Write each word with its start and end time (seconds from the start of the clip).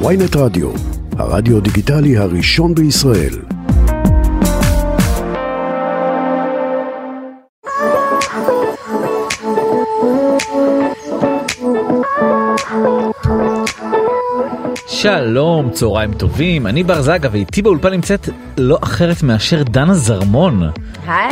ויינט 0.00 0.36
רדיו, 0.36 0.70
הרדיו 1.18 1.60
דיגיטלי 1.60 2.16
הראשון 2.16 2.74
בישראל. 2.74 3.34
שלום, 14.86 15.70
צהריים 15.70 16.14
טובים, 16.14 16.66
אני 16.66 16.82
בר 16.82 17.02
זגה 17.02 17.28
ואיתי 17.32 17.62
באולפן 17.62 17.90
נמצאת 17.90 18.28
לא 18.58 18.78
אחרת 18.82 19.22
מאשר 19.22 19.62
דנה 19.62 19.94
זרמון. 19.94 20.62
היי. 21.06 21.23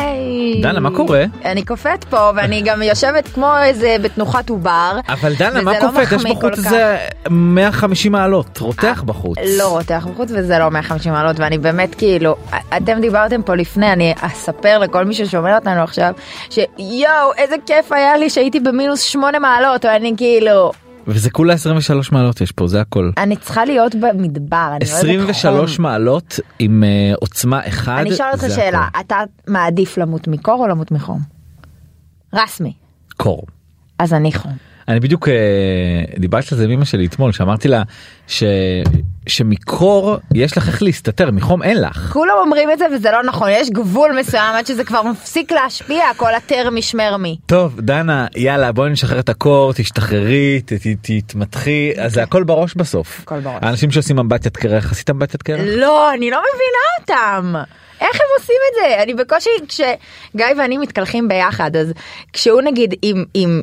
דנה, 0.63 0.81
מה 0.81 0.91
קורה? 0.91 1.25
אני 1.45 1.63
קופאת 1.65 2.05
פה 2.05 2.31
ואני 2.37 2.63
גם 2.65 2.83
יושבת 2.83 3.29
כמו 3.29 3.59
איזה 3.63 3.97
בתנוחת 4.03 4.51
עובר. 4.51 4.99
אבל 5.09 5.35
דנה, 5.35 5.61
מה 5.63 5.73
לא 5.73 5.81
קופאת? 5.81 6.07
יש 6.07 6.13
מחמיא 6.13 6.35
בחוץ. 6.35 6.59
איזה 6.59 6.97
150 7.31 8.13
מעלות, 8.13 8.59
רותח 8.59 9.03
בחוץ. 9.07 9.39
לא 9.59 9.69
רותח 9.69 10.07
בחוץ 10.13 10.31
וזה 10.35 10.59
לא 10.59 10.71
150 10.71 11.13
מעלות 11.13 11.41
ואני 11.41 11.59
באמת 11.59 11.95
כאילו 11.95 12.37
אתם 12.77 13.01
דיברתם 13.01 13.43
פה 13.43 13.55
לפני 13.55 13.93
אני 13.93 14.15
אספר 14.21 14.79
לכל 14.79 15.05
מי 15.05 15.15
ששומע 15.15 15.55
אותנו 15.55 15.83
עכשיו 15.83 16.13
שיואו 16.51 17.33
איזה 17.39 17.57
כיף 17.67 17.93
היה 17.93 18.17
לי 18.17 18.31
שהייתי 18.31 18.61
במינוס 18.61 19.03
8 19.03 19.39
מעלות 19.39 19.85
ואני 19.85 20.13
כאילו 20.17 20.73
וזה 21.07 21.31
כולה 21.31 21.53
23 21.53 22.13
מעלות 22.13 22.41
יש 22.41 22.53
פה, 22.53 22.69
זה 22.69 22.81
הכל. 22.81 23.11
אני 23.17 23.37
צריכה 23.37 23.65
להיות 23.65 23.95
במדבר 23.95 24.57
אני 24.57 24.91
אוהבת 24.91 25.29
23 25.29 25.77
חום. 25.77 25.83
מעלות 25.83 26.41
עם 26.59 26.85
אה, 26.85 27.15
עוצמה 27.21 27.61
1. 27.69 27.93
אני 28.01 28.13
אשאל 28.13 28.27
אותך 28.33 28.45
שאלה 28.55 28.89
אתה 29.01 29.17
מעדיף 29.49 29.99
למות 29.99 30.29
מקור 30.29 30.61
או 30.61 30.67
למות 30.69 30.91
מחום? 30.91 31.21
רסמי 32.35 32.73
קור. 33.17 33.43
אז 33.99 34.13
אני 34.13 34.33
חום. 34.33 34.53
אני 34.89 35.01
בדיוק 35.01 35.29
אה, 35.29 35.35
דיברתי 36.19 36.47
על 36.53 36.59
זה 36.59 36.65
עם 36.65 36.71
אמא 36.71 36.85
שלי 36.85 37.07
אתמול 37.07 37.33
שאמרתי 37.33 37.69
לה 37.69 37.83
ש... 38.29 38.43
שמקור 39.27 40.17
יש 40.35 40.57
לך 40.59 40.69
איך 40.69 40.83
להסתתר 40.83 41.31
מחום 41.31 41.63
אין 41.63 41.81
לך. 41.83 42.11
כולם 42.13 42.35
אומרים 42.41 42.71
את 42.71 42.79
זה 42.79 42.85
וזה 42.95 43.11
לא 43.11 43.23
נכון 43.23 43.49
יש 43.53 43.71
גבול 43.71 44.11
מסוים 44.21 44.55
עד 44.55 44.67
שזה 44.67 44.85
כבר 44.85 45.03
מפסיק 45.03 45.53
להשפיע 45.53 46.05
כל 46.17 46.35
הטרמי 46.35 46.83
שמרמי. 46.83 47.37
טוב 47.47 47.81
דנה 47.81 48.27
יאללה 48.37 48.73
בואי 48.73 48.91
נשחרר 48.91 49.19
את 49.19 49.29
הקור 49.29 49.73
תשתחררי 49.73 50.61
ת- 50.67 50.73
ת- 50.73 50.87
תתמתחי 51.27 51.93
אז 51.99 52.13
זה 52.13 52.23
הכל 52.23 52.43
בראש 52.43 52.75
בסוף. 52.75 53.21
הכל 53.23 53.41
בראש. 53.41 53.59
האנשים 53.63 53.91
שעושים 53.91 54.19
אמבטיית 54.19 54.57
קרח 54.57 54.93
עשית 54.93 55.11
אמבטיית 55.11 55.43
קרח? 55.43 55.61
לא 55.77 56.13
אני 56.15 56.31
לא 56.31 56.39
מבינה 56.55 56.89
אותם. 57.01 57.55
איך 58.01 58.15
הם 58.15 58.27
עושים 58.39 58.57
את 58.71 58.97
זה? 58.97 59.03
אני 59.03 59.15
בקושי 59.15 59.51
כשגיא 59.69 60.47
ואני 60.59 60.79
מתקלחים 60.79 61.29
ביחד 61.29 61.77
אז 61.77 61.93
כשהוא 62.33 62.63
נגיד 62.63 62.95
עם 63.03 63.25
עם 63.35 63.63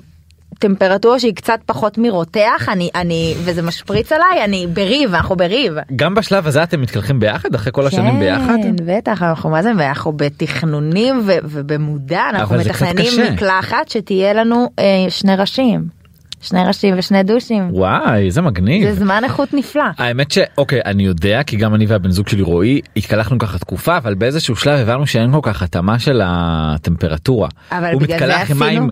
טמפרטורה 0.60 1.20
שהיא 1.20 1.36
קצת 1.36 1.60
פחות 1.66 1.98
מרותח 1.98 2.66
אני 2.72 2.90
אני 2.96 3.34
וזה 3.44 3.62
משפריץ 3.62 4.12
עליי 4.12 4.44
אני 4.44 4.68
בריב 4.74 5.14
אנחנו 5.16 5.36
בריב. 5.36 5.74
גם 5.96 6.16
בשלב 6.16 6.48
הזה 6.48 6.64
אתם 6.64 6.82
מתקלחים 6.82 7.20
ביחד 7.20 7.56
אחרי 7.56 7.72
כל 7.76 7.88
השנים 7.88 8.20
ביחד? 8.20 8.56
כן, 8.64 8.76
בטח, 8.86 9.24
אנחנו 9.24 9.50
מה 9.50 9.64
זה, 9.64 9.72
אנחנו 9.72 10.12
בתכנונים 10.16 11.22
ו- 11.26 11.38
ובמודע, 11.44 12.22
אנחנו 12.30 12.58
זה 12.58 12.70
מתכננים. 12.70 13.34
מקלחת 13.34 13.90
שתהיה 13.90 14.34
לנו 14.34 14.70
אה, 14.80 14.84
שני 15.10 15.36
ראשים. 15.36 16.00
שני 16.42 16.64
ראשים 16.68 16.96
ושני 16.98 17.23
דושים. 17.23 17.68
וואי 17.72 18.26
איזה 18.26 18.42
מגניב. 18.42 18.90
זה 18.90 18.96
זמן 18.96 19.23
איכות 19.23 19.54
נפלא. 19.54 19.84
האמת 19.98 20.32
שאוקיי 20.32 20.80
אני 20.86 21.04
יודע 21.04 21.44
כי 21.44 21.58
גם 21.58 21.76
אני 21.76 21.86
והבן 21.86 22.12
זוג 22.12 22.28
שלי 22.28 22.42
רועי 22.42 22.82
התקלחנו 22.98 23.38
ככה 23.40 23.60
תקופה 23.60 23.98
אבל 23.98 24.14
באיזשהו 24.14 24.56
שלב 24.56 24.80
הבנו 24.80 25.08
שאין 25.08 25.32
כל 25.32 25.40
כך 25.44 25.62
התאמה 25.64 26.00
של 26.00 26.22
הטמפרטורה. 26.26 27.50
אבל 27.72 27.92
בגלל 28.00 28.20
זה 28.20 28.38
עשינו- 28.38 28.60
מים 28.60 28.90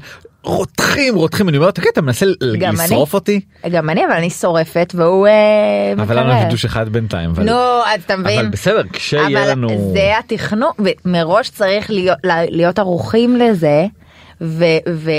רותחים 0.47 1.15
רותחים 1.15 1.49
אני 1.49 1.57
אומר 1.57 1.71
תגיד 1.71 1.89
אתה 1.93 2.01
מנסה 2.01 2.25
לשרוף. 2.39 3.13
אותי? 3.13 3.39
גם 3.71 3.89
אני, 3.89 4.05
אבל 4.05 4.13
אני 4.13 4.29
שורפת 4.29 4.93
והוא 4.97 5.27
אה, 5.27 5.33
אבל 6.03 6.19
לנו 6.19 6.27
מקרר. 6.29 6.43
יש 6.45 6.51
דוש 6.51 6.65
אחד 6.65 6.89
בינתיים. 6.89 7.31
נו, 7.45 7.53
אז 7.85 8.01
אתה 8.05 8.15
מבין? 8.15 8.39
אבל 8.39 8.49
בסדר 8.49 8.81
כשיהיה 8.93 9.45
לנו. 9.45 9.91
זה 9.93 10.17
התכנון, 10.19 10.71
ומראש 11.05 11.49
צריך 11.49 11.91
להיות, 12.49 12.79
ערוכים 12.79 13.35
לזה. 13.35 13.85
ו... 14.41 14.63
ו... 14.93 15.11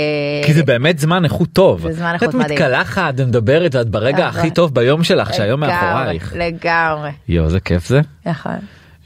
כי 0.45 0.53
זה 0.53 0.63
באמת 0.63 0.99
זמן 0.99 1.23
איכות 1.25 1.49
טוב. 1.53 1.81
זה 1.81 1.93
זמן 1.93 2.13
איכות 2.13 2.29
את 2.29 2.33
מדהים. 2.33 2.51
מתקלחת 2.59 3.13
ומדברת 3.17 3.75
ואת 3.75 3.89
ברגע 3.89 4.27
אבל- 4.27 4.39
הכי 4.39 4.51
טוב 4.51 4.75
ביום 4.75 5.03
שלך 5.03 5.33
שהיום 5.33 5.59
מאחורייך. 5.59 6.33
לגמרי. 6.37 7.09
יואו 7.29 7.45
איזה 7.45 7.59
כיף 7.59 7.87
זה. 7.87 8.01
נכון. 8.25 8.55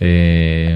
אה, 0.04 0.76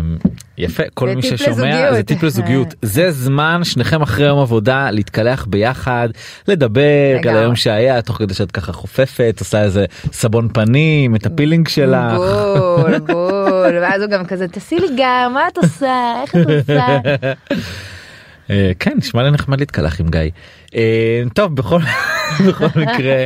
יפה 0.57 0.83
כל 0.93 1.15
מי 1.15 1.21
ששומע. 1.21 1.93
זה 1.93 2.03
טיפ 2.03 2.23
לזוגיות 2.23 2.73
זה 2.81 3.11
זמן 3.11 3.63
שניכם 3.63 4.01
אחרי 4.01 4.25
יום 4.25 4.39
עבודה 4.39 4.91
להתקלח 4.91 5.45
ביחד 5.45 6.09
לדבר 6.47 7.17
על. 7.29 7.37
היום 7.37 7.55
שהיה 7.55 8.01
תוך 8.01 8.17
כדי 8.17 8.33
שאת 8.33 8.51
ככה 8.51 8.73
חופפת 8.73 9.35
עושה 9.39 9.63
איזה 9.63 9.85
סבון 10.11 10.49
פנים 10.53 11.15
את 11.15 11.25
הפילינג 11.25 11.67
שלך. 11.67 12.13
בול 12.15 12.99
בול 13.07 13.77
ואז 13.81 14.01
הוא 14.01 14.09
גם 14.09 14.25
כזה 14.25 14.47
תעשי 14.47 14.75
לי 14.75 14.87
גם 14.97 15.33
מה 15.33 15.47
את 15.47 15.57
עושה 15.57 16.13
איך 16.21 16.35
את 16.35 16.49
עושה. 16.49 16.97
אה, 18.49 18.71
כן 18.79 18.93
נשמע 18.97 19.23
לי 19.23 19.31
נחמד 19.31 19.59
להתקלח 19.59 19.99
עם 19.99 20.07
גיא. 20.09 20.21
אה, 20.75 21.23
טוב 21.33 21.55
בכל 21.55 21.79
מקרה 22.75 23.25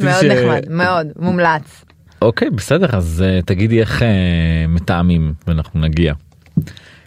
מאוד 0.00 0.24
נחמד 0.24 0.64
מאוד 0.68 1.06
מומלץ. 1.18 1.85
אוקיי 2.22 2.50
בסדר 2.50 2.96
אז 2.96 3.24
uh, 3.26 3.44
תגידי 3.46 3.80
איך 3.80 4.02
uh, 4.02 4.04
מתאמים 4.68 5.34
ואנחנו 5.46 5.80
נגיע. 5.80 6.14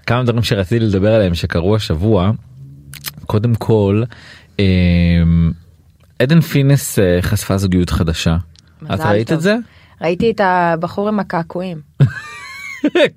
כמה 0.06 0.24
דברים 0.24 0.44
שרציתי 0.44 0.86
לדבר 0.86 1.14
עליהם 1.14 1.34
שקרו 1.34 1.76
השבוע. 1.76 2.32
קודם 3.26 3.56
כל 3.56 4.04
uh, 4.58 4.60
עדן 6.20 6.42
פינס 6.42 7.00
uh, 7.00 7.02
חשפה 7.22 7.58
זוגיות 7.58 7.90
חדשה. 7.90 8.38
את 8.94 9.00
ראית 9.00 9.28
טוב. 9.28 9.38
את 9.38 9.42
זה? 9.42 9.56
ראיתי 10.02 10.32
את 10.32 10.42
הבחור 10.44 11.08
עם 11.08 11.20
הקעקועים. 11.20 11.82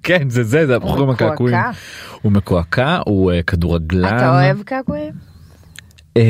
כן 0.03 0.30
זה 0.30 0.42
זה 0.42 0.66
זה 0.66 0.76
הבחור 0.76 1.03
עם. 1.03 1.10
הקעקועים. 1.10 1.56
הוא 2.22 2.32
מקועקע 2.32 2.98
הוא 3.06 3.32
כדורגלן. 3.47 4.16
אתה 4.16 4.30
אוהב 4.30 4.62
קעקועים? 4.62 5.31
Um, 6.19 6.23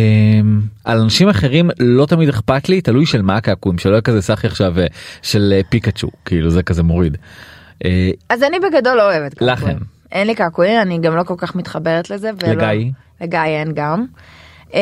על 0.85 0.99
אנשים 1.01 1.29
אחרים 1.29 1.71
לא 1.79 2.07
תמיד 2.07 2.29
אכפת 2.29 2.69
לי 2.69 2.81
תלוי 2.81 3.07
של 3.07 3.23
מה 3.23 3.37
הקעקועים 3.37 3.79
שלא 3.79 4.01
כזה 4.01 4.23
סחי 4.23 4.47
עכשיו 4.47 4.75
uh, 4.77 4.93
של 5.23 5.55
uh, 5.61 5.67
פיקאצ'ו 5.71 6.09
כאילו 6.25 6.51
זה 6.51 6.63
כזה 6.63 6.83
מוריד. 6.83 7.17
Uh, 7.85 7.87
אז 8.29 8.43
אני 8.43 8.57
בגדול 8.59 8.97
לא 8.97 9.03
אוהבת 9.03 9.35
קעקועים. 9.35 9.69
אין. 9.69 9.79
אין 10.13 10.27
לי 10.27 10.35
קעקועים 10.35 10.81
אני 10.81 10.99
גם 10.99 11.17
לא 11.17 11.23
כל 11.23 11.35
כך 11.39 11.55
מתחברת 11.57 12.11
לזה. 12.11 12.31
ולא- 12.43 12.53
לגיא? 12.55 12.91
לגיא 13.21 13.39
אין 13.45 13.73
גם. 13.75 14.05
אה, 14.75 14.81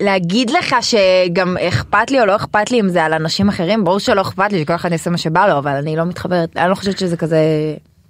להגיד 0.00 0.50
לך 0.50 0.76
שגם 0.80 1.56
אכפת 1.56 2.10
לי 2.10 2.20
או 2.20 2.26
לא 2.26 2.36
אכפת 2.36 2.70
לי 2.70 2.80
אם 2.80 2.88
זה 2.88 3.04
על 3.04 3.12
אנשים 3.12 3.48
אחרים 3.48 3.84
ברור 3.84 3.98
שלא 3.98 4.20
אכפת 4.20 4.52
לי 4.52 4.60
שכל 4.62 4.74
אחד 4.74 4.92
יעשה 4.92 5.10
מה 5.10 5.18
שבא 5.18 5.46
לו 5.46 5.58
אבל 5.58 5.70
אני 5.70 5.96
לא 5.96 6.04
מתחברת 6.04 6.56
אני 6.56 6.70
לא 6.70 6.74
חושבת 6.74 6.98
שזה 6.98 7.16
כזה 7.16 7.38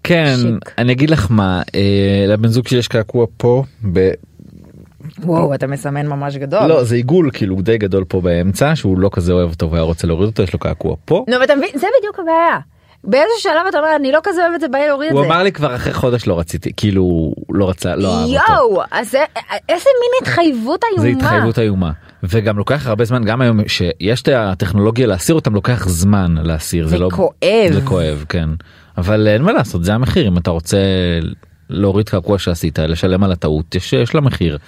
כן 0.04 0.34
שיק. 0.42 0.74
אני 0.78 0.92
אגיד 0.92 1.10
לך 1.10 1.26
מה 1.30 1.62
אה, 1.74 2.24
לבן 2.28 2.48
זוג 2.48 2.68
שלי 2.68 2.78
יש 2.78 2.88
קעקוע 2.88 3.26
פה 3.36 3.64
ב... 3.92 4.10
וואו 5.22 5.54
אתה 5.54 5.66
מסמן 5.66 6.06
ממש 6.06 6.36
גדול. 6.36 6.66
לא 6.66 6.84
זה 6.84 6.94
עיגול 6.94 7.30
כאילו 7.32 7.56
די 7.62 7.78
גדול 7.78 8.04
פה 8.08 8.20
באמצע 8.20 8.76
שהוא 8.76 8.98
לא 8.98 9.10
כזה 9.12 9.32
אוהב 9.32 9.50
אותו 9.50 9.70
והיה 9.70 9.82
רוצה 9.82 10.06
להוריד 10.06 10.26
אותו 10.28 10.42
יש 10.42 10.52
לו 10.52 10.58
קעקוע 10.58 10.96
פה. 11.04 11.24
נו 11.30 11.36
ואתה 11.40 11.54
מבין 11.56 11.68
זה 11.74 11.86
בדיוק 12.00 12.18
הבעיה. 12.18 12.58
באיזה 13.04 13.30
שלב 13.38 13.52
אתה 13.68 13.78
אומר 13.78 13.96
אני 13.96 14.12
לא 14.12 14.18
כזה 14.24 14.42
אוהב 14.42 14.54
את 14.54 14.60
זה 14.60 14.68
בעיה 14.68 14.86
להוריד 14.86 15.08
את 15.10 15.14
הוא 15.16 15.22
זה. 15.22 15.26
אמר 15.28 15.42
לי 15.42 15.52
כבר 15.52 15.76
אחרי 15.76 15.92
חודש 15.92 16.26
לא 16.26 16.38
רציתי 16.38 16.72
כאילו 16.76 17.02
הוא 17.02 17.34
לא 17.50 17.68
רצה 17.68 17.96
לא 17.96 18.14
אהב 18.20 18.24
אותו. 18.28 18.52
יואו 18.52 18.82
אז 18.90 19.10
זה- 19.10 19.24
איזה 19.68 19.88
מין 20.00 20.10
התחייבות 20.22 20.80
איומה. 20.90 21.02
זה 21.02 21.08
התחייבות 21.08 21.58
איומה 21.58 21.90
וגם 22.22 22.58
לוקח 22.58 22.86
הרבה 22.86 23.04
זמן 23.04 23.24
גם 23.24 23.40
היום 23.40 23.60
שיש 23.68 24.22
את 24.22 24.28
הטכנולוגיה 24.36 25.06
להסיר 25.06 25.34
אותם 25.34 25.54
לוקח 25.54 25.88
זמן 25.88 26.34
להסיר 26.42 26.88
זה 26.88 26.98
לא 26.98 27.08
כואב. 27.12 27.72
זה 27.72 27.80
כואב 27.84 28.24
כן 28.28 28.48
אבל 28.98 29.28
אין 29.28 29.42
מה 29.42 29.52
לעשות 29.52 29.84
זה 29.84 29.94
המחיר 29.94 30.28
אם 30.28 30.38
אתה 30.38 30.50
רוצה 30.50 30.78
להוריד 31.70 32.08
קעקוע 32.08 32.38
שעשית 32.38 32.78
לשלם 32.78 33.24
על 33.24 33.32
הטעות 33.32 33.74
יש, 33.74 33.92
יש 33.92 34.14
לה 34.14 34.20
מחיר. 34.20 34.58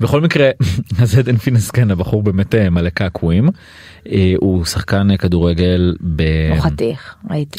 בכל 0.00 0.20
מקרה 0.20 0.50
אז 1.02 1.18
עדן 1.18 1.36
פינס 1.36 1.70
כן 1.70 1.90
הבחור 1.90 2.22
באמת 2.22 2.54
אה, 2.54 2.70
מלא 2.70 2.90
קעקועים 2.90 3.48
אה, 4.08 4.32
הוא 4.40 4.64
שחקן 4.64 5.10
אה, 5.10 5.16
כדורגל 5.16 5.94
ב... 6.16 6.22
הוא 6.50 6.60
חתיך 6.60 7.14
ראיתי. 7.30 7.58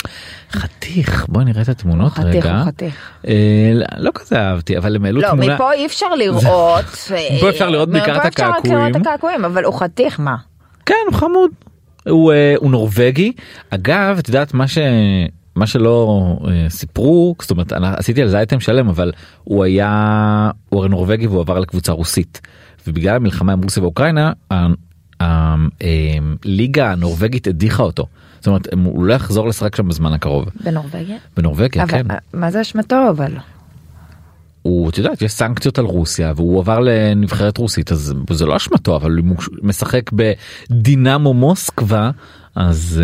חתיך 0.52 1.26
בוא 1.30 1.44
נראה 1.44 1.62
את 1.62 1.70
התמונות 1.70 2.12
חתיך, 2.12 2.46
רגע 2.46 2.58
הוא 2.58 2.66
חתיך. 2.66 2.96
אה, 3.28 3.72
לא- 3.74 3.86
לא 3.98 4.12
כזה 4.14 4.40
אהבתי 4.40 4.78
אבל 4.78 4.96
הם 4.96 5.06
העלו 5.06 5.22
לא 5.22 5.30
תמונה 5.30 5.56
מפה 5.56 5.74
אי 5.74 5.86
אפשר 5.86 6.16
לראות. 6.16 6.86
מפה 7.38 7.50
אפשר 7.50 7.70
לראות 7.70 7.90
בעיקר 7.90 8.18
את 8.18 8.26
הקעקועים. 8.26 9.46
אבל 9.46 9.64
הוא 9.64 9.80
חתיך 9.80 10.20
מה. 10.20 10.36
כן 10.86 10.96
הוא 11.08 11.16
חמוד. 11.16 11.52
הוא, 12.10 12.34
הוא 12.58 12.72
נורבגי 12.72 13.32
אגב 13.70 14.16
את 14.20 14.28
יודעת 14.28 14.54
מה 14.54 14.68
ש... 14.68 14.78
מה 15.56 15.68
שלא 15.68 16.38
אה, 16.48 16.66
סיפרו 16.70 17.36
זאת 17.42 17.52
אומרת 17.52 17.74
אני 17.74 17.88
עשיתי 17.96 18.22
על 18.22 18.28
זה 18.28 18.38
אייטם 18.38 18.60
שלם 18.60 18.90
אבל 18.90 19.12
הוא 19.44 19.64
היה 19.64 20.52
הוא 20.70 20.80
הרי 20.80 20.90
נורבגי 20.90 21.28
והוא 21.28 21.42
עבר 21.42 21.60
לקבוצה 21.60 21.92
רוסית 21.92 22.42
ובגלל 22.88 23.16
המלחמה 23.16 23.54
עם 23.54 23.64
רוסיה 23.64 23.84
ואוקראינה 23.84 24.32
ה- 24.52 24.56
ה- 24.56 25.56
אה, 25.82 26.18
הליגה 26.46 26.92
הנורבגית 26.92 27.48
הדיחה 27.48 27.84
אותו 27.84 28.06
זאת 28.38 28.48
אומרת 28.48 28.68
הוא 28.86 29.06
לא 29.06 29.14
יחזור 29.14 29.48
לשחק 29.48 29.76
שם 29.76 29.88
בזמן 29.88 30.14
הקרוב 30.14 30.46
בנורבגיה? 30.64 31.18
בנורבגיה 31.38 31.88
כן. 31.88 32.12
אה, 32.12 32.18
מה 32.34 32.52
זה 32.52 32.62
אשמתו 32.62 33.10
אבל? 33.10 33.32
הוא 34.62 34.90
את 34.90 34.98
יודעת 34.98 35.22
יש 35.22 35.32
סנקציות 35.32 35.80
על 35.80 35.86
רוסיה 35.86 36.34
והוא 36.36 36.60
עבר 36.60 36.80
לנבחרת 36.80 37.58
רוסית 37.58 37.92
אז 37.92 38.14
זה 38.32 38.46
לא 38.46 38.56
אשמתו 38.56 38.96
אבל 38.96 39.18
הוא 39.18 39.36
משחק 39.62 40.12
בדינמו 40.12 41.34
מוסקבה 41.34 42.12
אז 42.56 43.02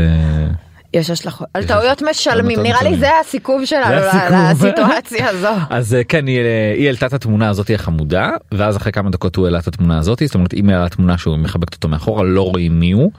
יש 0.94 1.10
השלכות. 1.10 1.48
על 1.54 1.66
טעויות 1.66 2.02
משלמים, 2.10 2.60
נראה 2.60 2.84
לי. 2.84 2.98
זה 2.98 3.20
הסיכום 3.22 3.66
שלנו. 3.66 3.96
לסיטואציה 4.32 5.30
הזו. 5.32 5.48
אז 5.70 5.94
אה, 5.94 6.04
כן 6.04 6.28
היא, 6.28 6.40
אה, 6.40 6.74
היא 6.78 6.86
העלתה 6.86 7.06
את 7.06 7.14
התמונה 7.14 7.50
הזאת 7.50 7.72
החמודה 7.74 8.30
ואז 8.52 8.78
אחרי 8.78 8.92
כמה 8.92 9.10
דקות 9.10 9.36
הוא 9.36 9.46
העלה 9.46 9.60
את 9.60 9.68
התמונה 9.68 9.98
הזאת 9.98 10.22
זאת 10.26 10.36
אומרת 10.36 10.54
אם 10.54 10.70
העלה 10.70 10.90
תמונה 10.90 11.18
שהוא 11.18 11.38
מחבקת 11.38 11.74
אותו 11.74 11.88
מאחורה 11.88 12.24
לא 12.24 12.42
רואים 12.42 12.80
מי 12.80 12.92
הוא. 12.92 13.12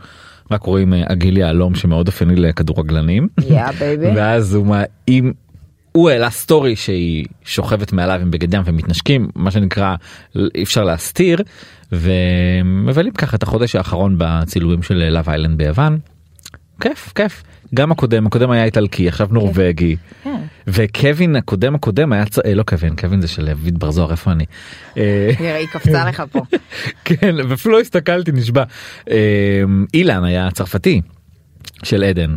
רק 0.50 0.62
רואים 0.62 0.94
אה, 0.94 1.02
עגיל 1.06 1.36
יהלום 1.36 1.74
שמאוד 1.74 2.06
אופייני 2.06 2.36
לכדורגלנים. 2.36 3.28
ואז 4.16 4.54
הוא 4.54 4.66
מה 4.66 4.82
אם 5.08 5.32
הוא 5.92 6.10
העלה 6.10 6.30
סטורי 6.30 6.76
שהיא 6.76 7.26
שוכבת 7.44 7.92
מעליו 7.92 8.20
עם 8.20 8.30
בגד 8.30 8.54
ים 8.54 8.62
ומתנשקים 8.64 9.28
מה 9.34 9.50
שנקרא 9.50 9.94
אי 10.54 10.62
אפשר 10.62 10.84
להסתיר 10.84 11.38
ומבלים 11.92 13.12
ככה 13.12 13.36
את 13.36 13.42
החודש 13.42 13.76
האחרון 13.76 14.14
בצילומים 14.18 14.82
של 14.82 14.94
לאב 14.94 15.28
איילנד 15.28 15.58
ביוון. 15.58 15.98
כיף 16.80 17.12
כיף 17.14 17.42
גם 17.74 17.92
הקודם 17.92 18.26
הקודם 18.26 18.50
היה 18.50 18.64
איטלקי 18.64 19.08
עכשיו 19.08 19.28
נורבגי 19.30 19.96
כן. 20.24 20.30
וקווין 20.66 21.36
הקודם 21.36 21.74
הקודם 21.74 22.12
היה. 22.12 22.24
אה, 22.44 22.54
לא 22.54 22.62
קווין 22.62 22.96
קווין 22.96 23.20
זה 23.20 23.28
של 23.28 23.46
דוד 23.46 23.78
בר 23.78 23.90
זוהר 23.90 24.10
איפה 24.10 24.32
אני. 24.32 24.44
אה, 24.96 25.30
היא 25.58 25.68
קפצה 25.72 26.04
לך 26.08 26.22
פה. 26.32 26.42
כן 27.04 27.34
ואפילו 27.48 27.74
לא 27.74 27.80
הסתכלתי 27.80 28.32
נשבע 28.32 28.64
אה, 29.10 29.62
אילן 29.94 30.24
היה 30.24 30.50
צרפתי 30.50 31.00
של 31.82 32.02
עדן. 32.02 32.36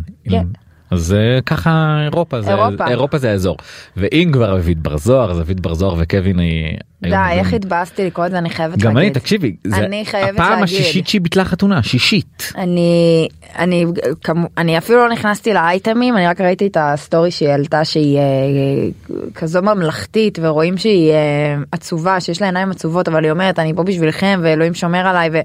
אז 0.90 1.12
אה, 1.12 1.40
ככה 1.40 1.98
אירופה 2.04 2.42
זה 2.42 2.50
אירופה. 2.50 2.88
אירופה 2.88 3.18
זה 3.18 3.30
האזור 3.30 3.56
ואם 3.96 4.30
כבר 4.32 4.56
דוד 4.60 4.82
בר 4.82 4.96
זוהר 4.96 5.30
אז 5.30 5.38
דוד 5.38 5.60
בר 5.62 5.74
זוהר 5.74 5.94
וקווין 5.98 6.38
היא. 6.38 6.76
די, 7.02 7.10
איך 7.32 7.52
התבאסתי 7.52 8.06
לקרוא 8.06 8.26
את 8.26 8.30
זה, 8.30 8.38
אני 8.38 8.50
חייבת 8.50 8.72
להגיד. 8.72 8.86
גם 8.86 8.98
אני 8.98 9.10
תקשיבי 9.10 9.56
זה 9.64 9.76
אני 9.76 10.04
חייבת 10.06 10.34
הפעם 10.34 10.50
להגיד. 10.50 10.64
השישית 10.64 11.08
שהיא 11.08 11.20
ביטלה 11.20 11.44
חתונה 11.44 11.82
שישית. 11.82 12.52
אני 12.56 13.28
אני 13.58 13.84
כמו- 14.24 14.46
אני 14.58 14.78
אפילו 14.78 14.98
לא 14.98 15.12
נכנסתי 15.12 15.54
לאייטמים 15.54 16.16
אני 16.16 16.26
רק 16.26 16.40
ראיתי 16.40 16.66
את 16.66 16.76
הסטורי 16.80 17.30
שהיא 17.30 17.48
העלתה 17.48 17.84
שהיא 17.84 18.18
אה, 18.18 18.22
כזו 19.34 19.62
ממלכתית 19.62 20.38
ורואים 20.42 20.76
שהיא 20.78 21.10
אה, 21.12 21.16
עצובה 21.72 22.20
שיש 22.20 22.40
לה 22.40 22.46
עיניים 22.46 22.70
עצובות 22.70 23.08
אבל 23.08 23.24
היא 23.24 23.30
אומרת 23.32 23.58
אני 23.58 23.74
פה 23.74 23.82
בשבילכם 23.82 24.40
ואלוהים 24.42 24.74
שומר 24.74 25.06
עליי 25.06 25.30
ו- 25.32 25.40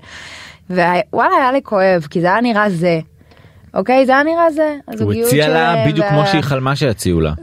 ווואלה 1.14 1.36
היה 1.42 1.52
לי 1.52 1.60
כואב 1.64 2.08
כי 2.10 2.22
זה 2.22 2.28
היה 2.28 2.42
נראה 2.42 2.70
זה. 2.70 3.00
אוקיי 3.73 4.06
זה 4.06 4.12
היה 4.12 4.23
נראה 4.23 4.51
זה. 4.51 4.75
הוא 5.00 5.13
הציע 5.13 5.47
לה 5.50 5.75
בדיוק 5.88 6.06
וה- 6.06 6.12
כמו 6.12 6.25
שהיא 6.27 6.41
חלמה 6.41 6.75
שיציעו 6.75 7.21
לה. 7.21 7.33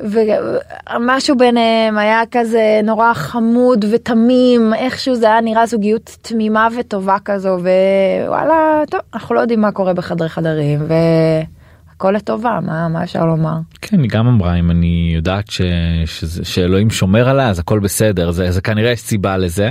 ומשהו 0.94 1.36
ביניהם 1.36 1.98
היה 1.98 2.20
כזה 2.30 2.80
נורא 2.84 3.14
חמוד 3.14 3.84
ותמים 3.92 4.74
איכשהו 4.74 5.14
זה 5.14 5.26
היה 5.26 5.40
נראה 5.40 5.66
זוגיות 5.66 6.16
תמימה 6.22 6.68
וטובה 6.78 7.16
כזו 7.24 7.58
ווואלה 7.58 8.82
טוב 8.90 9.00
אנחנו 9.14 9.34
לא 9.34 9.40
יודעים 9.40 9.60
מה 9.60 9.72
קורה 9.72 9.94
בחדרי 9.94 10.28
חדרים 10.28 10.80
והכל 10.88 12.10
לטובה 12.10 12.58
מה 12.62 12.88
מה 12.88 13.04
אפשר 13.04 13.26
לומר. 13.26 13.56
כן 13.82 14.00
היא 14.02 14.10
גם 14.10 14.26
אמרה 14.26 14.54
אם 14.54 14.70
אני 14.70 15.12
יודעת 15.14 15.50
ש... 15.50 15.60
שאלוהים 16.42 16.90
שומר 16.90 17.28
עליה 17.28 17.48
אז 17.48 17.58
הכל 17.58 17.78
בסדר 17.78 18.30
זה, 18.30 18.50
זה 18.50 18.60
כנראה 18.60 18.90
יש 18.90 19.00
סיבה 19.00 19.36
לזה 19.36 19.70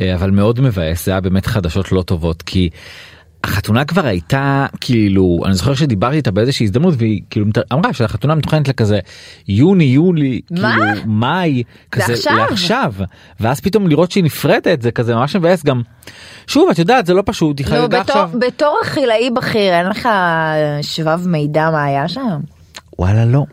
אה, 0.00 0.14
אבל 0.14 0.30
מאוד 0.30 0.60
מבאס 0.60 1.04
זה 1.06 1.10
היה 1.12 1.20
באמת 1.20 1.46
חדשות 1.46 1.92
לא 1.92 2.02
טובות 2.02 2.42
כי. 2.42 2.70
החתונה 3.44 3.84
כבר 3.84 4.06
הייתה 4.06 4.66
כאילו 4.80 5.40
אני 5.44 5.54
זוכר 5.54 5.74
שדיברתי 5.74 6.16
איתה 6.16 6.30
באיזושהי 6.30 6.64
הזדמנות 6.64 6.94
והיא 6.98 7.20
כאילו 7.30 7.46
אמרה 7.72 7.92
שהחתונה 7.92 8.34
מתוכננת 8.34 8.68
לכזה 8.68 8.98
יוני 9.48 9.84
יולי 9.84 10.40
מה? 10.50 10.72
כאילו 10.72 11.12
מאי 11.12 11.62
כזה 11.92 12.12
עכשיו? 12.12 12.36
לעכשיו 12.50 12.94
ואז 13.40 13.60
פתאום 13.60 13.88
לראות 13.88 14.10
שהיא 14.10 14.24
נפרדת 14.24 14.82
זה 14.82 14.90
כזה 14.90 15.14
ממש 15.14 15.36
מבאס 15.36 15.64
גם 15.64 15.82
שוב 16.46 16.70
את 16.70 16.78
יודעת 16.78 17.06
זה 17.06 17.14
לא 17.14 17.22
פשוט 17.26 17.58
היא 17.58 17.66
חגגה 17.66 17.86
בתור, 17.86 18.00
עכשיו 18.00 18.30
בתור 18.40 18.78
אכילאי 18.82 19.30
בכיר 19.30 19.72
אין 19.72 19.86
לך 19.86 20.08
שבב 20.82 21.28
מידע 21.28 21.70
מה 21.70 21.84
היה 21.84 22.08
שם? 22.08 22.40
וואלה 22.98 23.24
לא 23.24 23.44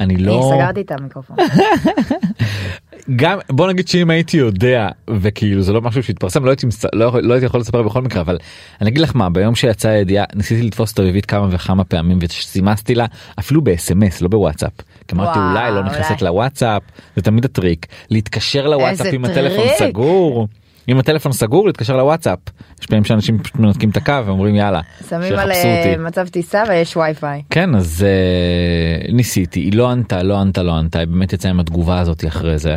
אני 0.00 0.16
לא 0.16 0.32
אני 0.32 0.58
סגרתי 0.58 0.80
את 0.80 0.92
המיקרופון. 0.92 1.36
גם 3.16 3.38
בוא 3.50 3.68
נגיד 3.68 3.88
שאם 3.88 4.10
הייתי 4.10 4.36
יודע 4.36 4.88
וכאילו 5.10 5.62
זה 5.62 5.72
לא 5.72 5.82
משהו 5.82 6.02
שהתפרסם 6.02 6.44
לא 6.44 6.50
הייתי, 6.50 6.66
לא, 6.92 7.22
לא 7.22 7.34
הייתי 7.34 7.46
יכול 7.46 7.60
לספר 7.60 7.82
בכל 7.82 8.02
מקרה 8.02 8.22
אבל 8.22 8.38
אני 8.80 8.90
אגיד 8.90 9.00
לך 9.00 9.16
מה 9.16 9.30
ביום 9.30 9.54
שיצאה 9.54 9.92
הידיעה 9.92 10.24
ניסיתי 10.34 10.62
לתפוס 10.62 10.92
את 10.92 11.00
אביבית 11.00 11.26
כמה 11.26 11.48
וכמה 11.50 11.84
פעמים 11.84 12.18
וסימסתי 12.20 12.94
לה 12.94 13.06
אפילו 13.38 13.62
בסמס 13.62 14.20
לא 14.20 14.28
בוואטסאפ. 14.28 14.72
כי 15.08 15.14
אמרתי 15.14 15.38
אולי 15.38 15.72
לא 15.72 15.82
נכנסת. 15.82 16.22
לוואטסאפ 16.22 16.82
זה 17.16 17.22
תמיד 17.22 17.44
הטריק 17.44 17.86
להתקשר 18.10 18.66
לוואטסאפ 18.66 19.06
איזה 19.06 19.16
אם 19.16 19.24
הטלפון 19.24 19.68
טריק. 19.78 19.90
סגור. 19.90 20.48
אם 20.88 20.98
הטלפון 20.98 21.32
סגור 21.32 21.66
להתקשר 21.66 21.96
לוואטסאפ 21.96 22.38
יש 22.80 22.86
פעמים 22.86 23.04
שאנשים 23.04 23.38
פשוט 23.38 23.56
מנתקים 23.56 23.90
את 23.90 23.96
הקו 23.96 24.26
ואומרים 24.26 24.54
יאללה 24.54 24.80
שמים 25.08 25.38
על 25.38 25.50
אותו. 25.50 25.96
מצב 25.98 26.28
טיסה 26.28 26.62
ויש 26.68 26.96
wifi. 26.96 27.42
כן 27.50 27.74
אז 27.74 28.04
אה, 28.08 29.12
ניסיתי 29.12 29.60
היא 29.60 29.72
לא 29.72 29.90
ענתה 29.90 30.22
לא 30.22 30.40
ענתה 30.40 30.62
לא 30.62 30.72
ענתה 30.72 30.98
היא 30.98 31.08
באמת 31.08 31.32
יצאה 31.32 31.50
עם 31.50 31.60
התגובה 31.60 32.00
הזאת 32.00 32.24
אחרי 32.26 32.58
זה. 32.58 32.76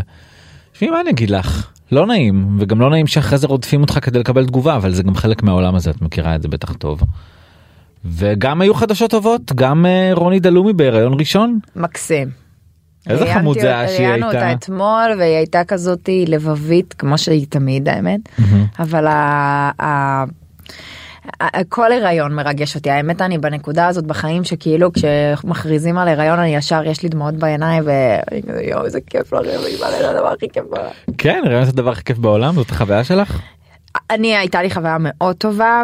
תשמעי 0.73 0.91
מה 0.91 1.01
אני 1.01 1.09
אגיד 1.09 1.29
לך 1.29 1.67
לא 1.91 2.07
נעים 2.07 2.57
וגם 2.59 2.81
לא 2.81 2.89
נעים 2.89 3.07
שאחרי 3.07 3.37
זה 3.37 3.47
רודפים 3.47 3.81
אותך 3.81 3.99
כדי 4.01 4.19
לקבל 4.19 4.45
תגובה 4.45 4.75
אבל 4.75 4.93
זה 4.93 5.03
גם 5.03 5.15
חלק 5.15 5.43
מהעולם 5.43 5.75
הזה 5.75 5.89
את 5.89 6.01
מכירה 6.01 6.35
את 6.35 6.41
זה 6.41 6.47
בטח 6.47 6.73
טוב. 6.73 7.01
וגם 8.05 8.61
היו 8.61 8.73
חדשות 8.73 9.11
טובות 9.11 9.51
גם 9.55 9.85
אה, 9.85 10.09
רוני 10.13 10.39
דלומי 10.39 10.73
בהיריון 10.73 11.13
ראשון 11.19 11.59
מקסים. 11.75 12.38
איזה 13.09 13.33
חמוד 13.33 13.59
זה 13.59 13.67
היה 13.67 13.87
שהיא 13.87 14.07
ראיינו 14.07 14.25
אותה 14.27 14.45
הייתה 14.45 14.51
אתמול 14.65 15.11
והיא 15.19 15.35
הייתה 15.35 15.63
כזאתי 15.63 16.25
לבבית 16.27 16.93
כמו 16.93 17.17
שהיא 17.17 17.45
תמיד 17.49 17.89
האמת. 17.89 18.19
אבל 18.79 19.07
ה- 19.07 19.71
ה- 19.81 20.23
ה- 21.41 21.63
כל 21.69 21.91
הריון 21.91 22.33
מרגש 22.35 22.75
אותי. 22.75 22.89
האמת 22.89 23.21
אני 23.21 23.37
בנקודה 23.37 23.87
הזאת 23.87 24.05
בחיים 24.05 24.43
שכאילו 24.43 24.89
כשמכריזים 24.93 25.97
על 25.97 26.07
הריון 26.07 26.39
אני 26.39 26.55
ישר 26.55 26.81
יש 26.85 27.03
לי 27.03 27.09
דמעות 27.09 27.33
בעיניים 27.35 27.83
ואני 27.85 28.41
כזה 28.43 28.61
יואו 28.63 28.85
איזה 28.85 28.99
כיף 29.09 29.33
לך 29.33 29.41
זה 29.99 30.09
הדבר 30.09 30.27
הכי 30.27 30.49
כיף 30.49 30.63
בעולם." 30.69 30.89
כן 31.17 31.41
הריון 31.45 31.63
זה 31.63 31.69
הדבר 31.69 31.91
הכי 31.91 32.03
כיף 32.03 32.17
בעולם 32.17 32.55
זאת 32.55 32.69
החוויה 32.71 33.03
שלך? 33.03 33.39
אני 34.11 34.37
הייתה 34.37 34.61
לי 34.61 34.71
חוויה 34.71 34.97
מאוד 34.99 35.35
טובה 35.35 35.83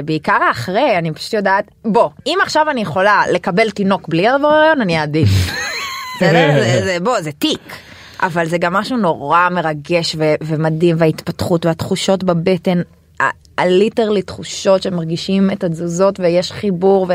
ובעיקר 0.00 0.38
האחרי 0.48 0.98
אני 0.98 1.12
פשוט 1.12 1.32
יודעת 1.32 1.64
בוא 1.84 2.08
אם 2.26 2.38
עכשיו 2.42 2.70
אני 2.70 2.80
יכולה 2.80 3.22
לקבל 3.32 3.70
תינוק 3.70 4.08
בלי 4.08 4.22
לעבור 4.22 4.50
הריון 4.50 4.80
אני 4.80 5.00
אעדיף. 5.00 5.28
בסדר? 6.22 6.60
זה, 6.60 6.84
זה, 6.84 6.96
בוא 7.02 7.20
זה 7.20 7.32
תיק. 7.32 7.76
אבל 8.22 8.46
זה 8.46 8.58
גם 8.58 8.72
משהו 8.72 8.96
נורא 8.96 9.48
מרגש 9.48 10.16
ו- 10.18 10.34
ומדהים 10.42 10.96
וההתפתחות 10.98 11.66
והתחושות 11.66 12.24
בבטן 12.24 12.82
הליטרלי 13.58 14.22
תחושות 14.22 14.82
שמרגישים 14.82 15.50
את 15.50 15.64
התזוזות 15.64 16.20
ויש 16.20 16.52
חיבור 16.52 17.06
ו... 17.08 17.12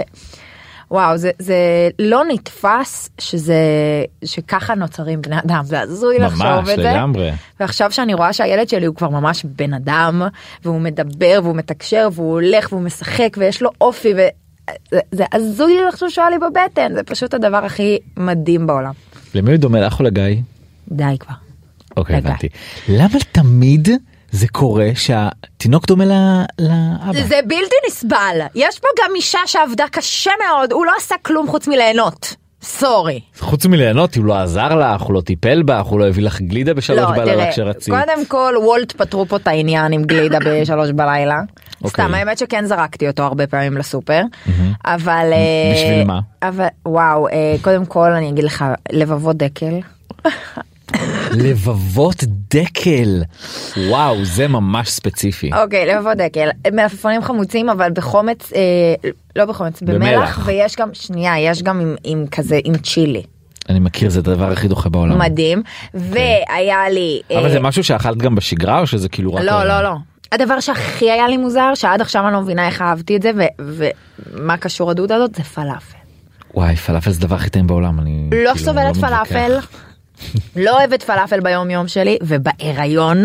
וואו 0.91 1.17
זה 1.17 1.31
זה 1.39 1.55
לא 1.99 2.23
נתפס 2.27 3.09
שזה 3.19 3.55
שככה 4.25 4.75
נוצרים 4.75 5.21
בני 5.21 5.39
אדם 5.39 5.61
זה 5.65 5.81
הזוי 5.81 6.19
לחשוב 6.19 6.45
ממש 6.45 6.69
את 6.69 6.75
זה. 6.75 6.91
לגמרי 6.93 7.31
ועכשיו 7.59 7.91
שאני 7.91 8.13
רואה 8.13 8.33
שהילד 8.33 8.69
שלי 8.69 8.85
הוא 8.85 8.95
כבר 8.95 9.09
ממש 9.09 9.45
בן 9.45 9.73
אדם 9.73 10.21
והוא 10.65 10.81
מדבר 10.81 11.39
והוא 11.43 11.55
מתקשר 11.55 12.09
והוא 12.11 12.31
הולך 12.31 12.71
והוא 12.71 12.81
משחק 12.81 13.37
ויש 13.37 13.61
לו 13.61 13.69
אופי 13.81 14.13
זה 15.11 15.25
הזוי 15.33 15.75
לי 15.75 15.85
לחשוב 15.87 16.09
שהוא 16.09 16.23
היה 16.23 16.29
לי 16.29 16.37
בבטן 16.37 16.93
זה 16.95 17.03
פשוט 17.03 17.33
הדבר 17.33 17.65
הכי 17.65 17.97
מדהים 18.17 18.67
בעולם. 18.67 18.91
למי 19.33 19.51
הוא 19.51 19.57
דומה 19.57 19.79
לך 19.79 19.99
או 19.99 20.05
לגיא? 20.05 20.23
די 20.87 21.17
כבר. 21.19 21.33
אוקיי 21.97 22.15
לגיא. 22.15 22.29
הבנתי 22.29 22.49
למה 22.89 23.19
תמיד 23.31 23.89
זה 24.31 24.47
קורה 24.47 24.89
שהתינוק 24.95 25.85
דומה 25.87 26.05
לאבא. 26.59 27.27
זה 27.27 27.39
בלתי 27.47 27.75
נסבל 27.87 28.39
יש 28.55 28.79
פה 28.79 28.87
גם 29.03 29.11
אישה 29.15 29.39
שעבדה 29.45 29.85
קשה 29.91 30.31
מאוד 30.47 30.71
הוא 30.71 30.85
לא 30.85 30.91
עשה 30.97 31.15
כלום 31.21 31.47
חוץ 31.47 31.67
מליהנות. 31.67 32.35
סורי. 32.61 33.19
חוץ 33.39 33.65
מליהנות 33.65 34.15
הוא 34.15 34.25
לא 34.25 34.37
עזר 34.37 34.75
לך 34.75 35.01
הוא 35.01 35.13
לא 35.13 35.21
טיפל 35.21 35.63
בך 35.63 35.85
הוא 35.85 35.99
לא 35.99 36.07
הביא 36.07 36.23
לך 36.23 36.41
גלידה 36.41 36.73
בשלוש 36.73 36.99
לא, 36.99 37.11
בלילה 37.11 37.51
כשרצית. 37.51 37.93
קודם 37.93 38.25
כל 38.25 38.53
וולט 38.63 38.91
פתרו 38.91 39.25
פה 39.25 39.35
את 39.35 39.47
העניין 39.47 39.93
עם 39.93 40.03
גלידה 40.03 40.37
בשלוש 40.45 40.91
בלילה. 40.91 41.39
אוקיי. 41.83 41.89
סתם 41.89 42.13
האמת 42.13 42.37
שכן 42.37 42.65
זרקתי 42.65 43.07
אותו 43.07 43.23
הרבה 43.23 43.47
פעמים 43.47 43.77
לסופר 43.77 44.21
אבל 44.85 45.29
אה, 45.33 45.73
בשביל 45.73 46.03
מה? 46.03 46.19
אבל 46.41 46.65
וואו 46.85 47.27
אה, 47.27 47.55
קודם 47.61 47.85
כל 47.85 48.11
אני 48.11 48.29
אגיד 48.29 48.43
לך 48.43 48.65
לבבות 48.91 49.37
דקל 49.37 49.79
לבבות 51.37 52.23
דקל 52.53 53.23
וואו 53.89 54.25
זה 54.25 54.47
ממש 54.47 54.89
ספציפי. 54.89 55.49
אוקיי 55.53 55.85
לבבות 55.85 56.17
דקל 56.17 56.49
מלפפונים 56.73 57.21
חמוצים 57.23 57.69
אבל 57.69 57.91
בחומץ 57.91 58.53
אה, 58.53 59.09
לא 59.35 59.45
בחומץ 59.45 59.81
במלח. 59.81 59.97
במלח 59.97 60.39
ויש 60.45 60.75
גם 60.75 60.89
שנייה 60.93 61.39
יש 61.39 61.63
גם 61.63 61.79
עם, 61.79 61.95
עם 62.03 62.25
כזה 62.31 62.59
עם 62.63 62.77
צ'ילי 62.77 63.23
אני 63.69 63.79
מכיר 63.79 64.09
זה 64.09 64.19
הדבר 64.19 64.51
הכי 64.51 64.67
דוחה 64.67 64.89
בעולם. 64.89 65.19
מדהים 65.19 65.63
והיה 65.93 66.89
לי 66.89 67.21
אבל 67.35 67.45
אה, 67.45 67.49
זה 67.51 67.59
משהו 67.59 67.83
שאכלת 67.83 68.17
גם 68.17 68.35
בשגרה 68.35 68.79
או 68.79 68.87
שזה 68.87 69.09
כאילו 69.09 69.33
רק... 69.33 69.43
לא 69.43 69.63
לא 69.63 69.83
לא. 69.83 69.95
הדבר 70.31 70.59
שהכי 70.59 71.11
היה 71.11 71.27
לי 71.27 71.37
מוזר 71.37 71.71
שעד 71.75 72.01
עכשיו 72.01 72.25
אני 72.25 72.33
לא 72.33 72.41
מבינה 72.41 72.67
איך 72.67 72.81
אהבתי 72.81 73.15
את 73.15 73.21
זה 73.21 73.31
ו- 73.37 73.83
ומה 74.33 74.57
קשור 74.57 74.91
הדודה 74.91 75.15
הזאת 75.15 75.35
זה 75.35 75.43
פלאפל. 75.43 75.97
וואי 76.53 76.75
פלאפל 76.75 77.11
זה 77.11 77.19
הדבר 77.19 77.35
הכי 77.35 77.49
טעים 77.49 77.67
בעולם 77.67 77.99
אני 77.99 78.29
לא 78.31 78.51
כאילו, 78.53 78.65
סובלת, 78.65 78.97
מתווכח. 78.97 79.07
פלאפל, 79.07 79.57
לא 80.55 80.77
אוהבת 80.79 81.03
פלאפל 81.03 81.39
ביום 81.39 81.69
יום 81.69 81.87
שלי 81.87 82.17
ובהיריון 82.21 83.23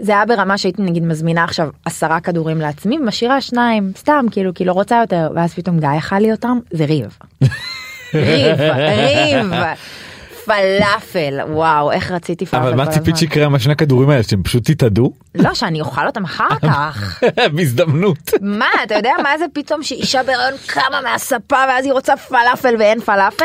זה 0.00 0.12
היה 0.12 0.26
ברמה 0.26 0.58
שהייתי 0.58 0.82
נגיד 0.82 1.02
מזמינה 1.02 1.44
עכשיו 1.44 1.68
עשרה 1.84 2.20
כדורים 2.20 2.60
לעצמי 2.60 2.98
ומשאירה 2.98 3.40
שניים 3.40 3.92
סתם 3.98 4.26
כאילו 4.30 4.54
כי 4.54 4.64
לא 4.64 4.72
רוצה 4.72 5.00
יותר 5.00 5.30
ואז 5.34 5.54
פתאום 5.54 5.78
גיא 5.80 5.88
אכל 5.98 6.18
לי 6.18 6.32
אותם 6.32 6.58
זה 6.70 6.84
ריב. 6.84 7.18
ריב 8.14 8.60
ריב. 8.60 9.52
פלאפל 10.44 11.38
וואו 11.48 11.92
איך 11.92 12.10
רציתי 12.10 12.46
פלאפל. 12.46 12.66
אבל 12.66 12.76
מה 12.76 12.86
ציפית. 12.86 13.16
שיקרה 13.16 13.48
מהשני 13.48 13.72
הכדורים 13.72 14.10
האלה 14.10 14.22
שהם 14.22 14.42
פשוט 14.42 14.70
התאדו? 14.70 15.12
לא 15.34 15.54
שאני 15.54 15.80
אוכל 15.80 16.06
אותם 16.06 16.24
אחר 16.24 16.48
כך. 16.68 17.20
בהזדמנות. 17.54 18.30
מה 18.40 18.66
אתה 18.84 18.94
יודע 18.94 19.12
מה 19.22 19.38
זה 19.38 19.44
פתאום 19.52 19.82
שאישה 19.82 20.22
בהריון 20.22 20.54
קמה 20.66 21.00
מהספה 21.04 21.56
ואז 21.68 21.84
היא 21.84 21.92
רוצה 21.92 22.16
פלאפל 22.16 22.74
ואין 22.78 23.00
פלאפל? 23.00 23.44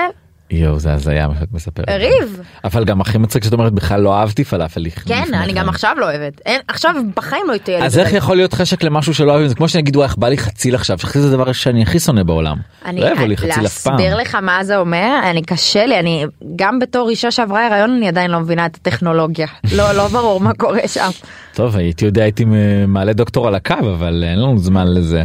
יואו 0.51 0.79
זה 0.79 0.93
הזיה 0.93 1.27
מה 1.27 1.33
שאת 1.39 1.53
מספרת. 1.53 1.89
ריב. 1.89 2.41
אבל 2.63 2.85
גם 2.85 3.01
הכי 3.01 3.17
מצחיק 3.17 3.43
שאת 3.43 3.53
אומרת 3.53 3.73
בכלל 3.73 4.01
לא 4.01 4.13
אהבתי 4.13 4.43
פלאפל. 4.43 4.89
כן 5.05 5.33
אני 5.33 5.53
גם 5.53 5.69
עכשיו 5.69 5.95
לא 5.99 6.05
אוהבת 6.05 6.41
אין 6.45 6.61
עכשיו 6.67 6.95
בחיים 7.15 7.45
לא 7.47 7.57
תהיה 7.57 7.79
לי 7.79 7.85
אז. 7.85 7.99
איך 7.99 8.13
יכול 8.13 8.35
להיות 8.35 8.53
חשק 8.53 8.83
למשהו 8.83 9.13
שלא 9.13 9.31
אוהבים 9.31 9.47
זה 9.47 9.55
כמו 9.55 9.67
שנגיד 9.67 9.95
וואי 9.95 10.07
איך 10.07 10.17
בא 10.17 10.29
לי 10.29 10.37
חציל 10.37 10.75
עכשיו 10.75 10.99
שחציל 10.99 11.21
זה 11.21 11.27
הדבר 11.27 11.51
שאני 11.51 11.83
הכי 11.83 11.99
שונא 11.99 12.23
בעולם. 12.23 12.57
לא 12.93 13.11
יבוא 13.11 13.27
לי 13.27 13.37
חציל 13.37 13.65
אף 13.65 13.77
פעם. 13.81 13.93
להסביר 13.93 14.17
לך 14.17 14.35
מה 14.35 14.63
זה 14.63 14.77
אומר 14.77 15.19
אני 15.23 15.41
קשה 15.41 15.85
לי 15.85 15.99
אני 15.99 16.25
גם 16.55 16.79
בתור 16.79 17.09
אישה 17.09 17.31
שעברה 17.31 17.67
הריון 17.67 17.89
אני 17.91 18.07
עדיין 18.07 18.31
לא 18.31 18.39
מבינה 18.39 18.65
את 18.65 18.75
הטכנולוגיה 18.75 19.47
לא 19.77 19.91
לא 19.91 20.07
ברור 20.07 20.39
מה 20.39 20.53
קורה 20.53 20.87
שם. 20.87 21.09
טוב 21.53 21.75
הייתי 21.77 22.05
יודע 22.05 22.23
הייתי 22.23 22.45
מעלה 22.87 23.13
דוקטור 23.13 23.47
על 23.47 23.55
הקו 23.55 23.73
אבל 23.79 24.23
אין 24.27 24.39
לנו 24.39 24.57
זמן 24.57 24.93
לזה. 24.93 25.23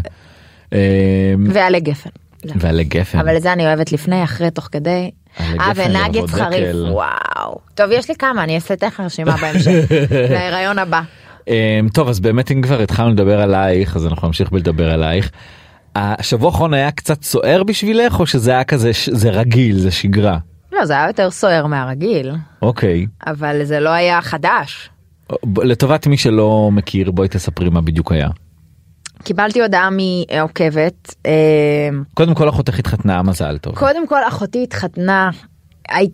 ועלי 1.52 1.80
גפן. 1.80 2.11
לא. 2.46 2.52
ועלי 2.60 2.84
גפן. 2.84 3.18
אבל 3.18 3.36
את 3.36 3.42
זה 3.42 3.52
אני 3.52 3.66
אוהבת 3.66 3.92
לפני 3.92 4.24
אחרי 4.24 4.50
תוך 4.50 4.68
כדי. 4.72 5.10
אה 5.40 5.72
לרבות 5.88 6.30
חריף. 6.30 6.76
וואו 6.90 7.58
טוב 7.74 7.90
יש 7.92 8.08
לי 8.08 8.14
כמה 8.16 8.44
אני 8.44 8.54
אעשה 8.54 8.76
תכף 8.76 9.00
רשימה 9.00 9.36
בהמשך 9.36 9.72
להיריון 10.30 10.78
הבא. 10.78 11.00
אמ, 11.48 11.88
טוב 11.94 12.08
אז 12.08 12.20
באמת 12.20 12.50
אם 12.50 12.62
כבר 12.62 12.80
התחלנו 12.82 13.10
לדבר 13.10 13.40
עלייך 13.40 13.96
אז 13.96 14.06
אנחנו 14.06 14.26
נמשיך 14.28 14.50
בלדבר 14.50 14.90
עלייך. 14.92 15.30
השבוע 15.94 16.50
האחרון 16.50 16.74
היה 16.74 16.90
קצת 16.90 17.22
סוער 17.22 17.62
בשבילך 17.62 18.20
או 18.20 18.26
שזה 18.26 18.50
היה 18.50 18.64
כזה 18.64 18.90
זה 19.10 19.30
רגיל 19.30 19.78
זה 19.78 19.90
שגרה. 19.90 20.38
לא 20.72 20.84
זה 20.84 20.92
היה 20.92 21.06
יותר 21.06 21.30
סוער 21.30 21.66
מהרגיל 21.66 22.32
אוקיי. 22.62 23.06
אבל 23.26 23.64
זה 23.64 23.80
לא 23.80 23.90
היה 23.90 24.22
חדש. 24.22 24.90
לטובת 25.62 26.06
מי 26.06 26.16
שלא 26.16 26.70
מכיר 26.72 27.10
בואי 27.10 27.28
תספרי 27.28 27.70
מה 27.70 27.80
בדיוק 27.80 28.12
היה. 28.12 28.28
קיבלתי 29.23 29.62
הודעה 29.62 29.88
מעוקבת. 29.90 31.14
אה, 31.26 31.32
קודם 32.14 32.35
כל 32.35 32.49
אחותך 32.49 32.78
התחתנה 32.78 33.23
מזל 33.23 33.58
טוב. 33.58 33.75
קודם 33.75 34.06
כל 34.06 34.20
אחותי 34.28 34.62
התחתנה. 34.62 35.30
הי- 35.88 36.11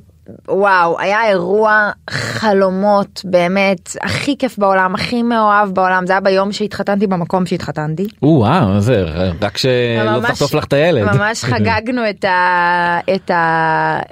וואו 0.48 1.00
היה 1.00 1.28
אירוע 1.28 1.90
חלומות 2.10 3.20
באמת 3.24 3.96
הכי 4.02 4.36
כיף 4.38 4.58
בעולם 4.58 4.94
הכי 4.94 5.22
מאוהב 5.22 5.68
בעולם 5.74 6.06
זה 6.06 6.12
היה 6.12 6.20
ביום 6.20 6.52
שהתחתנתי 6.52 7.06
במקום 7.06 7.46
שהתחתנתי. 7.46 8.06
או, 8.22 8.28
וואו 8.28 8.80
זה 8.80 9.04
רק 9.40 9.56
שלא 9.56 10.20
תחטוף 10.28 10.54
לך 10.54 10.64
את 10.64 10.72
הילד. 10.72 11.04
ממש 11.04 11.44
חגגנו 11.50 12.10
את, 12.10 12.24
ה, 12.24 12.98
את 13.14 13.30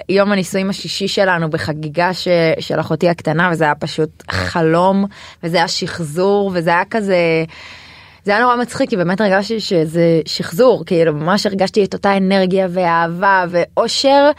היום 0.09 0.31
הנישואים 0.31 0.69
השישי 0.69 1.07
שלנו 1.07 1.49
בחגיגה 1.49 2.13
ש, 2.13 2.27
של 2.59 2.79
אחותי 2.79 3.09
הקטנה 3.09 3.49
וזה 3.51 3.63
היה 3.63 3.75
פשוט 3.75 4.23
חלום 4.31 5.05
וזה 5.43 5.57
היה 5.57 5.67
שחזור 5.67 6.51
וזה 6.53 6.69
היה 6.69 6.83
כזה. 6.89 7.15
זה 8.23 8.31
היה 8.31 8.41
נורא 8.41 8.55
מצחיק 8.55 8.89
כי 8.89 8.97
באמת 8.97 9.21
הרגשתי 9.21 9.59
שזה 9.59 10.21
שחזור 10.25 10.85
כאילו 10.85 11.13
ממש 11.13 11.45
הרגשתי 11.45 11.83
את 11.83 11.93
אותה 11.93 12.17
אנרגיה 12.17 12.67
ואהבה 12.69 13.45
ואושר 13.49 14.31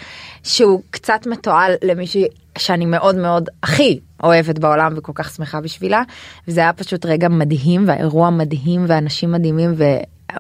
שהוא 0.43 0.83
קצת 0.91 1.27
מתועל 1.27 1.75
למישהי 1.85 2.27
שאני 2.59 2.87
מאוד 2.87 3.17
מאוד 3.17 3.49
הכי 3.63 4.01
אוהבת 4.23 4.59
בעולם 4.59 4.95
וכל 4.97 5.13
כך 5.15 5.31
שמחה 5.31 5.61
בשבילה 5.61 6.03
וזה 6.49 6.61
היה 6.61 6.73
פשוט 6.73 7.07
רגע 7.07 7.29
מדהים 7.29 7.85
והאירוע 7.89 8.31
מדהים 8.31 8.85
ואנשים 8.89 9.33
מדהימים 9.33 9.75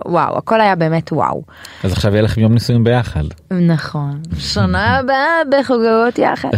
ווואו 0.07 0.39
הכל 0.39 0.61
היה 0.61 0.75
באמת 0.75 1.13
וואו. 1.13 1.43
אז 1.85 1.93
עכשיו 1.93 2.13
יהיה 2.13 2.23
לכם 2.23 2.41
יום 2.41 2.53
נישואים 2.53 2.85
ביחד. 2.85 3.25
נכון 3.51 4.21
שנה 4.39 4.99
הבאה 4.99 5.43
בחוגגות 5.51 6.19
יחד 6.19 6.49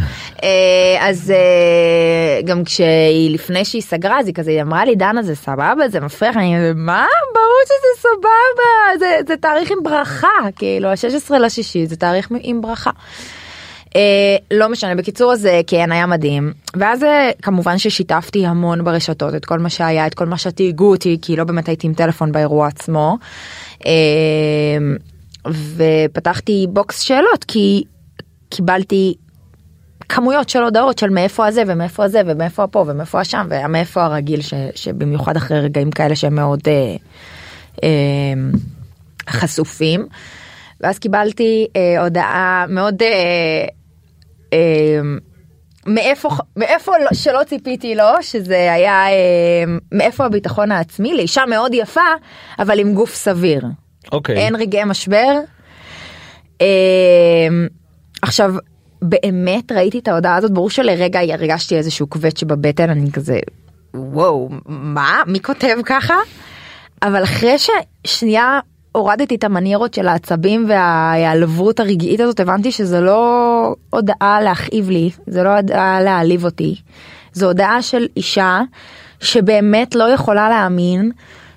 אה, 0.43 0.49
אז 1.01 1.31
אה, 1.31 2.43
גם 2.45 2.65
כשהיא 2.65 3.35
לפני 3.35 3.65
שהיא 3.65 3.83
סגרה 3.83 4.21
אז 4.21 4.27
היא 4.27 4.35
כזה 4.35 4.51
היא 4.51 4.63
אמרה 4.63 4.85
לי 4.85 4.97
דנה 4.97 5.23
זה 5.23 5.35
סבבה 5.35 5.89
זה 5.89 6.01
מפריע 6.01 6.31
לך?" 6.31 6.37
אני 6.37 6.55
מה 6.75 7.07
ברור 7.35 7.63
שזה 7.65 8.09
סבבה 8.09 8.99
זה, 8.99 9.19
זה 9.29 9.37
תאריך 9.37 9.71
עם 9.71 9.83
ברכה 9.83 10.29
כאילו 10.57 10.89
ה-16 10.89 11.39
לשישי 11.39 11.87
זה 11.87 11.97
תאריך 11.97 12.29
עם 12.41 12.61
ברכה. 12.61 12.91
אה, 13.97 14.37
לא 14.51 14.69
משנה 14.69 14.95
בקיצור 14.95 15.33
אז 15.33 15.47
אה, 15.47 15.61
כן 15.67 15.93
היה 15.93 16.07
מדהים 16.07 16.53
ואז 16.77 17.03
אה, 17.03 17.31
כמובן 17.43 17.79
ששיתפתי 17.79 18.47
המון 18.47 18.85
ברשתות 18.85 19.35
את 19.35 19.45
כל 19.45 19.59
מה 19.59 19.71
שהיה 19.71 20.07
את 20.07 20.15
כל 20.15 20.27
מה 20.27 20.39
שתהיגו 20.39 20.91
אותי 20.91 21.19
כי 21.23 21.37
לא 21.37 21.45
באמת 21.45 21.69
הייתי 21.69 21.87
עם 21.87 21.95
טלפון 21.95 22.33
באירוע 22.33 22.67
עצמו. 22.67 23.19
אה, 23.87 23.93
ופתחתי 25.77 26.67
בוקס 26.69 27.01
שאלות 27.01 27.45
כי 27.49 27.85
קיבלתי 28.49 29.15
כמויות 30.09 30.49
של 30.49 30.63
הודעות 30.63 30.99
של 30.99 31.11
מאיפה 31.11 31.47
הזה 31.47 31.63
ומאיפה 31.67 32.05
הזה 32.05 32.21
ומאיפה 32.27 32.63
הפה 32.63 32.85
ומאיפה 32.89 33.21
השם 33.21 33.47
ומאיפה 33.51 34.05
הרגיל 34.05 34.41
ש, 34.41 34.55
שבמיוחד 34.75 35.37
אחרי 35.37 35.61
רגעים 35.61 35.91
כאלה 35.91 36.17
שהם 36.17 36.35
מאוד 36.35 36.61
אה, 36.67 36.97
אה, 37.83 37.89
חשופים. 39.31 40.07
ואז 40.81 40.99
קיבלתי 40.99 41.67
אה, 41.77 42.03
הודעה 42.03 42.65
מאוד 42.69 43.03
אה, 43.03 43.67
מאיפה 45.87 46.29
מאיפה 46.57 46.93
לא, 46.99 47.09
שלא 47.13 47.41
ציפיתי 47.47 47.95
לו 47.95 48.05
שזה 48.21 48.73
היה 48.73 49.07
אה, 49.09 49.65
מאיפה 49.93 50.25
הביטחון 50.25 50.73
העצמי 50.73 51.15
לאישה 51.15 51.47
מאוד 51.47 51.75
יפה 51.75 52.01
אבל 52.59 52.79
עם 52.79 52.95
גוף 52.95 53.15
סביר. 53.15 53.65
אוקיי. 54.13 54.37
אין 54.37 54.57
רגעי 54.57 54.85
משבר. 54.85 55.41
אה, 56.61 56.67
עכשיו 58.23 58.55
באמת 59.03 59.73
ראיתי 59.73 59.99
את 59.99 60.09
ההודעה 60.09 60.37
הזאת 60.37 60.51
ברור 60.51 60.71
שלרגע 60.71 61.21
הרגשתי 61.21 61.77
איזשהו 61.77 62.11
כבד 62.11 62.37
שבבטן 62.37 62.91
אני 62.91 63.13
כזה 63.13 63.39
וואו 63.95 64.49
מה 64.67 65.23
מי 65.27 65.41
כותב 65.41 65.77
ככה 65.85 66.15
אבל 67.03 67.23
אחרי 67.23 67.55
ששנייה 67.59 68.61
הורדתי 68.95 69.35
את 69.35 69.45
המניירות 69.45 69.95
של 69.95 70.09
העצבים 70.09 70.67
וההיעלבות 70.69 71.81
הרגעית 71.81 72.21
הזאת 72.21 72.41
הבנתי 72.41 72.73
שזה 72.73 73.01
לא 73.01 73.75
הודעה 73.91 74.41
להכאיב 74.41 74.91
לי 74.91 75.11
זה 75.27 75.43
לא 75.43 75.57
הודעה 75.57 76.01
להעליב 76.01 76.45
אותי 76.45 76.77
זו 77.33 77.47
הודעה 77.47 77.83
של 77.83 78.07
אישה 78.17 78.61
שבאמת 79.21 79.95
לא 79.95 80.05
יכולה 80.05 80.49
להאמין 80.49 81.11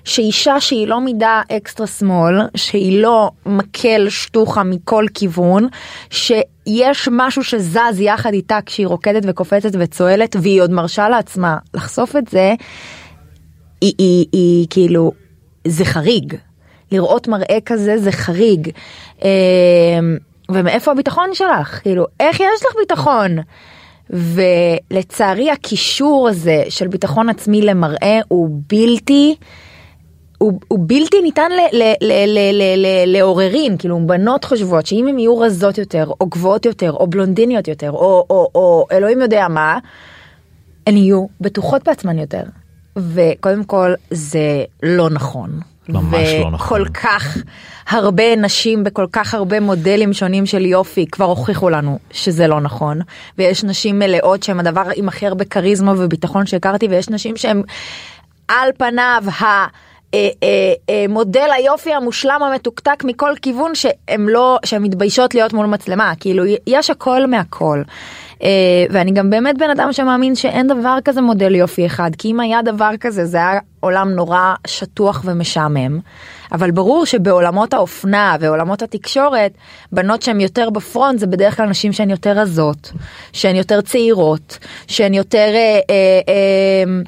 שאישה 0.04 0.60
שהיא 0.60 0.88
לא 0.88 1.00
מידה 1.00 1.42
אקסטרה 1.56 1.86
שמאל, 1.86 2.34
שהיא 2.54 3.02
לא 3.02 3.30
מקל 3.46 4.06
שטוחה 4.08 4.62
מכל 4.62 5.06
כיוון, 5.14 5.68
שיש 6.10 7.08
משהו 7.12 7.44
שזז 7.44 8.00
יחד 8.00 8.32
איתה 8.32 8.58
כשהיא 8.66 8.86
רוקדת 8.86 9.22
וקופצת 9.26 9.70
וצוהלת 9.78 10.36
והיא 10.42 10.62
עוד 10.62 10.70
מרשה 10.70 11.08
לעצמה 11.08 11.56
לחשוף 11.74 12.16
את 12.16 12.28
זה, 12.28 12.54
היא, 13.80 13.94
היא, 13.98 14.26
היא 14.32 14.66
כאילו, 14.70 15.12
זה 15.66 15.84
חריג. 15.84 16.34
לראות 16.92 17.28
מראה 17.28 17.58
כזה 17.66 17.98
זה 17.98 18.12
חריג. 18.12 18.70
אה, 19.24 19.28
ומאיפה 20.48 20.90
הביטחון 20.90 21.30
שלך? 21.32 21.80
כאילו, 21.82 22.06
איך 22.20 22.40
יש 22.40 22.62
לך 22.70 22.76
ביטחון? 22.80 23.38
ולצערי 24.10 25.50
הקישור 25.50 26.28
הזה 26.28 26.62
של 26.68 26.88
ביטחון 26.88 27.28
עצמי 27.28 27.62
למראה 27.62 28.20
הוא 28.28 28.48
בלתי 28.66 29.36
הוא, 30.38 30.60
הוא 30.68 30.78
בלתי 30.82 31.22
ניתן 31.22 31.50
ל, 31.72 31.82
לעוררין 33.06 33.76
כאילו 33.78 34.00
בנות 34.06 34.44
חושבות 34.44 34.86
שאם 34.86 35.06
הן 35.08 35.18
יהיו 35.18 35.38
רזות 35.38 35.78
יותר 35.78 36.10
או 36.20 36.26
גבוהות 36.26 36.66
יותר 36.66 36.92
או 36.92 37.06
בלונדיניות 37.06 37.68
יותר 37.68 37.90
או, 37.90 38.26
או, 38.30 38.50
או 38.54 38.86
אלוהים 38.92 39.20
יודע 39.20 39.46
מה 39.48 39.78
הן 40.86 40.96
יהיו 40.96 41.26
בטוחות 41.40 41.84
בעצמן 41.84 42.18
יותר 42.18 42.42
וקודם 42.96 43.64
כל 43.64 43.94
זה 44.10 44.64
לא 44.82 45.10
נכון. 45.10 45.60
ממש 45.88 46.28
לא 46.28 46.50
נכון. 46.50 46.82
וכל 46.82 46.88
כך 46.94 47.36
הרבה 47.88 48.36
נשים 48.36 48.84
בכל 48.84 49.06
כך 49.12 49.34
הרבה 49.34 49.60
מודלים 49.60 50.12
שונים 50.12 50.46
של 50.46 50.66
יופי 50.66 51.06
כבר 51.06 51.24
הוכיחו 51.24 51.70
לנו 51.70 51.98
שזה 52.10 52.46
לא 52.46 52.60
נכון 52.60 53.00
ויש 53.38 53.64
נשים 53.64 53.98
מלאות 53.98 54.42
שהן 54.42 54.60
הדבר 54.60 54.84
עם 54.96 55.08
הכי 55.08 55.26
הרבה 55.26 55.44
כריזמה 55.44 55.92
וביטחון 55.96 56.46
שהכרתי 56.46 56.86
ויש 56.88 57.08
נשים 57.08 57.36
שהן 57.36 57.62
על 58.48 58.70
פניו 58.78 59.22
ה... 59.40 59.44
אה, 60.14 60.28
אה, 60.42 60.72
אה, 60.90 61.04
מודל 61.08 61.48
היופי 61.56 61.92
המושלם 61.92 62.42
המתוקתק 62.42 63.04
מכל 63.04 63.32
כיוון 63.42 63.74
שהם 63.74 64.28
לא 64.28 64.58
שהם 64.64 64.82
מתביישות 64.82 65.34
להיות 65.34 65.52
מול 65.52 65.66
מצלמה 65.66 66.12
כאילו 66.20 66.44
יש 66.66 66.90
הכל 66.90 67.26
מהכל. 67.26 67.82
אה, 68.42 68.48
ואני 68.90 69.10
גם 69.10 69.30
באמת 69.30 69.58
בן 69.58 69.70
אדם 69.70 69.92
שמאמין 69.92 70.34
שאין 70.34 70.66
דבר 70.66 70.98
כזה 71.04 71.20
מודל 71.20 71.54
יופי 71.54 71.86
אחד 71.86 72.10
כי 72.18 72.30
אם 72.30 72.40
היה 72.40 72.62
דבר 72.62 72.90
כזה 73.00 73.26
זה 73.26 73.36
היה 73.36 73.60
עולם 73.80 74.10
נורא 74.10 74.54
שטוח 74.66 75.22
ומשעמם. 75.24 75.98
אבל 76.52 76.70
ברור 76.70 77.06
שבעולמות 77.06 77.74
האופנה 77.74 78.36
ועולמות 78.40 78.82
התקשורת 78.82 79.52
בנות 79.92 80.22
שהן 80.22 80.40
יותר 80.40 80.70
בפרונט 80.70 81.18
זה 81.18 81.26
בדרך 81.26 81.56
כלל 81.56 81.66
נשים 81.66 81.92
שהן 81.92 82.10
יותר 82.10 82.30
רזות 82.38 82.92
שהן 83.32 83.56
יותר 83.56 83.80
צעירות 83.80 84.58
שהן 84.86 85.14
יותר. 85.14 85.38
אה, 85.54 85.80
אה, 85.90 86.20
אה, 86.28 87.02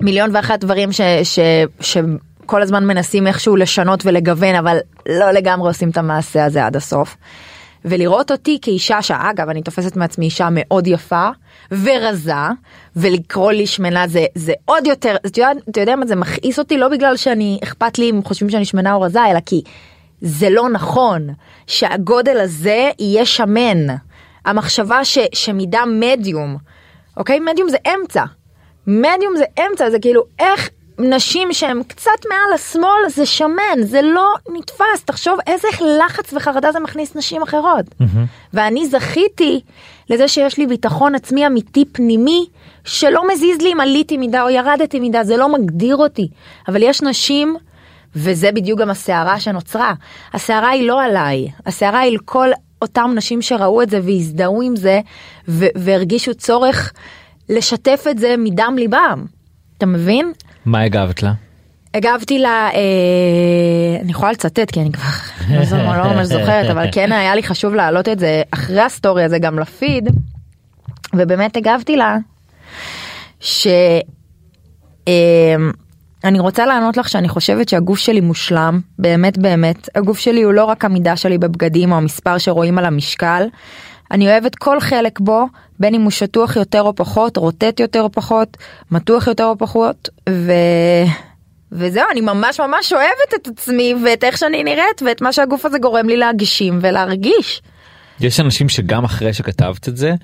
מיליון 0.00 0.30
ואחת 0.36 0.60
דברים 0.60 0.92
ש, 0.92 1.00
ש, 1.22 1.38
שכל 1.80 2.62
הזמן 2.62 2.86
מנסים 2.86 3.26
איכשהו 3.26 3.56
לשנות 3.56 4.06
ולגוון 4.06 4.54
אבל 4.54 4.78
לא 5.08 5.30
לגמרי 5.30 5.68
עושים 5.68 5.90
את 5.90 5.96
המעשה 5.96 6.44
הזה 6.44 6.66
עד 6.66 6.76
הסוף. 6.76 7.16
ולראות 7.84 8.30
אותי 8.30 8.58
כאישה 8.62 9.02
שאגב 9.02 9.48
אני 9.48 9.62
תופסת 9.62 9.96
מעצמי 9.96 10.24
אישה 10.24 10.48
מאוד 10.50 10.86
יפה 10.86 11.28
ורזה 11.70 12.32
ולקרוא 12.96 13.52
לי 13.52 13.66
שמנה 13.66 14.08
זה 14.08 14.26
זה 14.34 14.52
עוד 14.64 14.86
יותר 14.86 15.16
אתה 15.26 15.40
יודע, 15.40 15.50
אתה 15.70 15.80
יודע 15.80 15.96
מה 15.96 16.06
זה 16.06 16.16
מכעיס 16.16 16.58
אותי 16.58 16.78
לא 16.78 16.88
בגלל 16.88 17.16
שאני 17.16 17.58
אכפת 17.64 17.98
לי 17.98 18.10
אם 18.10 18.20
חושבים 18.24 18.50
שאני 18.50 18.64
שמנה 18.64 18.94
או 18.94 19.00
רזה 19.00 19.26
אלא 19.30 19.40
כי 19.46 19.62
זה 20.20 20.50
לא 20.50 20.68
נכון 20.68 21.28
שהגודל 21.66 22.40
הזה 22.40 22.90
יהיה 22.98 23.26
שמן. 23.26 23.86
המחשבה 24.44 25.04
ש, 25.04 25.18
שמידה 25.32 25.82
מדיום 25.86 26.56
אוקיי 27.16 27.40
מדיום 27.40 27.68
זה 27.68 27.76
אמצע 27.94 28.24
מדיום 28.86 29.36
זה 29.36 29.44
אמצע 29.58 29.90
זה 29.90 29.98
כאילו 29.98 30.22
איך 30.38 30.70
נשים 30.98 31.52
שהן 31.52 31.82
קצת 31.82 32.10
מעל 32.28 32.54
השמאל 32.54 33.08
זה 33.08 33.26
שמן 33.26 33.82
זה 33.82 34.02
לא 34.02 34.34
נתפס. 34.52 35.04
תחשוב 35.04 35.38
איזה 35.46 35.68
לחץ 36.00 36.32
וחרדה 36.32 36.72
זה 36.72 36.80
מכניס 36.80 37.16
נשים 37.16 37.42
אחרות. 37.42 37.84
ואני 38.54 38.86
זכיתי 38.86 39.60
לזה 40.10 40.28
שיש 40.28 40.58
לי 40.58 40.66
ביטחון 40.66 41.14
עצמי 41.14 41.46
אמיתי 41.46 41.84
פנימי 41.92 42.46
שלא 42.84 43.28
מזיז 43.32 43.58
לי 43.60 43.72
אם 43.72 43.80
עליתי 43.80 44.16
מידה 44.16 44.42
או 44.42 44.50
ירדתי 44.50 45.00
מידה 45.00 45.24
זה 45.24 45.36
לא 45.36 45.48
מגדיר 45.48 45.96
אותי. 45.96 46.28
אבל 46.68 46.82
יש 46.82 47.02
נשים 47.02 47.56
וזה 48.16 48.52
בדיוק 48.52 48.80
גם 48.80 48.90
הסערה 48.90 49.40
שנוצרה. 49.40 49.94
הסערה 50.32 50.68
היא 50.68 50.88
לא 50.88 51.02
עליי 51.02 51.48
הסערה 51.66 51.98
היא 52.00 52.12
לכל 52.12 52.48
אותם 52.82 53.10
נשים 53.14 53.42
שראו 53.42 53.82
את 53.82 53.90
זה 53.90 54.00
והזדהו 54.04 54.62
עם 54.62 54.76
זה 54.76 55.00
והרגישו 55.48 56.34
צורך 56.34 56.92
לשתף 57.48 58.04
את 58.10 58.18
זה 58.18 58.34
מדם 58.38 58.74
ליבם. 58.78 59.24
אתה 59.78 59.86
מבין? 59.86 60.32
מה 60.66 60.80
הגבת 60.80 61.22
לה? 61.22 61.32
הגבתי 61.94 62.38
לה, 62.38 62.70
אה, 62.74 64.00
אני 64.02 64.10
יכולה 64.10 64.32
לצטט 64.32 64.70
כי 64.70 64.80
אני 64.80 64.92
כבר 64.92 65.08
לא 65.50 65.96
לא 65.96 66.12
ממש 66.12 66.26
זוכרת, 66.26 66.70
אבל 66.70 66.86
כן 66.92 67.12
היה 67.12 67.34
לי 67.34 67.42
חשוב 67.42 67.74
להעלות 67.74 68.08
את 68.08 68.18
זה 68.18 68.42
אחרי 68.50 68.80
הסטורי 68.80 69.24
הזה 69.24 69.38
גם 69.38 69.58
לפיד, 69.58 70.08
ובאמת 71.14 71.56
הגבתי 71.56 71.96
לה, 71.96 72.16
ש... 73.40 73.66
אה, 75.08 75.54
רוצה 76.38 76.66
לענות 76.66 76.96
לך 76.96 77.08
שאני 77.08 77.28
חושבת 77.28 77.68
שהגוף 77.68 77.98
שלי 77.98 78.20
מושלם, 78.20 78.80
באמת 78.98 79.38
באמת, 79.38 79.88
הגוף 79.94 80.18
שלי 80.18 80.42
הוא 80.42 80.52
לא 80.52 80.64
רק 80.64 80.84
המידה 80.84 81.16
שלי 81.16 81.38
בבגדים 81.38 81.92
או 81.92 81.96
המספר 81.96 82.38
שרואים 82.38 82.78
על 82.78 82.84
המשקל, 82.84 83.46
אני 84.10 84.28
אוהבת 84.28 84.54
כל 84.54 84.80
חלק 84.80 85.20
בו, 85.20 85.46
בין 85.80 85.94
אם 85.94 86.02
הוא 86.02 86.10
שטוח 86.10 86.56
יותר 86.56 86.82
או 86.82 86.94
פחות, 86.94 87.36
רוטט 87.36 87.80
יותר 87.80 88.02
או 88.02 88.12
פחות, 88.12 88.56
מתוח 88.90 89.26
יותר 89.26 89.44
או 89.44 89.58
פחות, 89.58 90.08
ו... 90.28 90.52
וזהו, 91.72 92.04
אני 92.12 92.20
ממש 92.20 92.60
ממש 92.60 92.92
אוהבת 92.92 93.34
את 93.34 93.48
עצמי 93.48 93.94
ואת 94.04 94.24
איך 94.24 94.38
שאני 94.38 94.64
נראית 94.64 95.02
ואת 95.06 95.22
מה 95.22 95.32
שהגוף 95.32 95.64
הזה 95.64 95.78
גורם 95.78 96.08
לי 96.08 96.16
להגשים 96.16 96.78
ולהרגיש. 96.82 97.62
יש 98.20 98.40
אנשים 98.40 98.68
שגם 98.68 99.04
אחרי 99.04 99.32
שכתבת 99.32 99.88
את 99.88 99.96
זה 99.96 100.14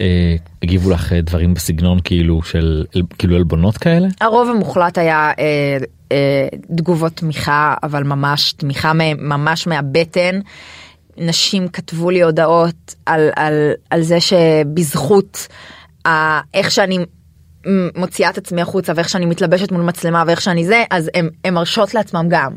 אה, 0.00 0.36
הגיבו 0.62 0.90
לך 0.90 1.12
אה, 1.12 1.20
דברים 1.20 1.54
בסגנון 1.54 1.98
כאילו 2.04 2.42
של 2.42 2.84
כאילו 3.18 3.36
עלבונות 3.36 3.78
כאלה? 3.78 4.08
הרוב 4.20 4.50
המוחלט 4.50 4.98
היה 4.98 5.32
אה, 5.38 5.76
אה, 6.12 6.48
תגובות 6.76 7.12
תמיכה, 7.12 7.74
אבל 7.82 8.02
ממש 8.02 8.52
תמיכה 8.52 8.92
ממש 9.18 9.66
מהבטן. 9.66 10.40
נשים 11.16 11.68
כתבו 11.68 12.10
לי 12.10 12.22
הודעות 12.22 12.94
על, 13.06 13.30
על, 13.36 13.72
על 13.90 14.02
זה 14.02 14.20
שבזכות 14.20 15.48
ה, 16.06 16.40
איך 16.54 16.70
שאני 16.70 16.98
מוציאה 17.96 18.30
את 18.30 18.38
עצמי 18.38 18.62
החוצה 18.62 18.92
ואיך 18.96 19.08
שאני 19.08 19.26
מתלבשת 19.26 19.72
מול 19.72 19.82
מצלמה 19.82 20.24
ואיך 20.26 20.40
שאני 20.40 20.64
זה, 20.64 20.84
אז 20.90 21.10
הן 21.14 21.54
מרשות 21.54 21.94
לעצמם 21.94 22.26
גם. 22.28 22.52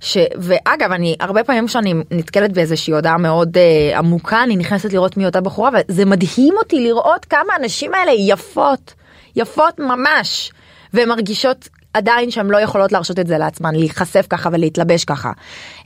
ש... 0.00 0.18
ואגב 0.38 0.92
אני 0.92 1.16
הרבה 1.20 1.44
פעמים 1.44 1.66
כשאני 1.66 1.94
נתקלת 2.10 2.52
באיזושהי 2.52 2.92
הודעה 2.94 3.18
מאוד 3.18 3.56
אה, 3.56 3.98
עמוקה 3.98 4.42
אני 4.42 4.56
נכנסת 4.56 4.92
לראות 4.92 5.16
מי 5.16 5.26
אותה 5.26 5.40
בחורה 5.40 5.70
וזה 5.88 6.04
מדהים 6.04 6.54
אותי 6.58 6.80
לראות 6.84 7.24
כמה 7.24 7.54
הנשים 7.58 7.94
האלה 7.94 8.12
יפות 8.12 8.94
יפות 9.36 9.78
ממש 9.78 10.52
והן 10.94 11.08
מרגישות 11.08 11.68
עדיין 11.94 12.30
שהן 12.30 12.46
לא 12.46 12.60
יכולות 12.60 12.92
להרשות 12.92 13.18
את 13.18 13.26
זה 13.26 13.38
לעצמן 13.38 13.74
להיחשף 13.74 14.26
ככה 14.28 14.48
ולהתלבש 14.52 15.04
ככה 15.04 15.32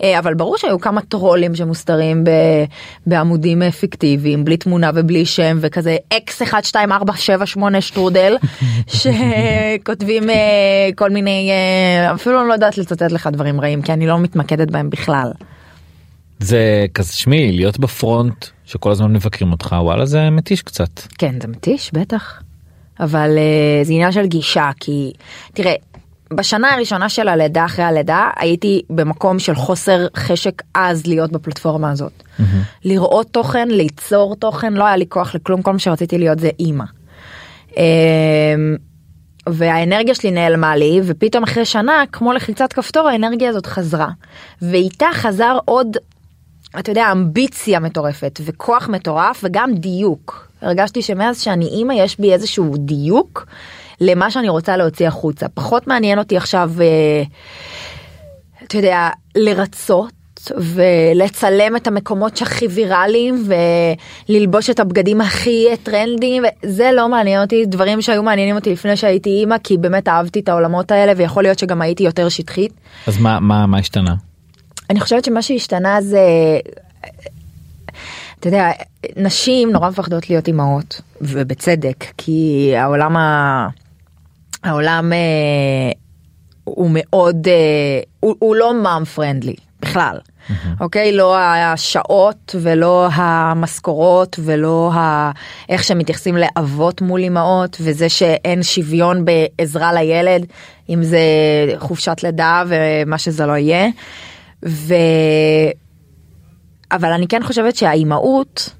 אה, 0.02 0.18
אבל 0.18 0.34
ברור 0.34 0.56
שהיו 0.56 0.80
כמה 0.80 1.00
טרולים 1.00 1.54
שמוסתרים 1.54 2.24
ב... 2.24 2.30
בעמודים 3.06 3.62
אה, 3.62 3.70
פיקטיביים 3.70 4.44
בלי 4.44 4.56
תמונה 4.56 4.90
ובלי 4.94 5.26
שם 5.26 5.58
וכזה 5.60 5.96
אקס 6.16 6.42
1 6.42 6.64
2 6.64 6.92
4 6.92 7.16
7 7.16 7.46
8 7.46 7.80
שטרודל 7.80 8.36
שכותבים 8.98 10.30
אה, 10.30 10.88
כל 10.96 11.10
מיני 11.10 11.50
אפילו 12.14 12.40
אני 12.40 12.48
לא 12.48 12.52
יודעת 12.52 12.78
לצטט 12.78 13.12
לך 13.12 13.28
דברים 13.32 13.60
רעים 13.60 13.82
כי 13.82 13.92
אני 13.92 14.06
לא 14.06 14.18
מתמקדת 14.18 14.70
בהם 14.70 14.90
בכלל. 14.90 15.32
זה 16.40 16.86
כזה 16.94 17.12
שמי 17.12 17.52
להיות 17.52 17.78
בפרונט 17.78 18.46
שכל 18.64 18.90
הזמן 18.90 19.12
מבקרים 19.12 19.52
אותך 19.52 19.76
וואלה 19.80 20.06
זה 20.06 20.30
מתיש 20.30 20.62
קצת. 20.62 21.00
כן 21.18 21.34
זה 21.42 21.48
מתיש 21.48 21.90
בטח 21.92 22.42
אבל 23.00 23.30
uh, 23.36 23.86
זה 23.86 23.92
עניין 23.92 24.12
של 24.12 24.26
גישה 24.26 24.70
כי 24.80 25.12
תראה 25.54 25.74
בשנה 26.34 26.74
הראשונה 26.74 27.08
של 27.08 27.28
הלידה 27.28 27.64
אחרי 27.64 27.84
הלידה 27.84 28.30
הייתי 28.36 28.82
במקום 28.90 29.38
של 29.38 29.54
חוסר 29.54 30.06
חשק 30.16 30.62
עז 30.74 31.06
להיות 31.06 31.32
בפלטפורמה 31.32 31.90
הזאת. 31.90 32.22
לראות 32.84 33.26
תוכן 33.30 33.68
ליצור 33.68 34.36
תוכן 34.36 34.72
לא 34.72 34.84
היה 34.84 34.96
לי 34.96 35.04
כוח 35.08 35.34
לכלום 35.34 35.62
כל 35.62 35.72
מה 35.72 35.78
שרציתי 35.78 36.18
להיות 36.18 36.38
זה 36.38 36.50
אימא. 36.58 36.84
אמ, 37.76 38.76
והאנרגיה 39.48 40.14
שלי 40.14 40.30
נעלמה 40.30 40.76
לי 40.76 41.00
ופתאום 41.04 41.42
אחרי 41.42 41.64
שנה 41.64 42.04
כמו 42.12 42.32
לחיצת 42.32 42.72
כפתור 42.72 43.08
האנרגיה 43.08 43.50
הזאת 43.50 43.66
חזרה 43.66 44.08
ואיתה 44.62 45.06
חזר 45.12 45.58
עוד 45.64 45.96
אתה 46.78 46.90
יודע 46.90 47.12
אמביציה 47.12 47.80
מטורפת 47.80 48.40
וכוח 48.44 48.88
מטורף 48.88 49.40
וגם 49.44 49.74
דיוק 49.74 50.48
הרגשתי 50.62 51.02
שמאז 51.02 51.40
שאני 51.40 51.66
אימא 51.66 51.92
יש 51.92 52.20
בי 52.20 52.32
איזשהו 52.32 52.74
דיוק 52.76 53.46
למה 54.00 54.30
שאני 54.30 54.48
רוצה 54.48 54.76
להוציא 54.76 55.08
החוצה 55.08 55.48
פחות 55.48 55.86
מעניין 55.86 56.18
אותי 56.18 56.36
עכשיו 56.36 56.70
אה, 56.80 57.22
אתה 58.64 58.76
יודע 58.76 59.08
לרצות 59.36 60.12
ולצלם 60.56 61.76
את 61.76 61.86
המקומות 61.86 62.36
שהכי 62.36 62.66
ויראליים 62.66 63.44
וללבוש 64.28 64.70
את 64.70 64.80
הבגדים 64.80 65.20
הכי 65.20 65.66
טרנדיים 65.82 66.42
וזה 66.64 66.90
לא 66.92 67.08
מעניין 67.08 67.40
אותי 67.40 67.66
דברים 67.66 68.02
שהיו 68.02 68.22
מעניינים 68.22 68.56
אותי 68.56 68.72
לפני 68.72 68.96
שהייתי 68.96 69.30
אימא 69.30 69.56
כי 69.64 69.76
באמת 69.76 70.08
אהבתי 70.08 70.40
את 70.40 70.48
העולמות 70.48 70.90
האלה 70.90 71.12
ויכול 71.16 71.42
להיות 71.42 71.58
שגם 71.58 71.82
הייתי 71.82 72.02
יותר 72.02 72.28
שטחית. 72.28 72.72
אז 73.06 73.20
מה 73.20 73.40
מה 73.40 73.66
מה 73.66 73.78
השתנה? 73.78 74.14
אני 74.90 75.00
חושבת 75.00 75.24
שמה 75.24 75.42
שהשתנה 75.42 76.00
זה 76.00 76.20
אתה 78.40 78.48
יודע 78.48 78.70
נשים 79.16 79.70
נורא 79.70 79.88
מפחדות 79.88 80.30
להיות 80.30 80.46
אימהות 80.46 81.00
ובצדק 81.20 82.04
כי 82.16 82.72
העולם 82.76 83.16
ה... 83.16 83.68
העולם 84.64 85.12
אה, 85.12 85.92
הוא 86.64 86.90
מאוד 86.92 87.48
אה, 87.48 88.00
הוא, 88.20 88.34
הוא 88.38 88.56
לא 88.56 88.82
מאם 88.82 89.04
פרנדלי 89.04 89.56
בכלל. 89.80 90.18
אוקיי? 90.80 91.12
לא 91.12 91.38
השעות 91.38 92.54
ולא 92.60 93.08
המשכורות 93.12 94.38
ולא 94.44 94.90
ה... 94.94 95.30
איך 95.68 95.84
שמתייחסים 95.84 96.36
לאבות 96.36 97.00
מול 97.00 97.24
אמהות 97.24 97.76
וזה 97.80 98.08
שאין 98.08 98.62
שוויון 98.62 99.24
בעזרה 99.24 99.92
לילד 99.92 100.46
אם 100.88 101.02
זה 101.02 101.20
חופשת 101.78 102.16
לידה 102.22 102.62
ומה 102.68 103.18
שזה 103.18 103.46
לא 103.46 103.56
יהיה. 103.56 103.88
ו... 104.66 104.94
אבל 106.92 107.12
אני 107.12 107.28
כן 107.28 107.42
חושבת 107.42 107.76
שהאימהות 107.76 108.70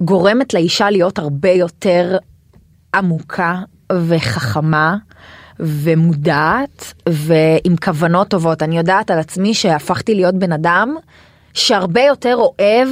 גורמת 0.00 0.54
לאישה 0.54 0.90
להיות 0.90 1.18
הרבה 1.18 1.50
יותר 1.50 2.16
עמוקה 2.94 3.54
וחכמה 4.08 4.96
ומודעת 5.60 6.94
ועם 7.08 7.76
כוונות 7.76 8.28
טובות. 8.28 8.62
אני 8.62 8.78
יודעת 8.78 9.10
על 9.10 9.18
עצמי 9.18 9.54
שהפכתי 9.54 10.14
להיות 10.14 10.34
בן 10.34 10.52
אדם 10.52 10.94
שהרבה 11.54 12.00
יותר 12.00 12.36
אוהב, 12.36 12.88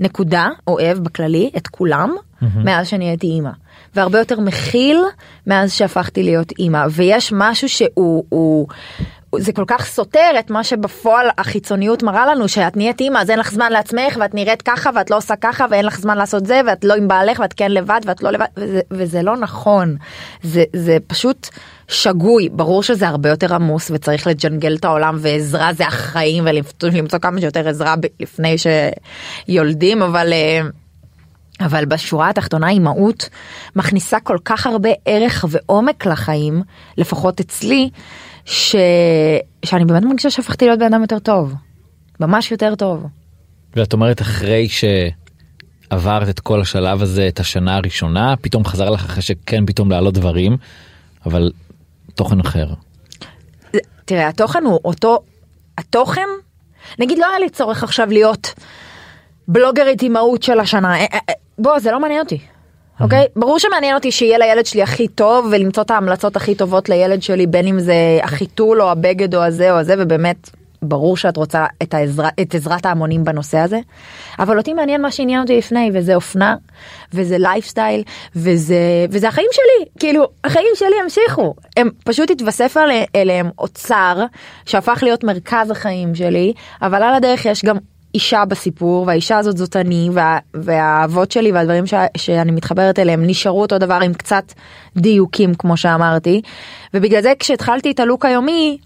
נקודה, 0.00 0.48
אוהב 0.66 0.98
בכללי, 0.98 1.50
את 1.56 1.68
כולם, 1.68 2.10
mm-hmm. 2.10 2.46
מאז 2.64 2.88
שאני 2.88 3.08
הייתי 3.08 3.26
אימא. 3.26 3.50
והרבה 3.94 4.18
יותר 4.18 4.40
מכיל 4.40 4.98
מאז 5.46 5.72
שהפכתי 5.72 6.22
להיות 6.22 6.52
אימא. 6.58 6.86
ויש 6.90 7.32
משהו 7.36 7.68
שהוא... 7.68 8.66
זה 9.36 9.52
כל 9.52 9.64
כך 9.66 9.86
סותר 9.86 10.30
את 10.38 10.50
מה 10.50 10.64
שבפועל 10.64 11.26
החיצוניות 11.38 12.02
מראה 12.02 12.26
לנו 12.26 12.48
שאת 12.48 12.76
נהיית 12.76 13.00
אימא 13.00 13.18
אז 13.18 13.30
אין 13.30 13.38
לך 13.38 13.50
זמן 13.50 13.72
לעצמך 13.72 14.16
ואת 14.20 14.34
נראית 14.34 14.62
ככה 14.62 14.90
ואת 14.94 15.10
לא 15.10 15.16
עושה 15.16 15.34
ככה 15.40 15.66
ואין 15.70 15.84
לך 15.84 15.98
זמן 15.98 16.18
לעשות 16.18 16.46
זה 16.46 16.60
ואת 16.66 16.84
לא 16.84 16.94
עם 16.94 17.08
בעלך 17.08 17.38
ואת 17.40 17.52
כן 17.52 17.70
לבד 17.70 18.00
ואת 18.04 18.22
לא 18.22 18.30
לבד 18.30 18.46
וזה, 18.56 18.80
וזה 18.90 19.22
לא 19.22 19.36
נכון 19.36 19.96
זה 20.42 20.64
זה 20.76 20.96
פשוט 21.06 21.48
שגוי 21.88 22.48
ברור 22.48 22.82
שזה 22.82 23.08
הרבה 23.08 23.28
יותר 23.28 23.54
עמוס 23.54 23.90
וצריך 23.90 24.26
לג'נגל 24.26 24.76
את 24.76 24.84
העולם 24.84 25.16
ועזרה 25.20 25.72
זה 25.72 25.86
החיים 25.86 26.44
ולמצוא 26.82 27.18
כמה 27.18 27.40
שיותר 27.40 27.68
עזרה 27.68 27.94
לפני 28.20 28.56
שיולדים 28.58 30.02
אבל. 30.02 30.32
אה, 30.32 30.60
אבל 31.60 31.84
בשורה 31.84 32.30
התחתונה 32.30 32.68
אימהות 32.68 33.28
מכניסה 33.76 34.20
כל 34.20 34.38
כך 34.44 34.66
הרבה 34.66 34.88
ערך 35.04 35.44
ועומק 35.48 36.06
לחיים, 36.06 36.62
לפחות 36.98 37.40
אצלי, 37.40 37.90
ש... 38.48 38.76
שאני 39.64 39.84
באמת 39.84 40.02
מרגישה 40.02 40.30
שהפכתי 40.30 40.66
להיות 40.66 40.78
בן 40.78 40.86
אדם 40.86 41.02
יותר 41.02 41.18
טוב. 41.18 41.54
ממש 42.20 42.50
יותר 42.50 42.74
טוב. 42.74 43.06
ואת 43.76 43.92
אומרת 43.92 44.20
אחרי 44.20 44.68
שעברת 44.68 46.28
את 46.28 46.40
כל 46.40 46.60
השלב 46.60 47.02
הזה 47.02 47.28
את 47.28 47.40
השנה 47.40 47.76
הראשונה 47.76 48.34
פתאום 48.40 48.64
חזר 48.64 48.90
לך 48.90 49.04
אחרי 49.04 49.22
שכן 49.22 49.66
פתאום 49.66 49.90
לעלות 49.90 50.14
דברים 50.14 50.56
אבל 51.26 51.50
תוכן 52.14 52.40
אחר. 52.40 52.66
תראה, 54.04 54.28
התוכן 54.28 54.64
הוא 54.64 54.80
אותו, 54.84 55.18
התוכן, 55.78 56.28
נגיד 56.98 57.18
לא 57.18 57.26
היה 57.30 57.38
לי 57.38 57.50
צורך 57.50 57.84
עכשיו 57.84 58.06
להיות 58.10 58.54
בלוגרית 59.48 60.02
אימהות 60.02 60.42
של 60.42 60.60
השנה, 60.60 60.96
אה, 60.96 61.06
אה, 61.12 61.18
אה, 61.28 61.34
בוא, 61.58 61.78
זה 61.78 61.90
לא 61.90 62.00
מעניין 62.00 62.20
אותי. 62.20 62.38
אוקיי? 63.00 63.26
ברור 63.36 63.58
שמעניין 63.58 63.94
אותי 63.94 64.12
שיהיה 64.12 64.38
לילד 64.38 64.66
שלי 64.66 64.82
הכי 64.82 65.08
טוב 65.08 65.46
ולמצוא 65.52 65.82
את 65.82 65.90
ההמלצות 65.90 66.36
הכי 66.36 66.54
טובות 66.54 66.88
לילד 66.88 67.22
שלי 67.22 67.46
בין 67.46 67.66
אם 67.66 67.78
זה 67.80 67.94
החיתול 68.22 68.82
או 68.82 68.90
הבגד 68.90 69.34
או 69.34 69.42
הזה 69.42 69.72
או 69.72 69.76
הזה 69.76 69.94
ובאמת 69.98 70.50
ברור 70.82 71.16
שאת 71.16 71.36
רוצה 71.36 71.66
את, 71.82 71.94
העזרה, 71.94 72.28
את 72.40 72.54
עזרת 72.54 72.86
ההמונים 72.86 73.24
בנושא 73.24 73.58
הזה. 73.58 73.80
אבל 74.38 74.58
אותי 74.58 74.72
מעניין 74.72 75.02
מה 75.02 75.10
שעניין 75.10 75.40
אותי 75.40 75.58
לפני 75.58 75.90
וזה 75.94 76.14
אופנה 76.14 76.56
וזה 77.12 77.38
לייפסטייל 77.38 78.02
וזה 78.36 78.76
וזה 79.10 79.28
החיים 79.28 79.48
שלי. 79.52 79.86
כאילו 79.98 80.24
החיים 80.44 80.72
שלי 80.74 80.94
ימשיכו. 81.02 81.54
הם 81.76 81.90
פשוט 82.04 82.30
התווסף 82.30 82.76
אלי- 82.76 83.06
אליהם 83.16 83.50
אוצר 83.58 84.24
שהפך 84.66 84.98
להיות 85.02 85.24
מרכז 85.24 85.70
החיים 85.70 86.14
שלי 86.14 86.52
אבל 86.82 87.02
על 87.02 87.14
הדרך 87.14 87.44
יש 87.46 87.64
גם 87.64 87.76
אישה 88.14 88.44
בסיפור 88.44 89.06
והאישה 89.06 89.38
הזאת 89.38 89.56
זאת 89.56 89.76
אני 89.76 90.08
וה, 90.12 90.38
והאהבות 90.54 91.30
שלי 91.30 91.52
והדברים 91.52 91.86
ש, 91.86 91.94
שאני 92.16 92.52
מתחברת 92.52 92.98
אליהם 92.98 93.26
נשארו 93.26 93.60
אותו 93.60 93.78
דבר 93.78 93.98
עם 94.02 94.14
קצת 94.14 94.52
דיוקים 94.96 95.54
כמו 95.54 95.76
שאמרתי 95.76 96.42
ובגלל 96.94 97.22
זה 97.22 97.32
כשהתחלתי 97.38 97.90
את 97.90 98.00
הלוק 98.00 98.24
היומי 98.24 98.78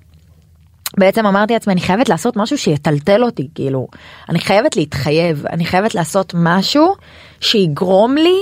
בעצם 0.98 1.26
אמרתי 1.26 1.52
לעצמי 1.52 1.72
אני 1.72 1.80
חייבת 1.80 2.08
לעשות 2.08 2.36
משהו 2.36 2.58
שיטלטל 2.58 3.24
אותי 3.24 3.48
כאילו 3.54 3.88
אני 4.28 4.38
חייבת 4.38 4.76
להתחייב 4.76 5.46
אני 5.46 5.64
חייבת 5.64 5.94
לעשות 5.94 6.32
משהו 6.36 6.94
שיגרום 7.40 8.14
לי 8.14 8.36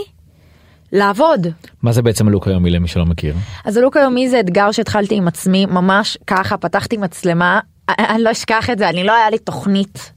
לעבוד 0.93 1.47
מה 1.83 1.93
זה 1.93 2.03
בעצם 2.03 2.29
הלוק 2.29 2.49
היומי 2.49 2.71
למי 2.71 2.89
שלא 2.89 3.05
מכיר? 3.05 3.35
אז 3.65 3.77
הלוק 3.77 3.97
היומי 3.97 4.29
זה 4.29 4.41
אתגר 4.41 4.71
שהתחלתי 4.71 5.15
עם 5.15 5.29
עצמי 5.29 5.67
ממש 5.67 6.19
ככה 6.27 6.57
פתחתי 6.57 6.97
מצלמה 6.97 7.61
אני 7.99 8.23
לא 8.23 8.31
אשכח 8.31 8.71
את 8.71 8.79
זה 8.79 8.89
אני 8.89 9.05
לא 9.05 9.13
היה 9.13 9.31
לי 9.31 9.39
תוכנית. 9.39 10.13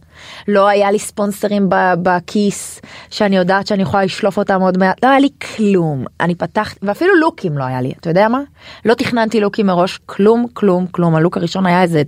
לא 0.48 0.68
היה 0.68 0.92
לי 0.92 1.00
ספונסרים 1.00 1.70
בכיס 2.04 2.82
שאני 3.10 3.38
יודעת 3.38 3.68
שאני 3.68 3.82
יכולה 3.82 4.04
לשלוף 4.04 4.38
אותם 4.38 4.62
עוד 4.62 4.78
מעט. 4.78 5.04
לא 5.04 5.10
היה 5.10 5.20
לי 5.20 5.30
כלום. 5.56 6.06
אני 6.22 6.36
פתחתי 6.36 6.80
ואפילו 6.82 7.16
לוקים 7.16 7.58
לא 7.58 7.64
היה 7.64 7.82
לי. 7.82 7.94
אתה 8.00 8.10
יודע 8.10 8.28
מה? 8.28 8.42
לא 8.86 8.94
תכננתי 8.94 9.40
לוקים 9.40 9.68
מראש. 9.68 10.00
כלום 10.06 10.46
כלום 10.54 10.88
כלום. 10.88 11.16
הלוק 11.16 11.38
הראשון 11.38 11.66
היה 11.66 11.82
איזה 11.82 12.02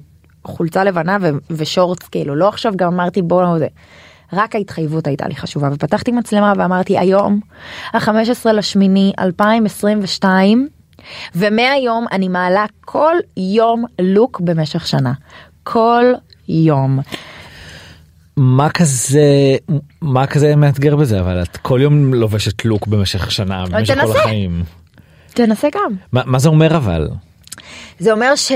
חולצה 0.45 0.84
לבנה 0.84 1.17
ושורטס 1.49 2.08
כאילו. 2.08 2.36
לא 2.36 2.47
עכשיו 2.47 2.73
גם 2.75 2.93
אמרתי 2.93 3.21
בוא 3.21 3.60
זה. 3.60 3.67
רק 4.34 4.56
ההתחייבות 4.56 5.08
הייתה 5.08 5.28
לי 5.28 5.36
חשובה. 5.36 5.69
ופתחתי 5.73 6.12
מצלמה 6.12 6.54
ואמרתי 6.58 6.97
היום 6.97 7.39
ה-15 7.93 8.51
לשמיני 8.51 9.13
2022 9.19 10.67
ומהיום 11.36 12.06
אני 12.12 12.28
מעלה 12.28 12.65
כל 12.82 13.15
יום 13.38 13.86
לוק 13.99 14.39
במשך 14.39 14.88
שנה. 14.88 15.13
כל 15.63 16.06
יום 16.47 16.99
מה 18.38 18.69
כזה 18.69 19.56
מה 20.02 20.28
כזה 20.28 20.56
מאתגר 20.56 20.95
בזה 20.95 21.19
אבל 21.19 21.41
את 21.41 21.58
כל 21.58 21.80
יום 21.82 22.13
לובשת 22.13 22.65
לוק 22.65 22.88
במשך 22.88 23.32
שנה 23.32 23.65
במשך 23.65 23.93
כל 23.93 24.02
תנסה. 24.02 24.19
החיים. 24.19 24.63
תנסה 25.34 25.67
גם 25.76 25.91
מה, 26.12 26.21
מה 26.26 26.39
זה 26.39 26.50
אומר 26.50 26.78
אבל? 26.78 27.08
זה 28.00 28.12
אומר 28.12 28.36
ש... 28.36 28.52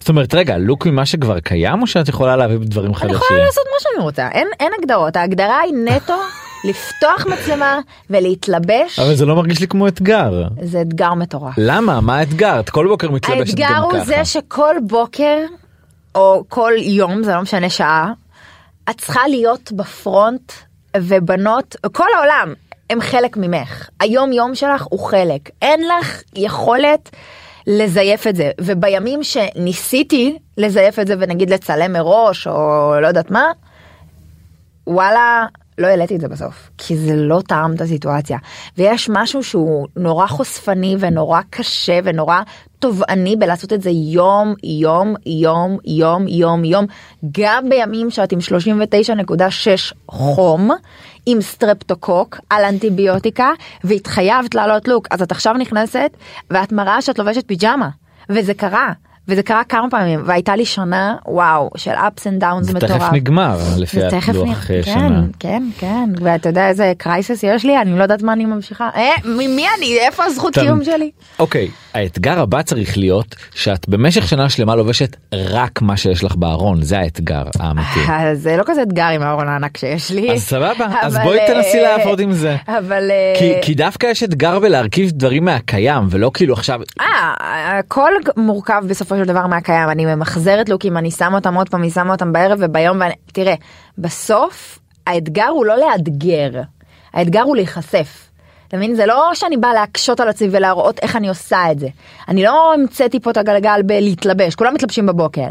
זאת 0.00 0.08
אומרת 0.08 0.34
רגע 0.34 0.56
לוק 0.58 0.86
ממה 0.86 1.06
שכבר 1.06 1.40
קיים 1.40 1.82
או 1.82 1.86
שאת 1.86 2.08
יכולה 2.08 2.36
להביא 2.36 2.56
דברים 2.60 2.90
אני 2.90 2.94
חדשים? 2.94 3.16
יכולה 3.16 3.44
לעשות 3.44 3.64
מה 3.74 3.80
שאני 3.80 4.04
רוצה 4.04 4.28
אין 4.32 4.48
אין 4.60 4.72
הגדרות 4.78 5.16
ההגדרה 5.16 5.60
היא 5.60 5.74
נטו 5.84 6.14
לפתוח 6.68 7.26
מצלמה 7.26 7.78
ולהתלבש 8.10 8.98
אבל 8.98 9.14
זה 9.14 9.26
לא 9.26 9.36
מרגיש 9.36 9.60
לי 9.60 9.68
כמו 9.68 9.88
אתגר. 9.88 10.44
זה 10.62 10.80
אתגר 10.80 11.14
מטורף. 11.14 11.54
למה 11.58 12.00
מה 12.00 12.18
האתגר? 12.18 12.60
את 12.60 12.70
כל 12.70 12.86
בוקר 12.88 13.10
מתלבשת 13.10 13.54
גם 13.54 13.72
האתגר 13.72 13.88
ככה. 13.88 13.98
הוא 13.98 14.04
זה 14.04 14.24
שכל 14.24 14.74
בוקר 14.86 15.36
או 16.14 16.44
כל 16.48 16.72
יום 16.78 17.22
זה 17.22 17.34
לא 17.34 17.42
משנה 17.42 17.70
שעה 17.70 18.12
את 18.90 19.00
צריכה 19.00 19.28
להיות 19.28 19.72
בפרונט 19.72 20.52
ובנות 20.96 21.76
כל 21.92 22.06
העולם 22.16 22.54
הם 22.90 23.00
חלק 23.00 23.36
ממך. 23.36 23.88
היום 24.00 24.32
יום 24.32 24.54
שלך 24.54 24.86
הוא 24.90 25.00
חלק. 25.00 25.50
אין 25.62 25.80
לך 25.88 26.22
יכולת 26.36 27.10
לזייף 27.66 28.26
את 28.26 28.36
זה. 28.36 28.50
ובימים 28.60 29.22
שניסיתי 29.22 30.38
לזייף 30.56 30.98
את 30.98 31.06
זה 31.06 31.14
ונגיד 31.18 31.50
לצלם 31.50 31.92
מראש 31.92 32.46
או 32.46 32.94
לא 33.00 33.06
יודעת 33.06 33.30
מה 33.30 33.44
וואלה 34.86 35.46
לא 35.78 35.86
העליתי 35.86 36.16
את 36.16 36.20
זה 36.20 36.28
בסוף. 36.28 36.70
כי 36.78 36.96
זה 36.96 37.16
לא 37.16 37.40
טעם 37.48 37.74
את 37.74 37.80
הסיטואציה. 37.80 38.38
ויש 38.78 39.10
משהו 39.12 39.44
שהוא 39.44 39.86
נורא 39.96 40.26
חושפני 40.26 40.96
ונורא 40.98 41.40
קשה 41.50 41.98
ונורא 42.04 42.40
תובעני 42.78 43.36
בלעשות 43.36 43.72
את 43.72 43.82
זה 43.82 43.90
יום 43.90 44.54
יום 44.64 45.14
יום 45.26 45.78
יום 45.84 46.28
יום 46.28 46.64
יום 46.64 46.86
גם 47.32 47.68
בימים 47.68 48.10
שאת 48.10 48.32
עם 48.32 48.38
39.6 48.38 49.94
חום 50.08 50.70
עם 51.26 51.40
סטרפטוקוק 51.40 52.40
על 52.50 52.64
אנטיביוטיקה 52.64 53.50
והתחייבת 53.84 54.54
לעלות 54.54 54.88
לוק 54.88 55.06
אז 55.10 55.22
את 55.22 55.32
עכשיו 55.32 55.54
נכנסת 55.54 56.10
ואת 56.50 56.72
מראה 56.72 57.02
שאת 57.02 57.18
לובשת 57.18 57.46
פיג'מה 57.46 57.88
וזה 58.28 58.54
קרה. 58.54 58.92
וזה 59.28 59.42
קרה 59.42 59.64
כמה 59.64 59.90
פעמים 59.90 60.22
והייתה 60.24 60.56
לי 60.56 60.64
שנה 60.64 61.16
וואו 61.26 61.70
של 61.76 61.90
ups 61.90 62.20
and 62.20 62.42
downs 62.42 62.62
זה 62.62 62.74
מטורף. 62.74 62.92
תכף 62.92 63.12
נגמר 63.12 63.58
לפי 63.76 64.00
זה 64.00 64.08
הלוח 64.28 64.48
נ- 64.48 64.52
אחרי 64.52 64.82
כן, 64.82 64.92
שנה. 64.92 65.22
כן, 65.40 65.62
כן, 65.78 66.10
ואתה 66.20 66.48
יודע 66.48 66.68
איזה 66.68 66.92
קרייסס 66.98 67.42
יש 67.42 67.64
לי, 67.64 67.80
אני 67.80 67.98
לא 67.98 68.02
יודעת 68.02 68.22
מה 68.22 68.32
אני 68.32 68.44
ממשיכה. 68.44 68.88
אה, 68.96 69.10
מי 69.24 69.66
אני? 69.78 69.98
איפה 69.98 70.24
הזכות 70.24 70.54
קיום 70.58 70.84
שלי? 70.84 71.10
אוקיי 71.38 71.68
האתגר 71.94 72.40
הבא 72.40 72.62
צריך 72.62 72.98
להיות 72.98 73.34
שאת 73.54 73.88
במשך 73.88 74.28
שנה 74.28 74.48
שלמה 74.48 74.76
לובשת 74.76 75.16
רק 75.34 75.82
מה 75.82 75.96
שיש 75.96 76.24
לך 76.24 76.36
בארון 76.36 76.82
זה 76.82 76.98
האתגר 76.98 77.42
האמיתי. 77.60 78.00
אה, 78.08 78.34
זה 78.34 78.56
לא 78.56 78.62
כזה 78.66 78.82
אתגר 78.82 79.04
עם 79.06 79.22
הארון 79.22 79.48
הענק 79.48 79.76
שיש 79.76 80.10
לי. 80.10 80.32
אז 80.32 80.42
סבבה 80.42 80.86
אז 81.02 81.18
בואי 81.24 81.38
תנסי 81.46 81.78
אה, 81.78 81.82
לעבוד 81.96 82.20
עם 82.20 82.32
זה. 82.32 82.56
אבל... 82.68 83.10
אה, 83.10 83.34
כי, 83.38 83.52
כי 83.62 83.74
דווקא 83.74 84.06
יש 84.06 84.22
אתגר 84.22 84.58
בלהרכיב 84.58 85.10
דברים 85.10 85.44
מהקיים 85.44 86.06
ולא 86.10 86.30
כאילו 86.34 86.54
עכשיו 86.54 86.80
אה, 87.00 87.78
הכל 87.78 88.10
מורכב 88.36 88.82
בסופו 88.88 89.15
של 89.18 89.24
דבר 89.24 89.46
מהקיים, 89.46 89.90
אני 89.90 90.06
ממחזרת 90.06 90.68
לוקים, 90.68 90.96
אני 90.96 91.10
שמה 91.10 91.36
אותם 91.38 91.54
עוד 91.54 91.68
פעם, 91.68 91.82
אני 91.82 91.90
שמה 91.90 92.12
אותם 92.12 92.32
בערב 92.32 92.58
וביום, 92.60 93.00
ואני... 93.00 93.14
תראה, 93.32 93.54
בסוף 93.98 94.78
האתגר 95.06 95.48
הוא 95.48 95.66
לא 95.66 95.76
לאתגר, 95.76 96.60
האתגר 97.12 97.42
הוא 97.42 97.56
להיחשף. 97.56 98.30
אתה 98.68 98.76
מבין? 98.76 98.94
זה 98.94 99.06
לא 99.06 99.30
שאני 99.34 99.56
באה 99.56 99.74
להקשות 99.74 100.20
על 100.20 100.28
עצמי 100.28 100.48
ולהראות 100.50 100.98
איך 101.02 101.16
אני 101.16 101.28
עושה 101.28 101.72
את 101.72 101.78
זה. 101.78 101.88
אני 102.28 102.42
לא 102.42 102.74
המצאתי 102.74 103.20
פה 103.20 103.30
את 103.30 103.36
הגלגל 103.36 103.82
בלהתלבש, 103.86 104.54
כולם 104.54 104.74
מתלבשים 104.74 105.06
בבוקר. 105.06 105.48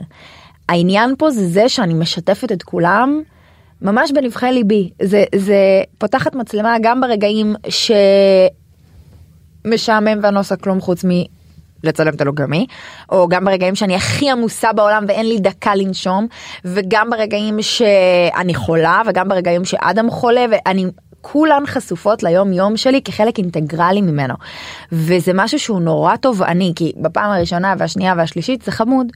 העניין 0.70 1.16
פה 1.18 1.30
זה 1.30 1.48
זה 1.48 1.70
שאני 1.70 1.94
משתפת 1.94 2.52
את 2.52 2.64
כולם 2.64 3.22
ממש 3.82 4.12
בנבחי 4.12 4.52
ליבי. 4.52 4.90
זה, 5.02 5.24
זה 5.36 5.58
פותחת 5.98 6.36
מצלמה 6.36 6.76
גם 6.82 7.02
ברגעים 7.02 7.56
ש... 7.70 7.92
משעמם 9.66 10.20
ואני 10.24 10.36
לא 10.36 10.40
עושה 10.40 10.56
כלום 10.56 10.82
חוץ. 10.82 11.06
לצלם 11.84 12.14
את 12.14 12.22
הלוגמי, 12.22 12.66
או 13.12 13.28
גם 13.28 13.46
ברגעים 13.46 13.76
שאני 13.76 13.96
הכי 13.96 14.32
עמוסה 14.32 14.74
בעולם 14.74 15.06
ואין 15.08 15.30
לי 15.30 15.40
דקה 15.40 15.76
לנשום, 15.76 16.28
וגם 16.66 17.10
ברגעים 17.10 17.58
שאני 17.62 18.54
חולה, 18.54 19.02
וגם 19.06 19.30
ברגעים 19.30 19.66
שאדם 19.66 20.10
חולה, 20.10 20.46
ואני... 20.52 20.86
כולן 21.32 21.64
חשופות 21.66 22.24
ליום 22.24 22.54
יום 22.54 22.78
שלי 22.78 23.02
כחלק 23.02 23.38
אינטגרלי 23.38 24.02
ממנו. 24.02 24.34
וזה 24.92 25.32
משהו 25.36 25.60
שהוא 25.60 25.82
נורא 25.82 26.16
תובעני, 26.16 26.74
כי 26.76 26.92
בפעם 26.98 27.32
הראשונה 27.32 27.74
והשנייה 27.78 28.14
והשלישית 28.18 28.62
זה 28.62 28.72
חמוד, 28.72 29.08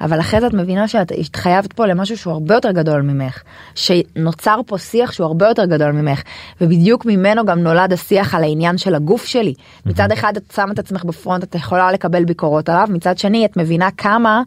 אבל 0.00 0.20
אחרי 0.20 0.40
זה 0.40 0.46
את 0.46 0.54
מבינה 0.54 0.88
שאת 0.88 1.12
התחייבת 1.18 1.72
פה 1.72 1.86
למשהו 1.86 2.18
שהוא 2.18 2.32
הרבה 2.32 2.54
יותר 2.54 2.70
גדול 2.70 3.02
ממך, 3.02 3.42
שנוצר 3.74 4.60
פה 4.66 4.78
שיח 4.78 5.12
שהוא 5.12 5.26
הרבה 5.26 5.48
יותר 5.48 5.64
גדול 5.64 5.92
ממך, 5.92 6.22
ובדיוק 6.60 7.06
ממנו 7.06 7.44
גם 7.44 7.58
נולד 7.58 7.92
השיח 7.92 8.34
על 8.34 8.42
העניין 8.42 8.78
של 8.78 8.94
הגוף 8.94 9.24
שלי. 9.24 9.54
מצד 9.86 10.12
אחד 10.12 10.36
את 10.36 10.52
שמה 10.54 10.72
את 10.72 10.78
עצמך 10.78 11.04
בפרונט, 11.04 11.44
את 11.44 11.54
יכולה 11.54 11.92
לקבל 11.92 12.24
ביקורות 12.24 12.68
עליו, 12.68 12.88
מצד 12.90 13.18
שני 13.18 13.44
את 13.44 13.56
מבינה 13.56 13.90
כמה 13.90 14.42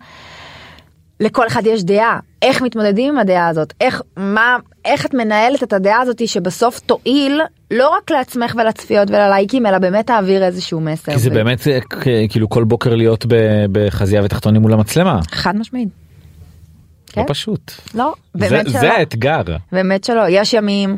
לכל 1.20 1.48
אחד 1.48 1.62
יש 1.66 1.84
דעה, 1.84 2.20
איך 2.42 2.62
מתמודדים 2.62 3.14
עם 3.14 3.20
הדעה 3.20 3.48
הזאת, 3.48 3.74
איך, 3.82 4.02
מה, 4.18 4.58
איך 4.86 5.06
את 5.06 5.14
מנהלת 5.14 5.64
את 5.64 5.74
הדעה 5.74 6.02
הזאת 6.02 6.28
שבסוף 6.28 6.80
תועיל 6.80 7.42
לא 7.72 7.90
רק 7.90 8.12
לעצמך 8.12 8.56
ולצפיות 8.58 9.10
וללייקים, 9.10 9.66
אלא 9.66 9.78
באמת 9.78 10.08
תעביר 10.08 10.44
איזשהו 10.44 10.80
מסר. 10.82 11.12
כי 11.12 11.20
זה 11.20 11.30
באמת 11.30 11.68
אה, 11.68 11.80
כאילו 12.30 12.50
כל 12.50 12.64
בוקר 12.64 12.96
להיות 12.96 13.26
בחזייה 13.72 14.22
ותחתונים 14.24 14.62
מול 14.62 14.74
המצלמה. 14.74 15.20
חד 15.32 15.56
משמעית. 15.56 15.90
כן? 17.08 17.22
לא 17.22 17.26
פשוט. 17.28 17.72
לא, 17.96 18.14
זה- 18.34 18.50
באמת 18.50 18.70
שלא. 18.70 18.80
זה 18.80 18.94
האתגר. 18.94 19.42
באמת 19.72 20.04
שלא, 20.04 20.22
יש 20.30 20.54
ימים, 20.54 20.98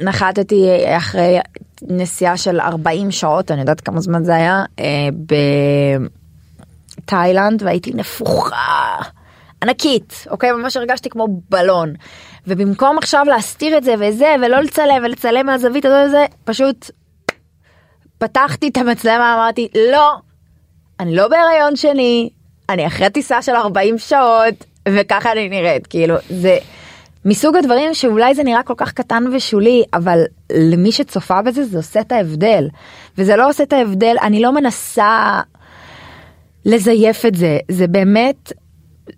נחתתי 0.00 0.66
אחרי 0.96 1.38
נסיעה 1.82 2.36
של 2.36 2.60
40 2.60 3.10
שעות, 3.10 3.50
אני 3.50 3.60
יודעת 3.60 3.80
כמה 3.80 4.00
זמן 4.00 4.24
זה 4.24 4.34
היה, 4.34 4.64
אה, 4.80 4.84
בתאילנד 7.06 7.62
והייתי 7.62 7.92
נפוחה. 7.94 8.96
ענקית, 9.62 10.26
אוקיי? 10.30 10.52
ממש 10.52 10.76
הרגשתי 10.76 11.10
כמו 11.10 11.26
בלון. 11.48 11.92
ובמקום 12.46 12.98
עכשיו 12.98 13.24
להסתיר 13.28 13.78
את 13.78 13.84
זה 13.84 13.94
וזה, 14.00 14.34
ולא 14.42 14.60
לצלם 14.60 15.02
ולצלם 15.04 15.46
מהזווית 15.46 15.84
הזאת 15.84 16.08
וזה, 16.08 16.24
פשוט 16.44 16.90
פתחתי 18.18 18.68
את 18.68 18.76
המצלמה, 18.76 19.34
אמרתי, 19.34 19.68
לא, 19.92 20.12
אני 21.00 21.16
לא 21.16 21.28
בהיריון 21.28 21.76
שני, 21.76 22.30
אני 22.68 22.86
אחרי 22.86 23.10
טיסה 23.10 23.42
של 23.42 23.52
40 23.52 23.98
שעות, 23.98 24.64
וככה 24.88 25.32
אני 25.32 25.48
נראית, 25.48 25.86
כאילו, 25.86 26.14
זה 26.28 26.58
מסוג 27.24 27.56
הדברים 27.56 27.94
שאולי 27.94 28.34
זה 28.34 28.42
נראה 28.42 28.62
כל 28.62 28.74
כך 28.76 28.92
קטן 28.92 29.24
ושולי, 29.32 29.82
אבל 29.94 30.18
למי 30.52 30.92
שצופה 30.92 31.42
בזה 31.42 31.64
זה 31.64 31.76
עושה 31.76 32.00
את 32.00 32.12
ההבדל. 32.12 32.68
וזה 33.18 33.36
לא 33.36 33.48
עושה 33.48 33.62
את 33.62 33.72
ההבדל, 33.72 34.16
אני 34.22 34.42
לא 34.42 34.52
מנסה 34.52 35.40
לזייף 36.64 37.26
את 37.26 37.34
זה, 37.34 37.58
זה 37.70 37.86
באמת, 37.86 38.52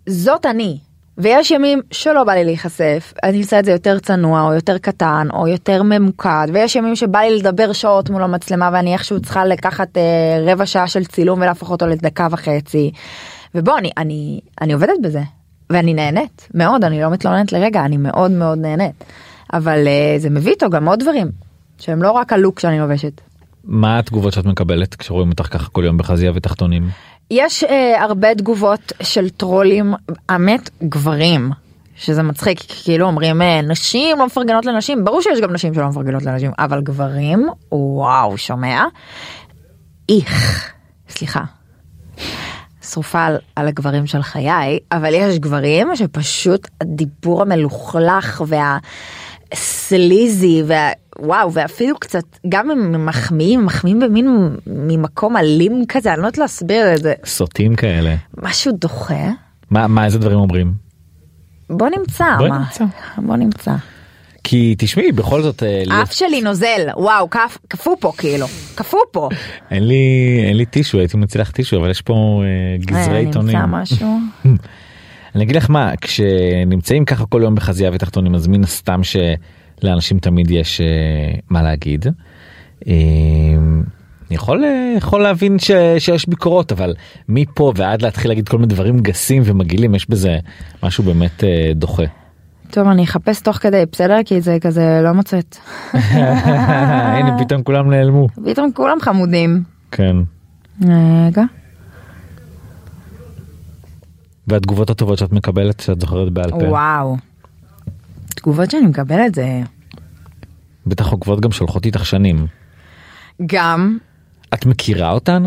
זאת 0.07 0.47
אני. 0.47 0.79
ויש 1.19 1.51
ימים 1.51 1.81
שלא 1.91 2.25
בא 2.25 2.33
לי 2.33 2.45
להיחשף, 2.45 3.13
אני 3.23 3.41
אעשה 3.41 3.59
את 3.59 3.65
זה 3.65 3.73
יותר 3.73 3.99
צנוע 3.99 4.43
או 4.43 4.53
יותר 4.53 4.79
קטן 4.79 5.29
או 5.33 5.49
יותר 5.49 5.83
ממוקד, 5.83 6.47
ויש 6.53 6.77
ימים 6.77 6.97
שבא 6.97 7.19
לי 7.19 7.39
לדבר 7.39 7.73
שעות 7.73 8.11
מול 8.11 8.23
המצלמה 8.23 8.71
ואני 8.73 8.93
איכשהו 8.93 9.21
צריכה 9.21 9.45
לקחת 9.45 9.97
אה, 9.97 10.53
רבע 10.53 10.67
שעה 10.67 10.89
של 10.89 11.05
צילום 11.05 11.41
ולהפוך 11.41 11.71
אותו 11.71 11.87
לדקה 11.87 12.29
וחצי. 12.31 12.91
ובוא, 13.55 13.79
אני, 13.79 13.91
אני, 13.99 14.41
אני 14.61 14.73
עובדת 14.73 15.01
בזה, 15.03 15.23
ואני 15.71 15.95
נהנית, 15.95 16.49
מאוד, 16.55 16.85
אני 16.85 17.01
לא 17.01 17.11
מתלוננת 17.11 17.53
לרגע, 17.53 17.85
אני 17.85 17.97
מאוד 17.97 18.31
מאוד 18.31 18.59
נהנית. 18.59 19.05
אבל 19.53 19.87
אה, 19.87 20.15
זה 20.19 20.31
מביא 20.31 20.53
איתו 20.53 20.71
גם 20.71 20.89
עוד 20.89 21.01
דברים, 21.01 21.31
שהם 21.79 22.03
לא 22.03 22.11
רק 22.11 22.33
הלוק 22.33 22.61
שאני 22.61 22.79
לובשת. 22.79 23.21
מה 23.65 23.99
התגובות 23.99 24.33
שאת 24.33 24.47
מקבלת 24.47 24.95
כשרואים 24.95 25.31
אותך 25.31 25.47
ככה 25.53 25.69
כל 25.71 25.85
יום 25.85 25.99
בחזייה 25.99 26.33
ותחתונים? 26.35 26.89
יש 27.31 27.65
אה, 27.65 28.03
הרבה 28.03 28.35
תגובות 28.35 28.93
של 29.03 29.31
טרולים, 29.31 29.95
האמת, 30.29 30.71
גברים. 30.83 31.51
שזה 31.97 32.23
מצחיק, 32.23 32.59
כאילו 32.85 33.07
אומרים 33.07 33.43
אה, 33.43 33.61
נשים 33.63 34.19
לא 34.19 34.27
מפרגנות 34.27 34.65
לנשים, 34.65 35.05
ברור 35.05 35.23
שיש 35.23 35.41
גם 35.41 35.53
נשים 35.53 35.75
שלא 35.75 35.89
מפרגנות 35.89 36.23
לנשים, 36.23 36.51
אבל 36.59 36.81
גברים, 36.81 37.49
וואו, 37.73 38.39
שומע? 38.39 38.85
איך, 40.09 40.73
סליחה, 41.09 41.45
שרופה 42.83 43.25
על, 43.25 43.39
על 43.57 43.69
הגברים 43.69 44.07
של 44.07 44.23
חיי, 44.23 44.79
אבל 44.93 45.15
יש 45.15 45.39
גברים 45.39 45.97
שפשוט 45.97 46.69
הדיבור 46.81 47.43
המלוכלך 47.43 48.45
והסליזי 48.47 49.24
וה... 50.67 50.91
וואו 51.19 51.53
ואפילו 51.53 51.99
קצת 51.99 52.25
גם 52.49 52.71
הם 52.71 53.07
מחמיאים 53.07 53.67
מחמיאים 53.67 54.01
במין 54.01 54.57
ממקום 54.67 55.37
אלים 55.37 55.85
כזה 55.89 56.13
אני 56.13 56.21
לא 56.21 56.27
יודעת 56.27 56.39
להסביר 56.39 56.95
את 56.95 57.03
זה. 57.03 57.15
סוטים 57.25 57.77
כאלה. 57.77 58.15
משהו 58.43 58.73
דוחה? 58.73 59.31
מה 59.71 59.87
מה 59.87 60.05
איזה 60.05 60.19
דברים 60.19 60.39
אומרים? 60.39 60.73
בוא 61.71 61.89
נמצא 61.99 62.25
בוא 62.39 62.49
מה? 62.49 62.59
נמצא. 62.59 62.85
בוא 63.19 63.37
נמצא. 63.37 63.75
כי 64.45 64.75
תשמעי 64.79 65.13
בכל 65.13 65.43
זאת 65.43 65.63
אה, 65.63 66.03
אף 66.03 66.13
שלי 66.13 66.43
נוזל 66.43 66.89
וואו 66.97 67.29
קפ, 67.29 67.59
קפוא 67.69 67.97
פה 68.01 68.13
כאילו 68.19 68.47
קפוא 68.75 68.99
פה. 69.11 69.29
אין 69.71 69.89
לי 69.89 70.05
אין 70.49 70.57
לי 70.57 70.67
טישו 70.67 70.99
הייתי 70.99 71.39
לך 71.39 71.51
טישו 71.51 71.77
אבל 71.77 71.91
יש 71.91 72.03
פה 72.03 72.43
אה, 72.45 72.85
גזרי 72.85 73.15
אה, 73.15 73.19
עיתונים. 73.19 73.57
אני 75.35 75.45
אגיד 75.45 75.57
לך 75.57 75.71
מה 75.71 75.93
כשנמצאים 76.01 77.05
ככה 77.05 77.27
כל 77.27 77.41
יום 77.43 77.55
בחזייה 77.55 77.91
ותחתונים 77.95 78.35
אז 78.35 78.47
מן 78.47 78.65
הסתם 78.65 79.01
שלאנשים 79.03 80.19
תמיד 80.19 80.51
יש 80.51 80.81
אה, 80.81 80.87
מה 81.51 81.63
להגיד. 81.63 82.07
אה, 82.87 82.93
אני 84.29 84.37
יכול 84.37 84.65
אה, 84.65 84.95
יכול 84.97 85.23
להבין 85.23 85.59
ש, 85.59 85.71
שיש 85.99 86.29
ביקורות 86.29 86.73
אבל 86.73 86.95
מפה 87.29 87.73
ועד 87.77 88.03
להתחיל 88.03 88.31
להגיד 88.31 88.49
כל 88.49 88.57
מיני 88.59 88.69
דברים 88.69 88.99
גסים 88.99 89.43
ומגעילים 89.45 89.95
יש 89.95 90.11
בזה 90.11 90.39
משהו 90.83 91.05
באמת 91.05 91.45
אה, 91.45 91.73
דוחה. 91.75 92.03
טוב 92.71 92.89
אני 92.89 93.05
אחפש 93.05 93.41
תוך 93.41 93.57
כדי 93.57 93.85
בסדר 93.93 94.17
כי 94.25 94.41
זה 94.41 94.59
כזה 94.61 95.01
לא 95.03 95.13
מוצאת 95.13 95.57
הנה 97.15 97.39
פתאום 97.39 97.63
כולם 97.63 97.91
נעלמו. 97.91 98.29
פתאום 98.45 98.73
כולם 98.73 99.01
חמודים 99.01 99.63
כן. 99.91 100.17
רגע 101.27 101.43
והתגובות 104.49 104.91
הטובות 104.91 105.19
שאת 105.19 105.33
מקבלת 105.33 105.81
שאת 105.81 106.01
זוכרת 106.01 106.33
בעל 106.33 106.51
פה. 106.51 106.57
וואו 106.57 107.17
תגובות 108.35 108.71
שאני 108.71 108.87
מקבלת 108.87 109.35
זה 109.35 109.61
בטח 110.87 111.13
עוקבות 111.13 111.41
גם 111.41 111.53
שולחות 111.53 111.87
איתך 111.87 112.07
שנים. 112.07 112.47
גם 113.47 113.99
את 114.55 114.67
מכירה 114.67 115.11
אותן? 115.11 115.43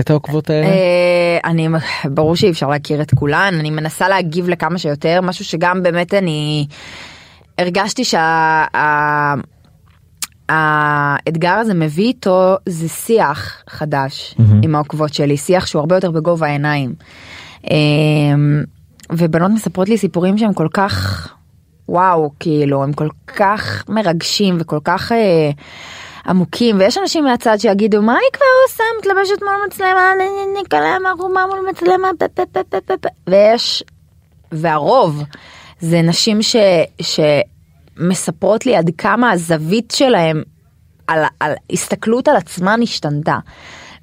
את 0.00 0.10
העוקבות 0.10 0.50
האלה? 0.50 0.66
אה, 0.66 1.38
אני 1.44 1.68
ברור 2.04 2.36
שאי 2.36 2.50
אפשר 2.50 2.68
להכיר 2.68 3.02
את 3.02 3.14
כולן 3.14 3.54
אני 3.58 3.70
מנסה 3.70 4.08
להגיב 4.08 4.48
לכמה 4.48 4.78
שיותר 4.78 5.20
משהו 5.20 5.44
שגם 5.44 5.82
באמת 5.82 6.14
אני 6.14 6.66
הרגשתי 7.58 8.02
שהאתגר 10.50 11.52
הזה 11.52 11.74
מביא 11.74 12.04
איתו 12.04 12.56
זה 12.66 12.88
שיח 12.88 13.62
חדש 13.68 14.34
מהמם. 14.38 14.60
עם 14.62 14.74
העוקבות 14.74 15.14
שלי 15.14 15.36
שיח 15.36 15.66
שהוא 15.66 15.80
הרבה 15.80 15.94
יותר 15.94 16.10
בגובה 16.10 16.46
העיניים. 16.46 16.94
אה, 17.70 17.76
ובנות 19.12 19.50
מספרות 19.50 19.88
לי 19.88 19.98
סיפורים 19.98 20.38
שהם 20.38 20.52
כל 20.52 20.68
כך 20.72 21.28
וואו 21.88 22.30
כאילו 22.40 22.82
הם 22.82 22.92
כל 22.92 23.08
כך 23.26 23.84
מרגשים 23.88 24.56
וכל 24.60 24.78
כך 24.84 25.12
אה, 25.12 25.50
עמוקים 26.26 26.78
ויש 26.78 26.98
אנשים 26.98 27.24
מהצד 27.24 27.56
שיגידו 27.58 28.02
מה 28.02 28.12
היא 28.12 28.30
כבר 28.32 28.46
עושה 28.68 28.84
מתלבשת 28.98 29.42
מול 29.42 29.66
מצלמה 29.66 30.12
נה, 30.18 30.24
נה, 30.24 30.60
נה, 30.60 30.68
קלה 30.68 30.96
ערומה 31.10 31.46
מול 31.46 31.70
מצלמה. 31.70 32.08
ויש 33.26 33.84
והרוב 34.52 35.22
זה 35.80 36.02
נשים 36.02 36.42
ש, 36.42 36.56
שמספרות 37.98 38.66
לי 38.66 38.76
עד 38.76 38.90
כמה 38.98 39.30
הזווית 39.30 39.90
שלהם 39.90 40.42
על, 41.06 41.24
על 41.40 41.52
הסתכלות 41.72 42.28
על 42.28 42.36
עצמן 42.36 42.80
השתנתה. 42.82 43.38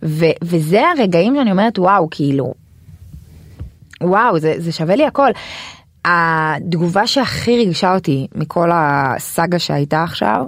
ו, 0.04 0.26
וזה 0.44 0.82
הרגעים 0.90 1.36
שאני 1.36 1.52
אומרת 1.52 1.80
וואו 1.80 2.08
כאילו 2.12 2.54
וואו 4.04 4.40
זה, 4.40 4.56
זה 4.58 4.72
שווה 4.72 4.96
לי 4.96 5.06
הכל. 5.06 5.30
התגובה 6.06 7.08
שהכי 7.08 7.58
ריגשה 7.58 7.96
אותי 7.96 8.28
מכל 8.36 8.70
הסאגה 8.74 9.60
שהייתה 9.60 10.04
עכשיו 10.04 10.46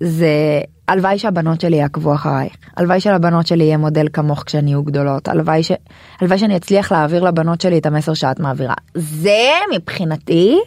זה 0.00 0.60
הלוואי 0.88 1.18
שהבנות 1.18 1.60
שלי 1.60 1.76
יעקבו 1.76 2.14
אחרייך 2.14 2.52
הלוואי 2.76 3.00
שלבנות 3.00 3.46
שלי 3.46 3.64
יהיה 3.64 3.76
מודל 3.76 4.06
כמוך 4.12 4.42
כשהן 4.46 4.68
יהיו 4.68 4.82
גדולות 4.82 5.28
הלוואי, 5.28 5.62
ש... 5.62 5.72
הלוואי 6.20 6.38
שאני 6.38 6.56
אצליח 6.56 6.92
להעביר 6.92 7.24
לבנות 7.24 7.60
שלי 7.60 7.78
את 7.78 7.86
המסר 7.86 8.14
שאת 8.14 8.40
מעבירה 8.40 8.74
זה 8.94 9.50
מבחינתי 9.74 10.58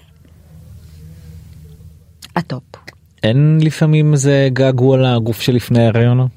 הטופ. 2.36 2.64
אין 3.24 3.58
לפעמים 3.62 4.14
איזה 4.14 4.50
געגוע 4.54 4.98
לגוף 4.98 5.42
שלפני 5.42 5.86
ההריון? 5.86 6.28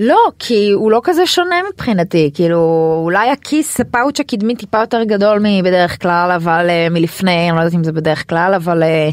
לא 0.00 0.18
כי 0.38 0.70
הוא 0.70 0.90
לא 0.90 1.00
כזה 1.04 1.26
שונה 1.26 1.56
מבחינתי 1.72 2.30
כאילו 2.34 2.58
אולי 3.04 3.30
הכיס 3.30 3.80
הפאוץ' 3.80 4.20
הקדמי 4.20 4.56
טיפה 4.56 4.78
יותר 4.78 5.04
גדול 5.04 5.38
מבדרך 5.42 6.02
כלל 6.02 6.30
אבל 6.36 6.66
אה, 6.70 6.86
מלפני 6.90 7.50
אני 7.50 7.56
לא 7.56 7.62
יודעת 7.62 7.74
אם 7.74 7.84
זה 7.84 7.92
בדרך 7.92 8.28
כלל 8.28 8.54
אבל 8.56 8.82
אה, 8.82 9.08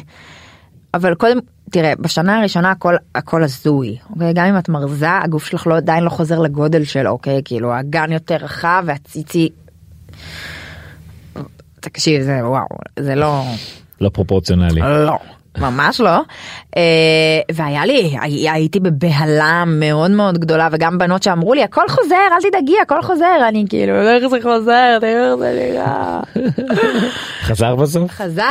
אבל 0.94 1.16
קודם 1.16 1.38
תראה 1.72 1.94
בשנה 2.00 2.40
הראשונה 2.40 2.72
הכל 2.72 2.96
הכל 3.16 3.44
הזוי 3.44 3.98
אוקיי 4.10 4.34
גם 4.34 4.46
אם 4.46 4.58
את 4.58 4.70
מרזה 4.70 5.10
הגוף 5.24 5.46
שלך 5.46 5.68
לא 5.68 5.78
עדיין 5.78 6.04
לא 6.04 6.10
חוזר 6.10 6.40
לגודל 6.40 6.84
שלו 6.84 7.10
אוקיי 7.10 7.42
כאילו 7.46 7.74
הגן 7.74 8.12
יותר 8.12 8.36
רחב 8.36 8.84
והציצי. 8.86 9.50
תקשיב 11.80 12.22
זה 12.22 12.40
וואו 12.44 12.66
זה 13.00 13.16
לא 13.16 13.44
לא 14.02 14.10
פרופורציונלי. 14.10 14.82
לא. 14.82 15.18
ממש 15.60 16.00
לא. 16.02 16.10
אה, 16.78 16.82
והיה 17.54 17.86
לי, 17.86 18.16
הי- 18.22 18.50
הייתי 18.50 18.80
בבהלה 18.80 19.64
מאוד 19.68 20.12
מאוד 20.12 20.38
גדולה 20.38 20.68
וגם 20.72 20.98
בנות 20.98 21.24
שאמרו 21.24 21.54
לי 21.54 21.64
הכל 21.64 21.82
חוזר 21.90 22.16
אל 22.32 22.50
תדאגי 22.50 22.76
הכל 22.82 23.02
חוזר 23.02 23.26
אני 23.50 23.66
כאילו 23.70 23.94
איך 24.02 24.28
זה 24.28 24.38
חוזר 24.44 25.00
תראה 25.00 25.30
איך 25.32 25.36
זה 25.36 25.70
נראה. 25.72 26.20
חזר 27.42 27.76
בסוף? 27.76 28.12
חזר 28.12 28.44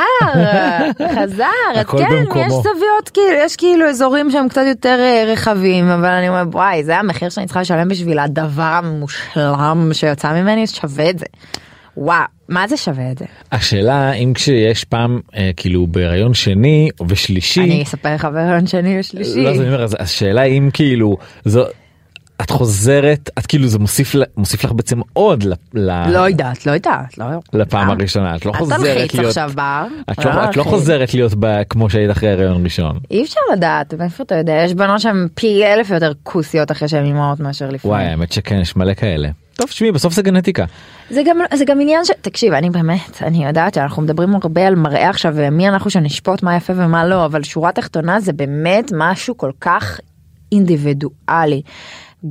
חזר 1.14 1.44
הכל 1.80 1.98
כן 1.98 2.04
במקומו. 2.24 2.44
יש 2.44 2.52
זוויות 2.52 3.08
כאילו 3.14 3.36
יש 3.44 3.56
כאילו 3.56 3.88
אזורים 3.88 4.30
שהם 4.30 4.48
קצת 4.48 4.62
יותר 4.68 4.98
אה, 5.00 5.24
רחבים 5.32 5.88
אבל 5.88 6.08
אני 6.10 6.28
אומרת 6.28 6.46
וואי 6.52 6.84
זה 6.84 6.96
המחיר 6.98 7.28
שאני 7.28 7.46
צריכה 7.46 7.60
לשלם 7.60 7.88
בשביל 7.88 8.18
הדבר 8.18 8.62
המושלם 8.62 9.90
שיצא 9.92 10.32
ממני 10.32 10.66
שווה 10.66 11.10
את 11.10 11.18
זה. 11.18 11.26
וואו 11.96 12.24
מה 12.48 12.68
זה 12.68 12.76
שווה 12.76 13.10
את 13.12 13.18
זה 13.18 13.24
השאלה 13.52 14.12
אם 14.12 14.32
כשיש 14.34 14.84
פעם 14.84 15.20
אה, 15.36 15.50
כאילו 15.56 15.86
בהריון 15.86 16.34
שני 16.34 16.88
או 17.00 17.04
בשלישי. 17.04 17.60
אני 17.60 17.82
אספר 17.82 18.14
לך 18.14 18.24
בהיריון 18.24 18.66
שני 18.66 19.00
ושלישי. 19.00 19.44
לא, 19.44 19.50
אומר, 19.50 19.82
אז 19.82 19.96
השאלה 20.00 20.42
אם 20.42 20.70
כאילו 20.72 21.16
זו 21.44 21.64
את 22.42 22.50
חוזרת 22.50 23.30
את 23.38 23.46
כאילו 23.46 23.66
זה 23.68 23.78
מוסיף 23.78 24.14
מוסיף 24.36 24.64
לך 24.64 24.72
בעצם 24.72 25.00
עוד 25.12 25.42
ל- 25.42 25.52
ל- 25.74 26.10
לא 26.10 26.18
יודעת, 26.18 26.66
לא 26.66 26.72
יודעת, 26.72 27.18
לא. 27.18 27.26
לפעם 27.52 27.88
אה? 27.88 27.94
הראשונה 27.94 28.36
את 28.36 28.46
לא 28.46 28.52
חוזרת 28.52 29.14
להיות 29.14 29.26
עכשיו 29.26 29.50
בר. 29.54 29.86
את 30.10 30.24
לא, 30.24 30.30
את 30.50 30.56
לא 30.56 30.62
אחי. 30.62 30.70
חוזרת 30.70 31.14
להיות 31.14 31.32
ב, 31.40 31.62
כמו 31.70 31.90
שהיית 31.90 32.10
אחרי 32.10 32.30
הריון 32.30 32.64
ראשון. 32.64 32.98
אי 33.10 33.22
אפשר 33.24 33.40
לדעת, 33.52 33.94
מאיפה 33.94 34.22
אתה 34.22 34.34
יודע? 34.34 34.62
יש 34.64 34.74
בנות 34.74 35.00
שהן 35.00 35.28
פי 35.34 35.64
אלף 35.66 35.90
יותר 35.90 36.12
כוסיות 36.22 36.70
אחרי 36.70 36.88
שהן 36.88 37.04
אימהות 37.04 37.40
מאשר 37.40 37.68
לפני. 37.70 37.90
וואי 37.90 38.04
האמת 38.04 38.32
שכן 38.32 38.60
יש 38.60 38.76
מלא 38.76 38.94
כאלה. 38.94 39.28
טוב 39.56 39.70
שמי 39.70 39.92
בסוף 39.92 40.14
זה 40.14 40.22
גנטיקה. 40.22 40.64
זה 41.10 41.22
גם 41.26 41.38
זה 41.54 41.64
גם 41.64 41.80
עניין 41.80 42.04
ש... 42.04 42.10
תקשיב, 42.20 42.52
אני 42.52 42.70
באמת, 42.70 43.22
אני 43.22 43.46
יודעת 43.46 43.74
שאנחנו 43.74 44.02
מדברים 44.02 44.34
הרבה 44.34 44.66
על 44.66 44.74
מראה 44.74 45.10
עכשיו, 45.10 45.32
ומי 45.36 45.68
אנחנו 45.68 45.90
שנשפוט 45.90 46.42
מה 46.42 46.56
יפה 46.56 46.72
ומה 46.76 47.06
לא, 47.06 47.24
אבל 47.24 47.42
שורה 47.42 47.72
תחתונה 47.72 48.20
זה 48.20 48.32
באמת 48.32 48.92
משהו 48.94 49.36
כל 49.36 49.50
כך 49.60 50.00
אינדיבידואלי. 50.52 51.62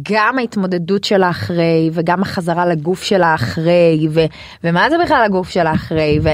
גם 0.01 0.37
ההתמודדות 0.37 1.03
שלה 1.03 1.29
אחרי, 1.29 1.89
וגם 1.93 2.21
החזרה 2.21 2.65
לגוף 2.65 3.03
שלה 3.03 3.35
אחרי, 3.35 4.07
ו... 4.11 4.21
ומה 4.63 4.89
זה 4.89 4.95
בכלל 5.03 5.21
הגוף 5.25 5.49
שלה 5.49 5.73
אחרי, 5.73 6.19
ו... 6.23 6.29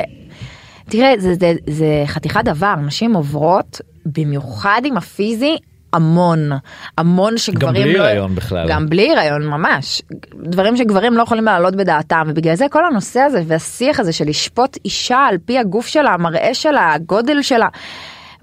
תראה, 0.90 1.14
זה, 1.18 1.34
זה, 1.40 1.54
זה 1.68 2.04
חתיכת 2.06 2.42
דבר, 2.46 2.76
נשים 2.76 3.14
עוברות, 3.14 3.82
במיוחד 4.06 4.82
עם 4.86 4.98
הפיזי, 4.98 5.58
המון, 5.94 6.50
המון 6.98 7.38
שגברים 7.38 7.84
בלי 7.84 7.98
לא... 7.98 8.04
הריון 8.04 8.36
בכלל. 8.36 8.68
גם 8.70 8.90
בלי 8.90 9.12
הריון 9.12 9.48
ממש. 9.48 10.02
דברים 10.44 10.78
שגברים 10.78 11.14
לא 11.14 11.24
יכולים 11.24 11.46
להעלות 11.46 11.76
בדעתם, 11.76 12.28
ובגלל 12.28 12.56
זה 12.56 12.66
כל 12.72 12.86
הנושא 12.86 13.20
הזה 13.20 13.44
והשיח 13.48 14.00
הזה 14.00 14.14
של 14.14 14.26
לשפוט 14.26 14.78
אישה 14.86 15.18
על 15.18 15.38
פי 15.46 15.60
הגוף 15.60 15.88
שלה, 15.88 16.14
המראה 16.14 16.54
שלה, 16.54 16.94
הגודל 16.94 17.42
שלה, 17.42 17.68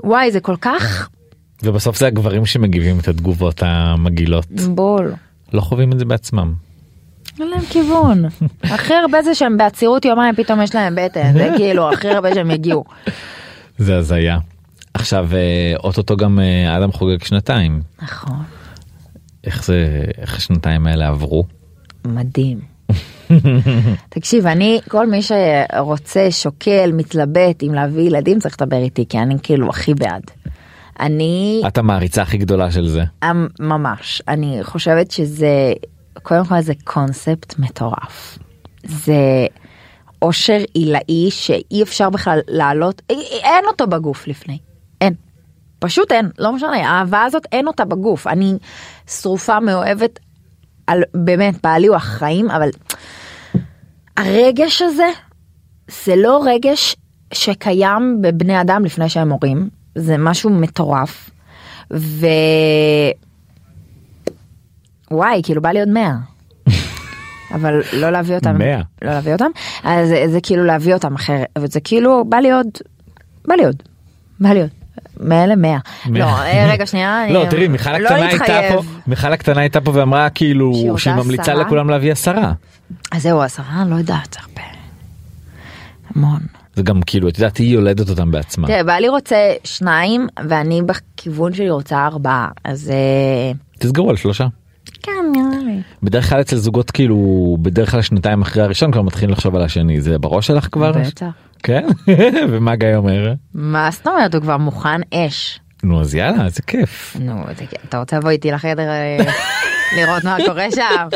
וואי, 0.04 0.32
זה 0.32 0.40
כל 0.40 0.56
כך 0.60 1.08
ובסוף 1.62 1.98
זה 1.98 2.06
הגברים 2.06 2.46
שמגיבים 2.46 2.98
את 2.98 3.08
התגובות 3.08 3.62
המגעילות. 3.62 4.46
בול. 4.50 5.12
לא 5.52 5.60
חווים 5.60 5.92
את 5.92 5.98
זה 5.98 6.04
בעצמם. 6.04 6.54
אין 7.40 7.48
להם 7.48 7.64
כיוון. 7.70 8.24
הכי 8.62 8.94
הרבה 8.94 9.22
זה 9.22 9.34
שהם 9.34 9.56
בעצירות 9.56 10.04
יומיים 10.04 10.34
פתאום 10.34 10.62
יש 10.62 10.74
להם 10.74 10.94
בטן, 10.96 11.32
זה 11.32 11.50
כאילו 11.56 11.92
הכי 11.92 12.08
הרבה 12.08 12.34
שהם 12.34 12.50
יגיעו. 12.50 12.84
זה 13.78 13.96
הזיה. 13.96 14.38
עכשיו 14.98 15.28
אה, 15.34 15.74
אוטוטו 15.84 16.16
גם 16.16 16.40
אה, 16.40 16.76
אדם 16.76 16.92
חוגג 16.92 17.24
שנתיים. 17.24 17.80
נכון. 18.02 18.42
איך 19.44 19.64
זה 19.64 20.04
איך 20.18 20.36
השנתיים 20.36 20.86
האלה 20.86 21.08
עברו? 21.08 21.44
מדהים. 22.04 22.60
תקשיב, 24.08 24.46
אני, 24.46 24.80
כל 24.88 25.06
מי 25.06 25.20
שרוצה, 25.22 26.30
שוקל, 26.30 26.90
מתלבט 26.92 27.62
אם 27.62 27.74
להביא 27.74 28.02
ילדים 28.02 28.38
צריך 28.38 28.56
לדבר 28.60 28.76
איתי, 28.76 29.04
כי 29.08 29.18
אני 29.18 29.34
כאילו 29.42 29.68
הכי 29.68 29.94
בעד. 29.94 30.22
אני 31.00 31.62
את 31.66 31.78
המעריצה 31.78 32.22
הכי 32.22 32.38
גדולה 32.38 32.70
של 32.70 32.88
זה. 32.88 33.04
אמ, 33.24 33.46
ממש, 33.60 34.22
אני 34.28 34.58
חושבת 34.62 35.10
שזה, 35.10 35.72
קודם 36.22 36.44
כל 36.44 36.60
זה 36.60 36.72
קונספט 36.84 37.54
מטורף. 37.58 38.38
זה 38.84 39.46
אושר 40.22 40.58
עילאי 40.74 41.30
שאי 41.30 41.82
אפשר 41.82 42.10
בכלל 42.10 42.38
לעלות, 42.48 43.02
א- 43.12 43.14
אין 43.44 43.64
אותו 43.70 43.86
בגוף 43.86 44.28
לפני. 44.28 44.58
פשוט 45.78 46.12
אין, 46.12 46.30
לא 46.38 46.52
משנה, 46.52 46.88
האהבה 46.90 47.22
הזאת 47.22 47.46
אין 47.52 47.66
אותה 47.66 47.84
בגוף. 47.84 48.26
אני 48.26 48.58
שרופה 49.06 49.60
מאוהבת 49.60 50.18
על 50.86 51.02
באמת 51.14 51.54
בעלי 51.62 51.86
הוא 51.86 51.96
החיים, 51.96 52.50
אבל 52.50 52.68
הרגש 54.16 54.82
הזה 54.82 55.08
זה 56.04 56.16
לא 56.16 56.42
רגש 56.46 56.96
שקיים 57.32 58.18
בבני 58.22 58.60
אדם 58.60 58.84
לפני 58.84 59.08
שהם 59.08 59.32
הורים, 59.32 59.68
זה 59.94 60.16
משהו 60.18 60.50
מטורף. 60.50 61.30
ו... 61.92 62.26
וואי, 65.10 65.40
כאילו 65.44 65.62
בא 65.62 65.68
לי 65.68 65.80
עוד 65.80 65.88
100. 65.88 66.14
אבל 67.54 67.82
לא 67.92 68.10
להביא 68.10 68.34
אותם, 68.34 68.58
100. 68.58 68.76
לא 68.76 69.10
להביא 69.10 69.32
אותם, 69.32 69.50
אז 69.84 70.08
זה, 70.08 70.24
זה 70.28 70.40
כאילו 70.40 70.64
להביא 70.64 70.94
אותם 70.94 71.14
אחרת, 71.14 71.48
זה 71.64 71.80
כאילו 71.80 72.24
בא 72.24 72.36
לי 72.36 72.52
עוד, 72.52 72.66
בא 73.48 73.54
לי 73.54 73.64
עוד, 73.64 73.82
בא 74.40 74.48
לי 74.48 74.60
עוד. 74.60 74.77
מאלה 75.20 75.56
100. 75.56 75.78
מאה. 76.06 76.18
לא, 76.20 76.24
אה, 76.42 76.68
רגע 76.72 76.86
שנייה. 76.86 77.22
לא 77.32 77.42
אני- 77.42 77.50
תראי 77.50 77.68
מיכל 77.68 77.98
לא 77.98 78.08
הקטנה 78.08 78.26
הייתה. 78.28 78.74
פה 78.76 78.82
מיכל 79.06 79.32
הקטנה 79.32 79.60
הייתה 79.60 79.80
פה 79.80 79.90
ואמרה 79.94 80.30
כאילו 80.30 80.94
שהיא 80.98 81.14
ממליצה? 81.14 81.54
לכולם 81.54 81.90
להביא 81.90 82.12
עשרה. 82.12 82.52
אז 83.12 83.22
זהו, 83.22 83.42
עשרה, 83.42 83.84
לא 83.88 83.94
יודעת, 83.96 84.36
הרבה. 84.40 84.62
המון. 86.14 86.40
זה 86.76 86.82
גם 86.82 87.02
כאילו 87.02 87.28
את 87.28 87.38
יודעת 87.38 87.56
היא 87.56 87.74
יולדת 87.74 88.10
אותם 88.10 88.30
בעצמה. 88.30 88.66
תראה, 88.66 88.84
בעלי 88.84 89.08
רוצה 89.08 89.36
שניים, 89.64 90.26
ואני 90.48 90.82
בכיוון 90.82 91.52
שלי 91.54 91.70
רוצה 91.70 92.06
ארבעה, 92.06 92.48
אז 92.64 92.90
אה, 92.90 93.52
תסגרו 93.78 94.10
על 94.10 94.16
שלושה. 94.16 94.46
כן, 95.02 95.12
נראה 95.32 95.62
לי. 95.64 95.80
בדרך 96.02 96.28
כלל 96.30 96.40
אצל 96.40 96.56
זוגות 96.56 96.90
כאילו 96.90 97.16
בדרך 97.62 97.90
כלל 97.90 98.02
שנתיים 98.02 98.42
אחרי 98.42 98.62
הראשון 98.62 98.92
כבר 98.92 99.02
מתחילים 99.02 99.30
לחשוב 99.30 99.56
על 99.56 99.62
השני 99.62 100.00
זה 100.00 100.18
בראש 100.18 100.46
שלך 100.46 100.68
כבר? 100.72 100.92
בטח. 100.92 101.26
כן? 101.62 101.86
ומה 102.50 102.76
גיא 102.76 102.94
אומר? 102.94 103.32
מה 103.54 103.88
זאת 103.92 104.06
אומרת, 104.06 104.34
הוא 104.34 104.42
כבר 104.42 104.56
מוכן 104.56 105.00
אש. 105.14 105.60
נו 105.82 106.00
אז 106.00 106.14
יאללה 106.14 106.44
איזה 106.44 106.62
כיף. 106.62 107.16
נו, 107.20 107.44
אתה 107.88 107.98
רוצה 107.98 108.18
לבוא 108.18 108.30
איתי 108.30 108.50
לחדר 108.50 108.88
אה, 108.88 109.18
לראות 109.96 110.24
מה 110.24 110.36
קורה 110.46 110.66
שם? 110.74 111.08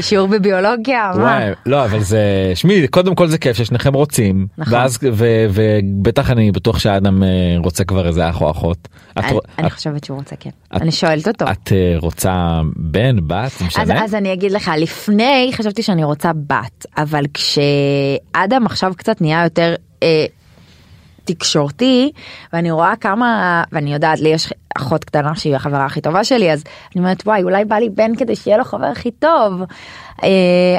שיעור 0.00 0.28
בביולוגיה, 0.28 1.10
מה? 1.14 1.20
וואי, 1.22 1.50
לא 1.66 1.84
אבל 1.84 2.00
זה 2.00 2.22
שמי 2.54 2.88
קודם 2.88 3.14
כל 3.14 3.26
זה 3.28 3.38
כיף 3.38 3.56
ששניכם 3.56 3.94
רוצים 3.94 4.46
נכון. 4.58 4.74
ואז 4.74 4.98
ובטח 5.50 6.30
אני 6.30 6.52
בטוח 6.52 6.78
שהאדם 6.78 7.22
אה, 7.22 7.28
רוצה 7.58 7.84
כבר 7.84 8.06
איזה 8.08 8.28
אח 8.30 8.40
או 8.40 8.50
אחות. 8.50 8.88
אני- 9.16 9.70
חושבת 9.70 10.04
שהוא 10.04 10.18
רוצה, 10.18 10.36
כן. 10.36 10.50
אני 10.72 10.92
שואלת 10.92 11.28
אותו. 11.28 11.44
את 11.50 11.72
אה, 11.72 11.94
רוצה 11.98 12.32
בן 12.76 13.16
בת 13.26 13.62
משנה? 13.66 14.04
אז 14.04 14.14
אני 14.14 14.32
אגיד 14.32 14.52
לך, 14.52 14.70
לפני 14.78 15.50
חשבתי 15.54 15.82
שאני 15.82 16.04
רוצה 16.04 16.30
בת, 16.46 16.86
אבל 16.98 17.24
כשאדם 17.34 18.66
עכשיו 18.66 18.92
קצת 18.96 19.20
נהיה 19.20 19.44
יותר 19.44 19.74
אה, 20.02 20.24
תקשורתי, 21.24 22.12
ואני 22.52 22.70
רואה 22.70 22.96
כמה, 23.00 23.62
ואני 23.72 23.92
יודעת, 23.92 24.20
לי 24.20 24.28
יש 24.28 24.52
אחות 24.76 25.04
קטנה 25.04 25.34
שהיא 25.36 25.56
החברה 25.56 25.84
הכי 25.84 26.00
טובה 26.00 26.24
שלי, 26.24 26.52
אז 26.52 26.64
אני 26.64 27.00
אומרת, 27.04 27.22
וואי, 27.26 27.42
אולי 27.42 27.64
בא 27.64 27.76
לי 27.76 27.88
בן 27.88 28.16
כדי 28.16 28.36
שיהיה 28.36 28.56
לו 28.56 28.64
חבר 28.64 28.86
הכי 28.86 29.10
טוב. 29.10 29.62
אה, 30.22 30.28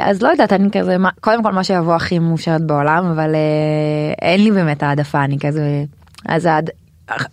אז 0.02 0.22
לא 0.22 0.28
יודעת, 0.28 0.52
אני 0.52 0.70
כזה, 0.70 0.98
מה, 0.98 1.10
קודם 1.20 1.42
כל 1.42 1.52
מה 1.52 1.64
שיבוא 1.64 1.94
הכי 1.94 2.18
מאושרת 2.18 2.62
בעולם, 2.66 3.06
אבל 3.06 3.34
אה, 3.34 4.28
אין 4.28 4.44
לי 4.44 4.50
באמת 4.50 4.82
העדפה, 4.82 5.24
אני 5.24 5.38
כזה, 5.38 5.84
אז 6.26 6.46
העד, 6.46 6.70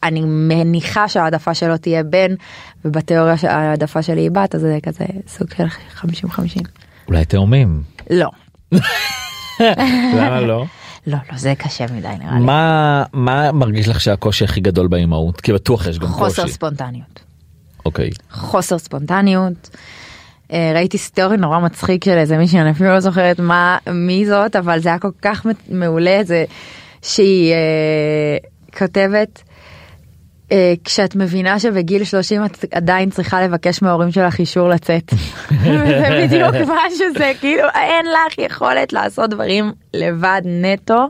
אני 0.04 0.22
מניחה 0.26 1.08
שההעדפה 1.08 1.54
שלו 1.54 1.78
תהיה 1.78 2.04
בן, 2.04 2.34
ובתיאוריה 2.86 3.38
שההעדפה 3.38 4.02
שלי 4.02 4.22
היא 4.22 4.32
בת, 4.32 4.56
אז 4.56 4.62
זה 4.62 4.78
כזה 4.84 5.06
סוג 5.28 5.48
של 5.58 5.68
50-50. 5.98 6.02
אולי 7.08 7.26
תאומים. 7.26 7.82
לא, 8.10 8.30
למה 10.18 10.42
לא? 10.42 10.66
לא, 11.08 11.18
לא, 11.32 11.38
זה 11.38 11.54
קשה 11.58 11.86
מדי 11.86 12.08
נראה 12.20 12.40
לי. 12.40 12.46
מה 12.46 13.04
מה 13.14 13.52
מרגיש 13.52 13.88
לך 13.88 14.02
שהקושי 14.02 14.44
הכי 14.44 14.62
גדול 14.62 14.88
באימהות? 14.88 15.42
כי 15.42 15.54
בטוח 15.54 15.88
יש 15.88 16.00
גם 16.00 16.08
חוסר 16.08 16.42
קושי. 16.42 16.54
ספונטניות. 16.54 17.20
אוקיי. 17.86 18.10
חוסר 18.32 18.78
ספונטניות. 18.78 19.70
אה, 20.54 20.72
ראיתי 20.76 20.98
סטורי 20.98 21.38
נורא 21.38 21.60
מצחיק 21.60 22.06
של 22.06 22.18
איזה 22.18 22.38
מישהי, 22.38 22.60
אני 22.62 22.72
אפילו 22.72 22.90
לא 22.90 23.00
זוכרת 23.00 23.40
מה, 23.40 23.78
מי 23.94 24.26
זאת, 24.26 24.56
אבל 24.56 24.80
זה 24.80 24.90
היה 24.90 25.00
כל 25.00 25.12
כך 25.22 25.46
מעולה, 25.70 26.22
זה 26.24 26.46
שהיא 27.02 27.54
אה, 27.54 28.38
כותבת, 28.78 29.44
כשאת 30.84 31.16
מבינה 31.16 31.60
שבגיל 31.60 32.04
30 32.04 32.46
את 32.46 32.66
עדיין 32.72 33.10
צריכה 33.10 33.44
לבקש 33.44 33.82
מההורים 33.82 34.12
שלך 34.12 34.40
אישור 34.40 34.70
לצאת. 34.70 35.14
זה 35.64 36.10
בדיוק 36.24 36.56
מה 36.68 36.82
שזה, 36.98 37.32
כאילו 37.40 37.64
אין 37.76 38.06
לך 38.06 38.38
יכולת 38.38 38.94
לעשות 38.94 39.30
דברים 39.30 39.72
לבד 39.94 40.42
נטו. 40.46 41.08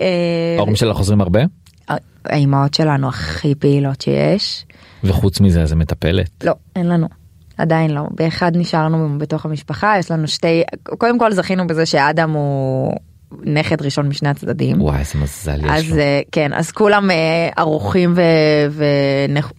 אה, 0.00 0.06
ההורים 0.56 0.76
שלך 0.76 0.96
חוזרים 0.96 1.20
הרבה? 1.20 1.40
האימהות 2.24 2.74
שלנו 2.74 3.08
הכי 3.08 3.54
פעילות 3.54 4.00
שיש. 4.00 4.64
וחוץ 5.04 5.40
מזה 5.40 5.66
זה 5.66 5.76
מטפלת. 5.76 6.30
לא, 6.44 6.52
אין 6.76 6.88
לנו. 6.88 7.08
עדיין 7.58 7.90
לא. 7.90 8.02
באחד 8.10 8.56
נשארנו 8.56 9.18
בתוך 9.18 9.44
המשפחה, 9.44 9.94
יש 9.98 10.10
לנו 10.10 10.28
שתי, 10.28 10.62
קודם 10.82 11.18
כל 11.18 11.32
זכינו 11.32 11.66
בזה 11.66 11.86
שאדם 11.86 12.30
הוא 12.30 12.92
נכד 13.42 13.82
ראשון 13.82 14.08
משני 14.08 14.28
הצדדים. 14.28 14.82
וואי 14.82 14.98
איזה 14.98 15.18
מזל 15.18 15.64
יש 15.64 15.70
אז 15.70 15.90
לו. 15.90 15.98
אה, 15.98 16.20
כן, 16.32 16.52
אז 16.52 16.70
כולם 16.70 17.10
אה, 17.10 17.48
ערוכים 17.56 18.14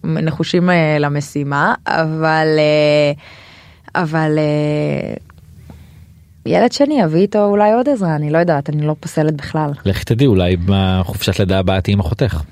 ונחושים 0.04 0.70
אה, 0.70 0.96
למשימה, 0.98 1.74
אבל 1.86 2.46
אבל 3.94 4.38
ילד 6.46 6.72
שני 6.72 7.00
יביא 7.00 7.20
איתו 7.20 7.44
אולי 7.44 7.72
עוד 7.72 7.88
עזרה, 7.88 8.16
אני 8.16 8.30
לא 8.30 8.38
יודעת, 8.38 8.70
אני 8.70 8.86
לא 8.86 8.96
פוסלת 9.00 9.34
בכלל. 9.34 9.70
לכי 9.84 10.04
תדעי 10.04 10.26
אולי 10.26 10.56
בחופשת 10.64 11.38
לידה 11.38 11.58
הבאה 11.58 11.80
תהיי 11.80 11.92
עם 11.92 12.00
אחותך. 12.00 12.42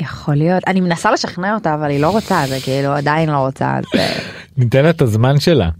יכול 0.00 0.34
להיות, 0.34 0.62
אני 0.66 0.80
מנסה 0.80 1.10
לשכנע 1.10 1.54
אותה, 1.54 1.74
אבל 1.74 1.90
היא 1.90 2.00
לא 2.00 2.10
רוצה, 2.10 2.42
זה 2.48 2.58
כאילו 2.64 2.92
עדיין 2.92 3.28
לא 3.28 3.36
רוצה, 3.36 3.78
אז 3.78 3.84
ניתן 4.58 4.82
לה 4.82 4.90
את 4.90 5.02
הזמן 5.02 5.40
שלה. 5.40 5.70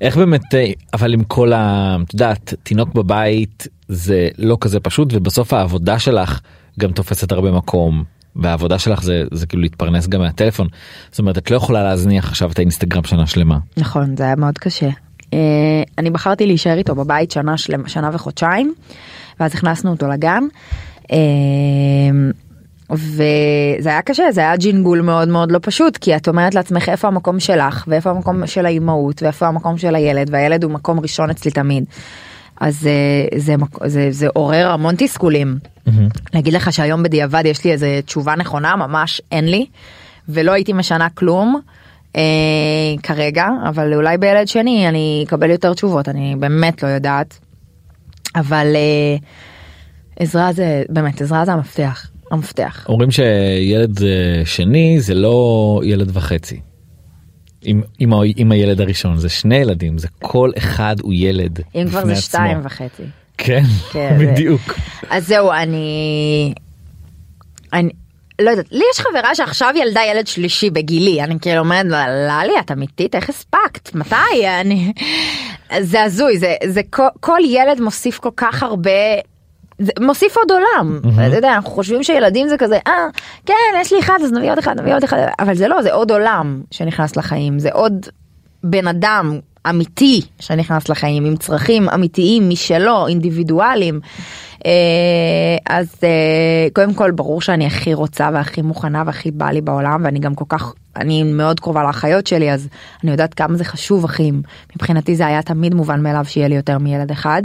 איך 0.00 0.16
באמת 0.16 0.54
אה, 0.54 0.70
אבל 0.94 1.14
עם 1.14 1.24
כל 1.24 1.52
ה... 1.52 1.96
את 2.02 2.14
יודעת 2.14 2.54
תינוק 2.62 2.94
בבית 2.94 3.66
זה 3.88 4.28
לא 4.38 4.58
כזה 4.60 4.80
פשוט 4.80 5.08
ובסוף 5.12 5.52
העבודה 5.52 5.98
שלך 5.98 6.40
גם 6.80 6.92
תופסת 6.92 7.32
הרבה 7.32 7.50
מקום 7.52 8.04
והעבודה 8.36 8.78
שלך 8.78 9.02
זה 9.02 9.24
זה 9.32 9.46
כאילו 9.46 9.62
להתפרנס 9.62 10.06
גם 10.06 10.20
מהטלפון 10.20 10.68
זאת 11.10 11.18
אומרת 11.18 11.38
את 11.38 11.50
לא 11.50 11.56
יכולה 11.56 11.82
להזניח 11.82 12.28
עכשיו 12.28 12.50
את 12.52 12.58
האינסטגרם 12.58 13.04
שנה 13.04 13.26
שלמה. 13.26 13.58
נכון 13.76 14.16
זה 14.16 14.24
היה 14.24 14.36
מאוד 14.36 14.58
קשה. 14.58 14.88
אה, 15.34 15.38
אני 15.98 16.10
בחרתי 16.10 16.46
להישאר 16.46 16.78
איתו 16.78 16.94
בבית 16.94 17.30
שנה 17.30 17.58
שלמה 17.58 17.88
שנה 17.88 18.10
וחודשיים 18.12 18.74
ואז 19.40 19.54
הכנסנו 19.54 19.90
אותו 19.90 20.08
לגן. 20.08 20.42
וזה 22.90 23.88
היה 23.88 24.02
קשה 24.02 24.32
זה 24.32 24.40
היה 24.40 24.56
ג'ינגול 24.56 25.00
מאוד 25.00 25.28
מאוד 25.28 25.52
לא 25.52 25.58
פשוט 25.62 25.96
כי 25.96 26.16
את 26.16 26.28
אומרת 26.28 26.54
לעצמך 26.54 26.88
איפה 26.88 27.08
המקום 27.08 27.40
שלך 27.40 27.84
ואיפה 27.88 28.10
המקום 28.10 28.46
של 28.46 28.66
האימהות 28.66 29.22
ואיפה 29.22 29.46
המקום 29.46 29.78
של 29.78 29.94
הילד 29.94 30.28
והילד 30.30 30.64
הוא 30.64 30.72
מקום 30.72 31.00
ראשון 31.00 31.30
אצלי 31.30 31.50
תמיד. 31.50 31.84
אז 32.60 32.86
אה, 32.86 33.38
זה, 33.38 33.54
זה, 33.84 33.88
זה, 33.88 34.06
זה 34.10 34.28
עורר 34.34 34.70
המון 34.70 34.94
תסכולים. 34.98 35.58
להגיד 36.34 36.52
לך 36.52 36.72
שהיום 36.72 37.02
בדיעבד 37.02 37.42
יש 37.46 37.64
לי 37.64 37.72
איזה 37.72 38.00
תשובה 38.04 38.36
נכונה 38.36 38.76
ממש 38.76 39.22
אין 39.32 39.48
לי 39.48 39.66
ולא 40.28 40.52
הייתי 40.52 40.72
משנה 40.72 41.08
כלום 41.10 41.60
אה, 42.16 42.22
כרגע 43.02 43.46
אבל 43.68 43.94
אולי 43.94 44.18
בילד 44.18 44.48
שני 44.48 44.88
אני 44.88 45.24
אקבל 45.26 45.50
יותר 45.50 45.74
תשובות 45.74 46.08
אני 46.08 46.36
באמת 46.38 46.82
לא 46.82 46.88
יודעת. 46.88 47.38
אבל 48.36 48.66
אה, 48.74 49.16
עזרה 50.16 50.52
זה 50.52 50.82
באמת 50.88 51.20
עזרה 51.20 51.44
זה 51.44 51.52
המפתח 51.52 52.10
המפתח. 52.30 52.86
אומרים 52.88 53.10
שילד 53.10 54.02
אה, 54.02 54.08
שני 54.44 55.00
זה 55.00 55.14
לא 55.14 55.80
ילד 55.84 56.10
וחצי. 56.16 56.60
עם, 57.62 57.82
עם, 57.98 58.10
עם 58.36 58.52
הילד 58.52 58.80
הראשון 58.80 59.16
זה 59.16 59.28
שני 59.28 59.56
ילדים 59.56 59.98
זה 59.98 60.08
כל 60.22 60.50
אחד 60.58 60.96
הוא 61.02 61.12
ילד. 61.16 61.60
אם 61.74 61.86
כבר 61.90 62.04
זה 62.04 62.12
עצמו. 62.12 62.22
שתיים 62.22 62.58
וחצי. 62.62 63.02
כן, 63.38 63.62
כן, 63.92 64.16
זה- 64.18 64.26
בדיוק. 64.26 64.78
אז 65.10 65.26
זהו 65.26 65.52
אני. 65.52 66.52
אני 67.72 67.88
לא 68.40 68.50
יודעת 68.50 68.66
לי 68.72 68.84
יש 68.94 69.00
חברה 69.00 69.34
שעכשיו 69.34 69.74
ילדה 69.82 70.00
ילד 70.10 70.26
שלישי 70.26 70.70
בגילי 70.70 71.22
אני 71.22 71.34
כאילו 71.40 71.58
אומרת 71.58 71.86
ללי 71.86 72.52
את 72.60 72.70
אמיתית 72.70 73.14
איך 73.14 73.28
הספקת 73.28 73.94
מתי 73.94 74.16
אני 74.60 74.92
זה 75.80 76.02
הזוי 76.02 76.38
זה 76.38 76.54
זה 76.66 76.80
כל, 76.90 77.06
כל 77.20 77.38
ילד 77.48 77.80
מוסיף 77.80 78.18
כל 78.18 78.28
כך 78.36 78.62
הרבה. 78.62 78.90
זה 79.78 79.92
מוסיף 80.00 80.36
עוד 80.36 80.50
עולם, 80.50 81.00
אתה 81.28 81.36
יודע, 81.36 81.54
אנחנו 81.54 81.70
חושבים 81.70 82.02
שילדים 82.02 82.48
זה 82.48 82.56
כזה, 82.58 82.78
אה, 82.86 83.06
כן, 83.46 83.54
יש 83.80 83.92
לי 83.92 84.00
אחד, 84.00 84.18
אז 84.24 84.32
נביא 84.32 84.50
עוד 84.50 84.58
אחד, 84.58 84.80
נביא 84.80 84.94
עוד 84.94 85.04
אחד, 85.04 85.18
אבל 85.38 85.54
זה 85.54 85.68
לא, 85.68 85.82
זה 85.82 85.92
עוד 85.92 86.10
עולם 86.10 86.62
שנכנס 86.70 87.16
לחיים, 87.16 87.58
זה 87.58 87.68
עוד 87.72 88.06
בן 88.64 88.88
אדם 88.88 89.38
אמיתי 89.70 90.20
שנכנס 90.40 90.88
לחיים 90.88 91.24
עם 91.24 91.36
צרכים 91.36 91.88
אמיתיים 91.88 92.48
משלו, 92.48 93.06
אינדיבידואלים. 93.06 94.00
אה, 94.66 95.56
אז 95.68 95.94
אה, 96.02 96.68
קודם 96.72 96.94
כל 96.94 97.10
ברור 97.10 97.40
שאני 97.40 97.66
הכי 97.66 97.94
רוצה 97.94 98.30
והכי 98.32 98.62
מוכנה 98.62 99.02
והכי 99.06 99.30
בא 99.30 99.50
לי 99.50 99.60
בעולם 99.60 100.00
ואני 100.04 100.18
גם 100.18 100.34
כל 100.34 100.44
כך 100.48 100.72
אני 100.96 101.22
מאוד 101.22 101.60
קרובה 101.60 101.82
לאחיות 101.82 102.26
שלי 102.26 102.52
אז 102.52 102.68
אני 103.04 103.10
יודעת 103.10 103.34
כמה 103.34 103.56
זה 103.56 103.64
חשוב 103.64 104.04
אחים 104.04 104.42
מבחינתי 104.76 105.16
זה 105.16 105.26
היה 105.26 105.42
תמיד 105.42 105.74
מובן 105.74 106.02
מאליו 106.02 106.24
שיהיה 106.24 106.48
לי 106.48 106.54
יותר 106.54 106.78
מילד 106.78 107.10
אחד. 107.10 107.42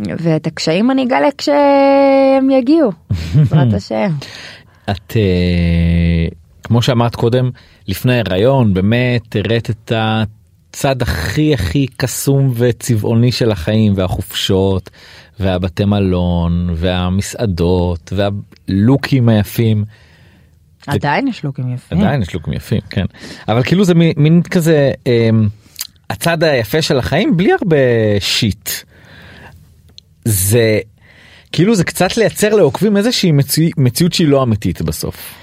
ואת 0.00 0.46
הקשיים 0.46 0.90
אני 0.90 1.04
אגלה 1.04 1.28
כשהם 1.38 2.50
יגיעו 2.50 2.92
בעזרת 3.34 3.74
השם. 3.78 4.12
את 4.90 5.16
אה, 5.16 6.28
כמו 6.62 6.82
שאמרת 6.82 7.14
קודם 7.14 7.50
לפני 7.88 8.12
ההיריון 8.12 8.74
באמת 8.74 9.36
הראת 9.36 9.70
את 9.70 9.92
הצד 9.94 11.02
הכי 11.02 11.54
הכי 11.54 11.86
קסום 11.96 12.52
וצבעוני 12.54 13.32
של 13.32 13.50
החיים 13.50 13.92
והחופשות 13.96 14.90
והבתי 15.40 15.84
מלון 15.84 16.74
והמסעדות 16.76 18.12
והלוקים 18.12 19.28
היפים. 19.28 19.84
עדיין 20.86 21.28
יש 21.28 21.44
לוקים 21.44 21.74
יפים. 21.74 21.98
עדיין 21.98 22.22
יש 22.22 22.34
לוקים 22.34 22.52
יפים 22.52 22.80
כן 22.90 23.04
אבל 23.48 23.62
כאילו 23.62 23.84
זה 23.84 23.94
מין, 23.94 24.12
מין 24.16 24.42
כזה 24.42 24.92
אה, 25.06 25.30
הצד 26.10 26.42
היפה 26.42 26.82
של 26.82 26.98
החיים 26.98 27.36
בלי 27.36 27.52
הרבה 27.52 27.76
שיט. 28.20 28.70
זה 30.26 30.78
כאילו 31.52 31.74
זה 31.74 31.84
קצת 31.84 32.16
לייצר 32.16 32.54
לעוקבים 32.54 32.96
איזושהי 32.96 33.32
מציא, 33.32 33.70
מציאות 33.76 34.12
שהיא 34.12 34.28
לא 34.28 34.42
אמיתית 34.42 34.82
בסוף. 34.82 35.34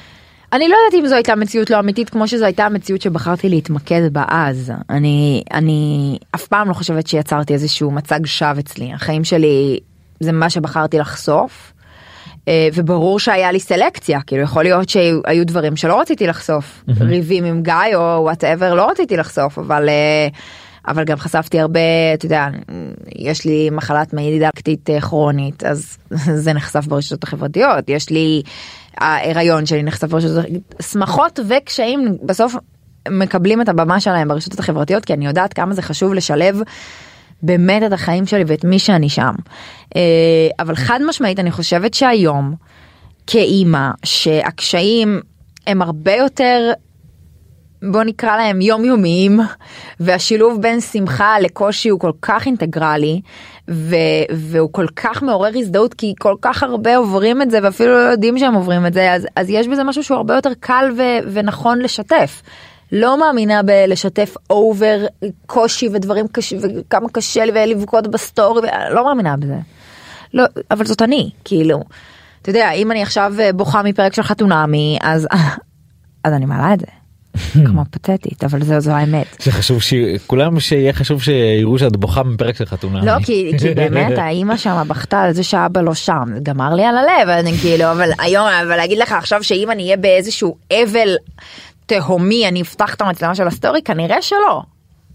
אני 0.53 0.67
לא 0.67 0.75
יודעת 0.75 0.99
אם 0.99 1.07
זו 1.07 1.15
הייתה 1.15 1.35
מציאות 1.35 1.69
לא 1.69 1.79
אמיתית 1.79 2.09
כמו 2.09 2.27
שזו 2.27 2.45
הייתה 2.45 2.65
המציאות 2.65 3.01
שבחרתי 3.01 3.49
להתמקד 3.49 4.13
בה 4.13 4.23
אז. 4.27 4.73
אני 4.89 5.43
אני 5.53 6.17
אף 6.35 6.47
פעם 6.47 6.69
לא 6.69 6.73
חושבת 6.73 7.07
שיצרתי 7.07 7.53
איזשהו 7.53 7.91
מצג 7.91 8.25
שווא 8.25 8.59
אצלי 8.59 8.93
החיים 8.93 9.23
שלי 9.23 9.79
זה 10.19 10.31
מה 10.31 10.49
שבחרתי 10.49 10.97
לחשוף. 10.97 11.73
אה, 12.47 12.67
וברור 12.73 13.19
שהיה 13.19 13.51
לי 13.51 13.59
סלקציה 13.59 14.21
כאילו 14.21 14.43
יכול 14.43 14.63
להיות 14.63 14.89
שהיו 14.89 15.45
דברים 15.45 15.75
שלא 15.75 15.99
רציתי 15.99 16.27
לחשוף 16.27 16.83
ריבים 16.99 17.45
עם 17.45 17.63
גיא 17.63 17.95
או 17.95 18.19
וואטאבר 18.23 18.73
לא 18.73 18.89
רציתי 18.89 19.17
לחשוף 19.17 19.59
אבל 19.59 19.89
אה, 19.89 20.27
אבל 20.87 21.03
גם 21.03 21.17
חשפתי 21.17 21.59
הרבה 21.59 21.79
אתה 22.13 22.25
יודע 22.25 22.47
יש 23.15 23.45
לי 23.45 23.69
מחלת 23.69 24.13
מעי 24.13 24.39
דידקטית 24.39 24.89
אה, 24.89 25.01
כרונית 25.01 25.63
אז 25.63 25.97
זה 26.43 26.53
נחשף 26.53 26.85
ברשתות 26.87 27.23
החברתיות 27.23 27.89
יש 27.89 28.09
לי 28.09 28.41
ההיריון 28.97 29.65
שלי 29.65 29.83
נחשף 29.83 30.07
ברשתות 30.07 30.45
שמחות 30.81 31.39
וקשיים 31.49 32.17
בסוף 32.23 32.55
מקבלים 33.09 33.61
את 33.61 33.69
הבמה 33.69 33.99
שלהם 33.99 34.27
ברשתות 34.27 34.59
החברתיות 34.59 35.05
כי 35.05 35.13
אני 35.13 35.25
יודעת 35.25 35.53
כמה 35.53 35.73
זה 35.73 35.81
חשוב 35.81 36.13
לשלב 36.13 36.61
באמת 37.43 37.83
את 37.83 37.93
החיים 37.93 38.25
שלי 38.25 38.43
ואת 38.47 38.65
מי 38.65 38.79
שאני 38.79 39.09
שם. 39.09 39.33
אה, 39.95 40.01
אבל 40.59 40.75
חד 40.75 40.99
משמעית 41.07 41.39
אני 41.39 41.51
חושבת 41.51 41.93
שהיום 41.93 42.55
כאימא 43.27 43.89
שהקשיים 44.05 45.21
הם 45.67 45.81
הרבה 45.81 46.15
יותר 46.15 46.71
בוא 47.91 48.03
נקרא 48.03 48.37
להם 48.37 48.61
יומיומיים 48.61 49.39
והשילוב 49.99 50.61
בין 50.61 50.81
שמחה 50.81 51.39
לקושי 51.39 51.89
הוא 51.89 51.99
כל 51.99 52.11
כך 52.21 52.45
אינטגרלי 52.45 53.21
ו- 53.69 53.95
והוא 54.31 54.69
כל 54.71 54.87
כך 54.95 55.23
מעורר 55.23 55.51
הזדהות 55.55 55.93
כי 55.93 56.13
כל 56.19 56.35
כך 56.41 56.63
הרבה 56.63 56.97
עוברים 56.97 57.41
את 57.41 57.51
זה 57.51 57.59
ואפילו 57.63 57.91
לא 57.91 58.09
יודעים 58.11 58.37
שהם 58.39 58.53
עוברים 58.53 58.85
את 58.85 58.93
זה 58.93 59.13
אז, 59.13 59.27
אז 59.35 59.49
יש 59.49 59.67
בזה 59.67 59.83
משהו 59.83 60.03
שהוא 60.03 60.17
הרבה 60.17 60.35
יותר 60.35 60.51
קל 60.59 60.91
ו- 60.97 61.29
ונכון 61.33 61.79
לשתף. 61.79 62.41
לא 62.91 63.19
מאמינה 63.19 63.63
בלשתף 63.63 64.35
אובר 64.49 65.05
קושי 65.45 65.89
ודברים 65.93 66.27
קשים 66.27 66.59
וכמה 66.61 67.09
קשה 67.09 67.45
לי 67.45 67.51
ולבכות 67.55 68.07
בסטורי 68.07 68.69
לא 68.91 69.05
מאמינה 69.05 69.37
בזה. 69.37 69.57
לא 70.33 70.43
אבל 70.71 70.85
זאת 70.85 71.01
אני 71.01 71.29
כאילו. 71.45 71.83
אתה 72.41 72.49
יודע 72.49 72.71
אם 72.71 72.91
אני 72.91 73.01
עכשיו 73.01 73.33
בוכה 73.55 73.83
מפרק 73.83 74.13
של 74.13 74.23
חתונמי 74.23 74.97
אז 75.01 75.27
אז 76.23 76.33
אני 76.33 76.45
מעלה 76.45 76.73
את 76.73 76.79
זה. 76.79 77.02
כמו 77.67 77.81
פתטית 77.91 78.43
אבל 78.43 78.63
זו 78.63 78.79
זו 78.79 78.91
האמת. 78.91 79.35
שחשוב 79.39 79.81
שכולם 79.81 80.59
שיהיה 80.59 80.93
חשוב 80.93 81.23
שיראו 81.23 81.79
שאת 81.79 81.97
בוכה 81.97 82.23
מפרק 82.23 82.55
של 82.55 82.65
חתונמי. 82.65 83.05
לא 83.05 83.23
כי, 83.23 83.51
כי 83.59 83.73
באמת 83.75 84.17
האימא 84.17 84.57
שם 84.57 84.83
בכתה 84.87 85.21
על 85.21 85.33
זה 85.33 85.43
שאבא 85.43 85.81
לא 85.81 85.93
שם 85.93 86.23
גמר 86.43 86.73
לי 86.73 86.85
על 86.85 86.95
הלב 86.97 87.29
אני 87.29 87.57
כאילו 87.61 87.91
אבל 87.91 88.09
היום 88.19 88.47
אבל 88.47 88.75
להגיד 88.75 88.97
לך 88.97 89.11
עכשיו 89.11 89.43
שאם 89.43 89.71
אני 89.71 89.83
אהיה 89.83 89.97
באיזשהו 89.97 90.55
אבל 90.71 91.15
תהומי 91.85 92.47
אני 92.47 92.61
אפתח 92.61 92.93
את 92.93 93.01
המצלמה 93.01 93.35
של 93.35 93.47
הסטורי 93.47 93.81
כנראה 93.81 94.21
שלא. 94.21 94.61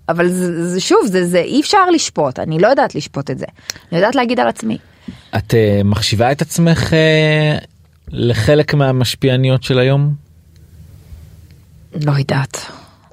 אבל 0.09 0.29
זה, 0.29 0.69
זה 0.69 0.81
שוב 0.81 0.99
זה 1.07 1.27
זה 1.27 1.39
אי 1.39 1.61
אפשר 1.61 1.91
לשפוט 1.91 2.39
אני 2.39 2.59
לא 2.59 2.67
יודעת 2.67 2.95
לשפוט 2.95 3.31
את 3.31 3.39
זה 3.39 3.47
אני 3.93 4.01
יודעת 4.01 4.15
להגיד 4.15 4.41
על 4.41 4.49
עצמי. 4.49 4.79
את 5.37 5.51
uh, 5.51 5.85
מחשיבה 5.85 6.33
את 6.33 6.43
עצמך 6.43 6.93
uh, 6.93 7.65
לחלק 8.11 8.75
מהמשפיעניות 8.75 9.63
של 9.63 9.79
היום? 9.79 10.28
לא 11.95 12.13
יודעת. 12.13 12.59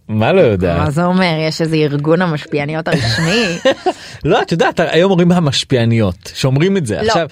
מה 0.07 0.31
לא 0.31 0.41
יודעת? 0.41 0.79
מה 0.79 0.91
זה 0.91 1.05
אומר? 1.05 1.35
יש 1.39 1.61
איזה 1.61 1.75
ארגון 1.75 2.21
המשפיעניות 2.21 2.87
הרשמי? 2.87 3.57
לא 4.25 4.41
את 4.41 4.51
יודעת 4.51 4.79
היום 4.79 5.11
אומרים 5.11 5.31
המשפיעניות 5.31 6.31
שאומרים 6.33 6.77
את 6.77 6.85
זה. 6.85 6.95
לא. 6.95 7.07
עכשיו 7.07 7.27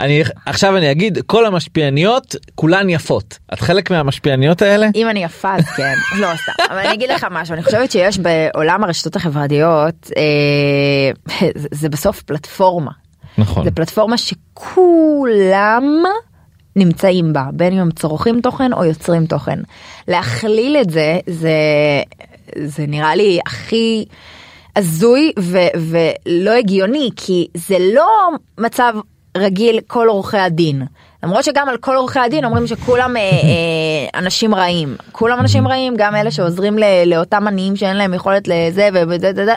אני 0.00 0.22
עכשיו 0.46 0.76
אני 0.76 0.90
אגיד 0.90 1.18
כל 1.26 1.46
המשפיעניות 1.46 2.36
כולן 2.54 2.90
יפות. 2.90 3.38
את 3.52 3.60
חלק 3.60 3.90
מהמשפיעניות 3.90 4.62
האלה? 4.62 4.88
אם 4.94 5.08
אני 5.08 5.24
יפה 5.24 5.54
אז 5.54 5.64
כן. 5.64 5.94
לא 6.20 6.28
סתם. 6.42 6.52
אבל 6.70 6.78
אני 6.78 6.92
אגיד 6.92 7.10
לך 7.10 7.26
משהו. 7.30 7.54
אני 7.54 7.62
חושבת 7.62 7.90
שיש 7.90 8.18
בעולם 8.18 8.84
הרשתות 8.84 9.16
החברתיות 9.16 10.10
אה, 10.16 10.22
זה, 11.54 11.68
זה 11.70 11.88
בסוף 11.88 12.22
פלטפורמה. 12.22 12.90
נכון. 13.38 13.64
זה 13.64 13.70
פלטפורמה 13.70 14.16
שכולם 14.18 16.02
נמצאים 16.78 17.32
בה 17.32 17.44
בין 17.52 17.72
אם 17.72 17.78
הם 17.78 17.90
צורכים 17.90 18.40
תוכן 18.40 18.72
או 18.72 18.84
יוצרים 18.84 19.26
תוכן 19.26 19.58
להכליל 20.08 20.76
את 20.76 20.90
זה 20.90 21.18
זה 21.26 21.52
זה 22.64 22.84
נראה 22.88 23.14
לי 23.14 23.38
הכי 23.46 24.04
הזוי 24.76 25.32
ו, 25.38 25.58
ולא 25.76 26.50
הגיוני 26.50 27.10
כי 27.16 27.48
זה 27.54 27.76
לא 27.94 28.28
מצב 28.58 28.92
רגיל 29.36 29.80
כל 29.86 30.08
עורכי 30.08 30.38
הדין. 30.38 30.82
למרות 31.22 31.44
שגם 31.44 31.68
על 31.68 31.76
כל 31.76 31.96
עורכי 31.96 32.18
הדין 32.18 32.44
אומרים 32.44 32.66
שכולם 32.66 33.16
אה, 33.16 33.22
אה, 33.22 34.18
אנשים 34.20 34.54
רעים. 34.54 34.96
כולם 35.12 35.40
אנשים 35.40 35.68
רעים 35.68 35.94
גם 35.96 36.14
אלה 36.14 36.30
שעוזרים 36.30 36.78
ל, 36.78 36.84
לאותם 37.06 37.48
עניים 37.48 37.76
שאין 37.76 37.96
להם 37.96 38.14
יכולת 38.14 38.48
לזה 38.48 38.88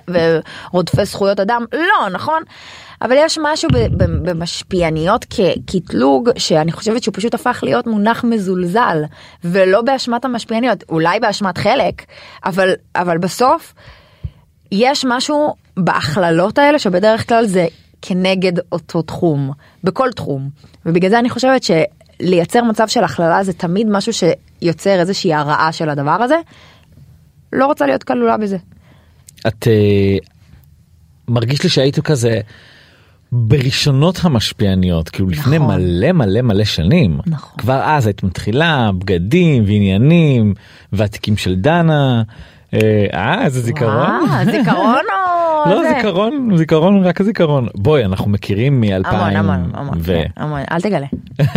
ורודפי 0.07 1.05
זכויות 1.05 1.39
אדם. 1.39 1.65
לא 1.73 2.09
נכון? 2.11 2.43
אבל 3.01 3.15
יש 3.19 3.37
משהו 3.41 3.69
במשפיעניות 3.97 5.25
כקטלוג 5.29 6.29
שאני 6.37 6.71
חושבת 6.71 7.03
שהוא 7.03 7.13
פשוט 7.15 7.33
הפך 7.33 7.59
להיות 7.63 7.87
מונח 7.87 8.23
מזולזל 8.23 9.03
ולא 9.43 9.81
באשמת 9.81 10.25
המשפיעניות 10.25 10.83
אולי 10.89 11.19
באשמת 11.19 11.57
חלק 11.57 12.05
אבל 12.45 12.73
אבל 12.95 13.17
בסוף 13.17 13.73
יש 14.71 15.05
משהו 15.07 15.55
בהכללות 15.77 16.57
האלה 16.57 16.79
שבדרך 16.79 17.27
כלל 17.27 17.45
זה 17.45 17.67
כנגד 18.01 18.53
אותו 18.71 19.01
תחום 19.01 19.51
בכל 19.83 20.11
תחום 20.11 20.49
ובגלל 20.85 21.09
זה 21.09 21.19
אני 21.19 21.29
חושבת 21.29 21.63
שלייצר 21.63 22.63
מצב 22.63 22.87
של 22.87 23.03
הכללה 23.03 23.43
זה 23.43 23.53
תמיד 23.53 23.87
משהו 23.89 24.11
שיוצר 24.13 24.99
איזושהי 24.99 25.33
הרעה 25.33 25.71
של 25.71 25.89
הדבר 25.89 26.11
הזה. 26.11 26.35
לא 27.53 27.65
רוצה 27.65 27.85
להיות 27.85 28.03
כלולה 28.03 28.37
בזה. 28.37 28.57
את 29.47 29.67
אה, 29.67 30.17
מרגיש 31.27 31.63
לי 31.63 31.69
שהיית 31.69 31.99
כזה 31.99 32.39
בראשונות 33.31 34.19
המשפיעניות 34.23 35.09
כאילו 35.09 35.29
לפני 35.29 35.59
נכון. 35.59 35.75
מלא 35.75 36.11
מלא 36.11 36.41
מלא 36.41 36.63
שנים 36.63 37.19
נכון. 37.25 37.57
כבר 37.57 37.81
אז 37.85 38.07
היית 38.07 38.23
מתחילה 38.23 38.89
בגדים 38.99 39.63
ועניינים 39.63 40.53
והתיקים 40.93 41.37
של 41.37 41.55
דנה. 41.55 42.23
אה, 42.73 43.05
אה 43.13 43.45
איזה 43.45 43.61
זיכרון. 43.61 43.93
וואו, 43.93 44.45
זיכרון 44.45 45.05
לא 45.69 45.81
זה? 45.83 45.93
זיכרון 45.97 46.57
זיכרון 46.57 47.03
רק 47.03 47.21
הזיכרון 47.21 47.67
בואי 47.75 48.05
אנחנו 48.05 48.31
מכירים 48.31 48.81
מ-2000 48.81 49.07
המון 49.07 49.35
המון 49.35 49.71
המון 49.73 49.97
ו... 50.01 50.21
המון 50.37 50.61
אל 50.71 50.81
תגלה. 50.81 51.07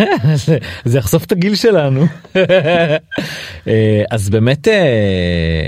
זה- 0.45 0.57
זה 0.85 0.97
יחשוף 0.97 1.23
את 1.25 1.31
הגיל 1.31 1.55
שלנו. 1.55 2.05
אה, 3.67 4.03
אז 4.11 4.29
באמת 4.29 4.67
אה, 4.67 5.67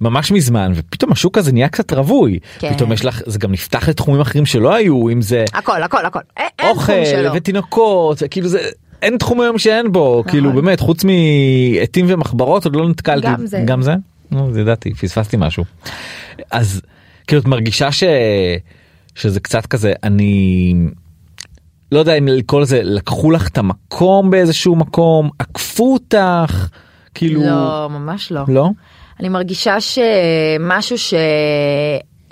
ממש 0.00 0.32
מזמן 0.32 0.72
ופתאום 0.74 1.12
השוק 1.12 1.38
הזה 1.38 1.52
נהיה 1.52 1.68
קצת 1.68 1.92
רווי 1.92 2.38
כן. 2.58 2.74
פתאום 2.74 2.92
יש 2.92 3.04
לך 3.04 3.22
זה 3.26 3.38
גם 3.38 3.52
נפתח 3.52 3.88
לתחומים 3.88 4.20
אחרים 4.20 4.46
שלא 4.46 4.74
היו 4.74 5.08
אם 5.08 5.22
זה 5.22 5.44
הכל 5.54 5.82
הכל 5.82 6.06
הכל 6.06 6.18
אין 6.38 6.46
אוכל. 6.70 6.92
ותינוקות 7.34 8.22
כאילו 8.30 8.48
זה 8.48 8.58
אין 9.02 9.16
תחום 9.18 9.40
היום 9.40 9.58
שאין 9.58 9.92
בו 9.92 10.24
כאילו 10.28 10.52
באמת 10.52 10.80
חוץ 10.80 11.04
מעטים 11.04 12.06
ומחברות 12.08 12.64
עוד 12.64 12.76
לא 12.76 12.88
נתקלתי 12.88 13.26
גם 13.26 13.46
זה. 13.46 13.62
גם 13.64 13.82
זה 13.82 13.94
נו, 14.30 14.52
זה 14.52 14.60
ידעתי 14.60 14.94
פספסתי 14.94 15.36
משהו 15.40 15.64
אז 16.50 16.80
כאילו 17.26 17.42
את 17.42 17.46
מרגישה 17.46 17.92
ש... 17.92 18.04
שזה 19.14 19.40
קצת 19.40 19.66
כזה 19.66 19.92
אני 20.02 20.74
לא 21.92 21.98
יודע 21.98 22.14
אם 22.18 22.28
לקרוא 22.28 22.60
לזה 22.60 22.80
לקחו 22.82 23.30
לך 23.30 23.48
את 23.48 23.58
המקום 23.58 24.30
באיזשהו 24.30 24.76
מקום 24.76 25.30
עקפו 25.38 25.92
אותך 25.92 26.68
כאילו 27.14 27.42
לא 27.42 27.88
ממש 27.90 28.32
לא. 28.32 28.44
לא 28.48 28.68
אני 29.20 29.28
מרגישה 29.28 29.76
שמשהו 29.80 30.98
ש... 30.98 31.14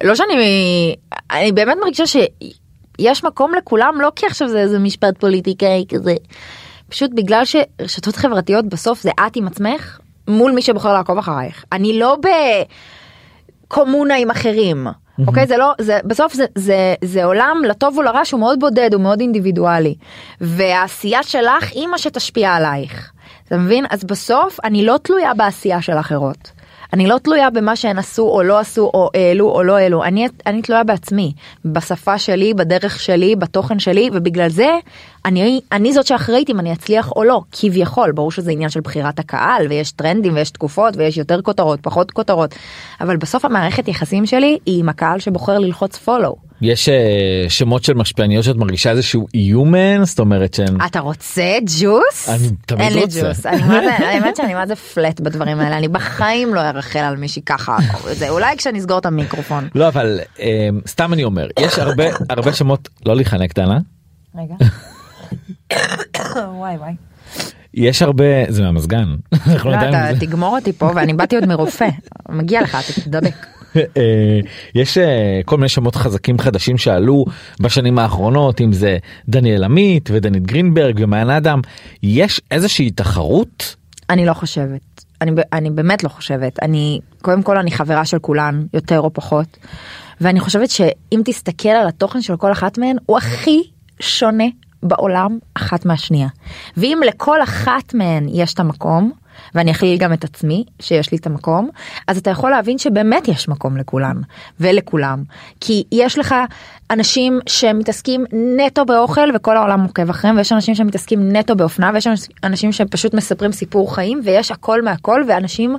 לא 0.04 0.14
שאני... 0.14 0.96
אני 1.30 1.52
באמת 1.52 1.76
מרגישה 1.82 2.04
שיש 2.06 3.24
מקום 3.24 3.52
לכולם, 3.54 3.94
לא 4.00 4.12
כי 4.16 4.26
עכשיו 4.26 4.48
זה 4.48 4.58
איזה 4.58 4.78
משפט 4.78 5.18
פוליטיקאי 5.18 5.84
כזה. 5.88 6.14
פשוט 6.88 7.10
בגלל 7.14 7.42
שרשתות 7.44 8.16
חברתיות 8.16 8.68
בסוף 8.68 9.02
זה 9.02 9.10
את 9.26 9.36
עם 9.36 9.46
עצמך 9.46 9.98
מול 10.28 10.52
מי 10.52 10.62
שבוחר 10.62 10.92
לעקוב 10.92 11.18
אחרייך. 11.18 11.64
אני 11.72 11.98
לא 11.98 12.16
בקומונה 13.70 14.16
עם 14.16 14.30
אחרים. 14.30 14.86
אוקיי 15.26 15.46
זה 15.46 15.56
לא 15.56 15.72
זה 15.80 15.98
בסוף 16.04 16.34
זה 16.34 16.44
זה 16.54 16.94
זה 17.04 17.24
עולם 17.24 17.62
לטוב 17.68 17.98
ולרע 17.98 18.24
שהוא 18.24 18.40
מאוד 18.40 18.60
בודד 18.60 18.94
הוא 18.94 19.02
מאוד 19.02 19.20
אינדיבידואלי 19.20 19.94
והעשייה 20.40 21.22
שלך 21.22 21.72
היא 21.72 21.86
מה 21.86 21.98
שתשפיע 21.98 22.54
עלייך. 22.54 23.12
אתה 23.46 23.56
מבין 23.56 23.84
אז 23.90 24.04
בסוף 24.04 24.58
אני 24.64 24.86
לא 24.86 24.96
תלויה 25.02 25.34
בעשייה 25.34 25.82
של 25.82 25.92
אחרות. 25.98 26.50
אני 26.92 27.06
לא 27.06 27.18
תלויה 27.18 27.50
במה 27.50 27.76
שהן 27.76 27.98
עשו 27.98 28.22
או 28.22 28.42
לא 28.42 28.58
עשו 28.58 28.90
או 28.94 29.10
העלו 29.14 29.50
או 29.50 29.62
לא 29.62 29.76
העלו. 29.76 30.04
אני 30.04 30.28
אני 30.46 30.62
תלויה 30.62 30.84
בעצמי 30.84 31.32
בשפה 31.64 32.18
שלי 32.18 32.54
בדרך 32.54 33.00
שלי 33.00 33.36
בתוכן 33.36 33.78
שלי 33.78 34.10
ובגלל 34.12 34.48
זה 34.48 34.78
אני 35.24 35.60
אני 35.72 35.92
זאת 35.92 36.06
שאחראית 36.06 36.50
אם 36.50 36.60
אני 36.60 36.72
אצליח 36.72 37.12
או 37.16 37.24
לא 37.24 37.40
כביכול. 37.52 38.12
ברור 38.12 38.32
שזה 38.32 38.50
עניין 38.50 38.70
של 38.70 38.80
בחירת 38.80 39.18
הקהל 39.18 39.66
ויש 39.68 39.92
טרנדים 39.92 40.34
ויש 40.34 40.50
תקופות 40.50 40.96
ויש 40.96 41.16
יותר 41.16 41.42
כותרות 41.42 41.80
פחות 41.82 42.10
כותרות. 42.10 42.54
אבל 43.00 43.16
בסוף 43.16 43.44
המערכת 43.44 43.88
יחסים 43.88 44.26
שלי 44.26 44.58
היא 44.66 44.80
עם 44.80 44.88
הקהל 44.88 45.18
שבוחר 45.18 45.58
ללחוץ 45.58 46.08
follow. 46.08 46.49
יש 46.62 46.88
אה, 46.88 47.46
שמות 47.48 47.84
של 47.84 47.94
משפיעניות 47.94 48.44
שאת 48.44 48.56
מרגישה 48.56 48.90
איזשהו 48.90 49.26
איום 49.34 49.70
מהן 49.70 50.04
זאת 50.04 50.18
אומרת 50.18 50.54
שהן 50.54 50.76
אתה 50.86 51.00
רוצה 51.00 51.58
ג'וס? 51.80 52.28
אני 52.28 52.48
תמיד 52.66 52.80
אין 52.80 52.92
לי 52.92 53.00
רוצה. 53.00 53.28
ג'וס. 53.28 53.46
אני 53.46 53.62
מה 53.62 53.80
זה, 53.80 53.92
האמת 53.92 54.36
שאני 54.36 54.54
מה 54.54 54.66
זה 54.66 54.76
פלט 54.76 55.20
בדברים 55.20 55.60
האלה, 55.60 55.78
אני 55.78 55.88
בחיים 55.88 56.54
לא 56.54 56.60
ארחל 56.60 56.98
על 56.98 57.16
מישהי 57.16 57.42
ככה. 57.42 57.76
זה 58.12 58.28
אולי 58.28 58.56
כשנסגור 58.56 58.98
את 58.98 59.06
המיקרופון. 59.06 59.68
לא 59.74 59.88
אבל 59.88 60.20
אה, 60.40 60.68
סתם 60.86 61.12
אני 61.12 61.24
אומר 61.24 61.46
יש 61.58 61.78
הרבה 61.78 62.04
הרבה 62.30 62.52
שמות 62.52 62.88
לא 63.06 63.16
להיחנק 63.16 63.54
דנה 63.54 63.78
רגע. 64.38 64.54
וואי 66.58 66.76
וואי. 66.76 66.92
יש 67.74 68.02
הרבה 68.02 68.24
זה 68.48 68.62
מהמזגן. 68.62 69.14
לא. 69.64 70.12
תגמור 70.20 70.56
אותי 70.56 70.72
פה 70.72 70.90
ואני 70.94 71.14
באתי 71.14 71.36
עוד 71.36 71.46
מרופא. 71.46 71.88
מגיע 72.28 72.62
לך, 72.62 72.78
אתה 72.80 73.00
תדבק. 73.00 73.46
אה, 73.76 74.40
יש 74.74 74.98
אה, 74.98 75.40
כל 75.44 75.56
מיני 75.56 75.68
שמות 75.68 75.96
חזקים 75.96 76.38
חדשים 76.38 76.78
שעלו 76.78 77.24
בשנים 77.60 77.98
האחרונות 77.98 78.60
אם 78.60 78.72
זה 78.72 78.98
דניאל 79.28 79.64
עמית 79.64 80.08
ודנית 80.12 80.42
גרינברג 80.42 81.00
ומעיין 81.02 81.30
אדם 81.30 81.60
יש 82.02 82.40
איזושהי 82.50 82.90
תחרות 82.90 83.76
אני 84.10 84.26
לא 84.26 84.32
חושבת. 84.32 85.04
אני, 85.20 85.30
אני 85.52 85.70
באמת 85.70 86.04
לא 86.04 86.08
חושבת. 86.08 86.62
אני, 86.62 87.00
קודם 87.22 87.42
כל 87.42 87.56
אני 87.56 87.70
חברה 87.70 88.04
של 88.04 88.18
כולן, 88.18 88.66
יותר 88.74 89.00
או 89.00 89.12
פחות. 89.12 89.56
ואני 90.20 90.40
חושבת 90.40 90.70
שאם 90.70 91.20
תסתכל 91.24 91.68
על 91.68 91.88
התוכן 91.88 92.22
של 92.22 92.36
כל 92.36 92.52
אחת 92.52 92.78
מהן, 92.78 92.96
הוא 93.06 93.18
הכי 93.18 93.62
שונה 94.00 94.44
בעולם 94.82 95.38
אחת 95.54 95.84
מהשנייה. 95.84 96.28
ואם 96.76 97.00
לכל 97.06 97.42
אחת 97.42 97.94
מהן 97.94 98.26
יש 98.28 98.54
את 98.54 98.60
המקום, 98.60 99.12
ואני 99.54 99.70
אכליל 99.70 99.98
גם 99.98 100.12
את 100.12 100.24
עצמי 100.24 100.64
שיש 100.80 101.12
לי 101.12 101.18
את 101.18 101.26
המקום, 101.26 101.70
אז 102.06 102.18
אתה 102.18 102.30
יכול 102.30 102.50
להבין 102.50 102.78
שבאמת 102.78 103.28
יש 103.28 103.48
מקום 103.48 103.76
לכולן 103.76 104.16
ולכולם. 104.60 105.22
כי 105.60 105.84
יש 105.92 106.18
לך 106.18 106.34
אנשים 106.90 107.40
שמתעסקים 107.46 108.24
נטו 108.56 108.84
באוכל 108.84 109.30
וכל 109.34 109.56
העולם 109.56 109.82
עוקב 109.82 110.10
אחריהם, 110.10 110.36
ויש 110.36 110.52
אנשים 110.52 110.74
שמתעסקים 110.74 111.36
נטו 111.36 111.56
באופנה, 111.56 111.90
ויש 111.94 112.08
אנשים 112.44 112.72
שפשוט 112.72 113.14
מספרים 113.14 113.52
סיפור 113.52 113.94
חיים, 113.94 114.20
ויש 114.24 114.50
הכל 114.50 114.82
מהכל, 114.82 115.22
ואנשים 115.28 115.76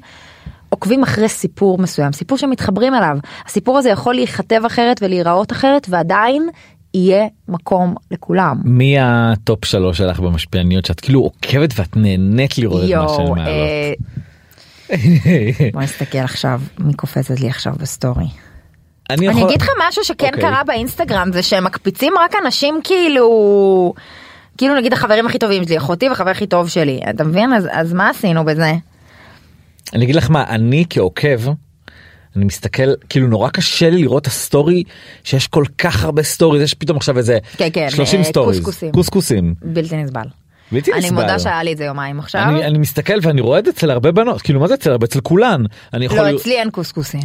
עוקבים 0.70 1.04
אחרי 1.04 1.30
סיפור 1.30 1.78
מסוים, 1.78 2.12
סיפור 2.12 2.38
שמתחברים 2.38 2.96
אליו. 2.96 3.18
הסיפור 3.46 3.78
הזה 3.78 3.90
יכול 3.90 4.16
להיכתב 4.16 4.62
אחרת 4.66 5.00
ולהיראות 5.02 5.52
אחרת, 5.52 5.88
ועדיין 5.90 6.50
יהיה 6.94 7.28
מקום 7.48 7.96
לכולם. 8.12 8.58
מי 8.64 9.00
הטופ 9.00 9.66
שלוש 9.66 9.98
שלך 9.98 10.20
במשפיעניות 10.20 10.86
שאת 10.86 11.00
כאילו 11.00 11.20
עוקבת 11.20 11.74
ואת 11.76 11.98
נהנית 11.98 12.58
לראות 12.58 12.84
את 12.84 12.96
מה 12.96 13.08
שהן 13.10 13.28
מעלות. 13.28 13.48
אה, 13.48 13.94
בוא 15.74 15.82
נסתכל 15.82 16.18
עכשיו, 16.18 16.62
מי 16.80 16.94
קופצת 16.94 17.40
לי 17.40 17.50
עכשיו 17.50 17.74
בסטורי. 17.78 18.28
אני 19.10 19.28
אני 19.28 19.38
יכול 19.38 19.50
אגיד 19.50 19.62
לך 19.62 19.70
משהו 19.88 20.04
שכן 20.04 20.26
אוקיי. 20.28 20.42
קרה 20.42 20.64
באינסטגרם 20.64 21.32
זה 21.34 21.44
שהם 21.44 21.64
מקפיצים 21.64 22.14
רק 22.20 22.36
אנשים 22.46 22.80
כאילו 22.84 23.94
כאילו 24.58 24.76
נגיד 24.76 24.94
החברים 24.94 25.26
הכי 25.26 25.40
טובים 25.40 25.64
שלי 25.64 25.78
אחותי 25.78 26.10
וחבר 26.10 26.30
הכי 26.30 26.48
טוב 26.48 26.70
שלי 26.70 27.00
אתה 27.10 27.24
מבין 27.24 27.54
אז 27.54 27.68
אז 27.72 27.94
מה 27.94 28.10
עשינו 28.10 28.46
בזה 28.46 28.74
אני 29.94 30.04
אגיד 30.04 30.16
לך 30.16 30.30
מה 30.30 30.44
אני 30.44 30.86
כעוקב 30.90 31.52
אני 32.36 32.46
מסתכל 32.46 32.94
כאילו 33.10 33.28
נורא 33.28 33.50
קשה 33.50 33.90
לי 33.90 34.02
לראות 34.02 34.28
הסטורי 34.28 34.84
שיש 35.24 35.48
כל 35.48 35.64
כך 35.78 36.04
הרבה 36.04 36.24
סטורי 36.24 36.64
יש 36.64 36.74
פתאום 36.74 36.98
עכשיו 36.98 37.18
איזה 37.18 37.38
כן, 37.58 37.68
כן, 37.74 37.90
30 37.90 38.20
אה, 38.20 38.26
סטוריז 38.26 38.58
קוסקוסים. 38.58 38.92
קוסקוסים 38.92 39.54
בלתי 39.62 39.98
נסבל. 39.98 40.22
בלתי 40.72 40.94
אני. 40.94 41.10
מודה 41.10 41.40
שהיה 41.40 41.64
לי 41.64 41.74
את 41.74 41.78
זה 41.78 41.84
יומיים 41.86 42.20
עכשיו. 42.20 42.42
אני, 42.42 42.66
אני 42.66 42.78
מסתכל 42.78 43.14
ואני 43.22 43.42
רואה 43.42 43.60
את 43.60 43.66
זה 43.66 43.72
אצל 43.72 43.92
הרבה 43.92 44.12
בנות 44.12 44.42
כאילו 44.42 44.60
מה 44.60 44.68
זה 44.68 44.74
אצל 44.74 44.92
הרבה 44.92 45.06
אצל 45.06 45.22
כולן 45.22 45.64
אני 45.94 46.06
יכול 46.06 46.30
לא 46.30 46.38
אצלי 46.38 46.60
אין 46.60 46.70
קוסקוסים. 46.70 47.22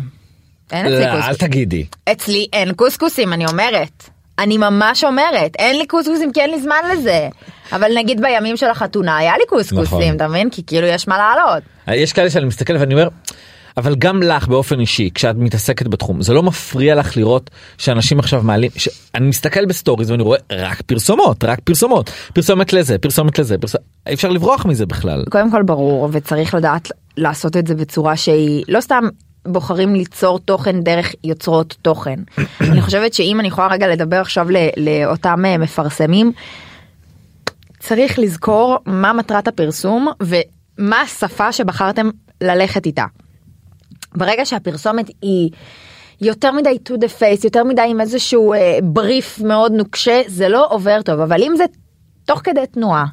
אין 0.72 0.86
אצלי 0.86 1.00
לא, 1.00 1.04
אין 1.04 1.16
קוסקוסים. 1.16 1.48
תגידי 1.48 1.86
אצלי 2.12 2.46
אין 2.52 2.72
קוסקוסים 2.72 3.32
אני 3.32 3.46
אומרת. 3.46 4.08
אני 4.38 4.58
ממש 4.58 5.04
אומרת 5.04 5.56
אין 5.58 5.78
לי 5.78 5.86
קוסקוסים 5.86 6.32
כי 6.32 6.40
אין 6.40 6.50
לי 6.50 6.60
זמן 6.60 6.76
לזה. 6.92 7.28
אבל 7.72 7.90
נגיד 7.96 8.20
בימים 8.20 8.56
של 8.56 8.66
החתונה 8.66 9.16
היה 9.16 9.32
לי 9.38 9.44
נכון. 9.46 9.58
קוסקוסים 9.58 10.16
אתה 10.16 10.28
מבין 10.28 10.50
כי 10.50 10.62
כאילו 10.66 10.86
יש 10.86 11.08
מה 11.08 11.18
לעלות. 11.18 11.62
יש 11.88 12.12
כאלה 12.12 12.30
שאני 12.30 12.44
מסתכל 12.44 12.76
ואני 12.76 12.94
אומר 12.94 13.08
אבל 13.76 13.94
גם 13.94 14.22
לך 14.22 14.48
באופן 14.48 14.80
אישי 14.80 15.10
כשאת 15.14 15.36
מתעסקת 15.36 15.86
בתחום 15.86 16.22
זה 16.22 16.32
לא 16.32 16.42
מפריע 16.42 16.94
לך 16.94 17.16
לראות 17.16 17.50
שאנשים 17.78 18.18
עכשיו 18.18 18.42
מעלים 18.42 18.70
ש... 18.76 18.88
אני 19.14 19.26
מסתכל 19.28 19.66
בסטוריז 19.66 20.10
ואני 20.10 20.22
רואה 20.22 20.38
רק 20.52 20.82
פרסומות 20.82 21.44
רק 21.44 21.60
פרסומות 21.60 22.10
פרסומת 22.34 22.72
לזה 22.72 22.98
פרסומת 22.98 23.38
לזה 23.38 23.58
פרס... 23.58 23.76
אי 24.06 24.14
אפשר 24.14 24.28
לברוח 24.28 24.66
מזה 24.66 24.86
בכלל. 24.86 25.24
קודם 25.30 25.50
כל 25.50 25.62
ברור 25.62 26.08
וצריך 26.12 26.54
לדעת 26.54 26.90
לעשות 27.16 27.56
את 27.56 27.66
זה 27.66 27.74
בצורה 27.74 28.16
שהיא 28.16 28.64
לא 28.68 28.80
סתם 28.80 29.04
בוחרים 29.46 29.94
ליצור 29.94 30.38
תוכן 30.38 30.80
דרך 30.80 31.14
יוצרות 31.24 31.76
תוכן. 31.82 32.20
אני 32.70 32.82
חושבת 32.82 33.14
שאם 33.14 33.40
אני 33.40 33.48
יכולה 33.48 33.66
רגע 33.66 33.88
לדבר 33.88 34.20
עכשיו 34.20 34.46
לאותם 34.76 35.44
אה, 35.44 35.58
מפרסמים 35.58 36.32
צריך 37.78 38.18
לזכור 38.18 38.78
מה 38.86 39.12
מטרת 39.12 39.48
הפרסום 39.48 40.08
ומה 40.20 41.00
השפה 41.00 41.52
שבחרתם 41.52 42.10
ללכת 42.40 42.86
איתה. 42.86 43.04
ברגע 44.16 44.46
שהפרסומת 44.46 45.10
היא 45.22 45.50
יותר 46.20 46.52
מדי 46.52 46.78
to 46.88 46.92
the 46.92 47.20
face 47.20 47.44
יותר 47.44 47.64
מדי 47.64 47.86
עם 47.88 48.00
איזשהו 48.00 48.52
אה, 48.52 48.78
בריף 48.82 49.40
מאוד 49.40 49.72
נוקשה 49.72 50.22
זה 50.26 50.48
לא 50.48 50.66
עובר 50.70 51.02
טוב 51.02 51.20
אבל 51.20 51.42
אם 51.42 51.56
זה 51.56 51.64
תוך 52.24 52.40
כדי 52.44 52.66
תנועה. 52.66 53.04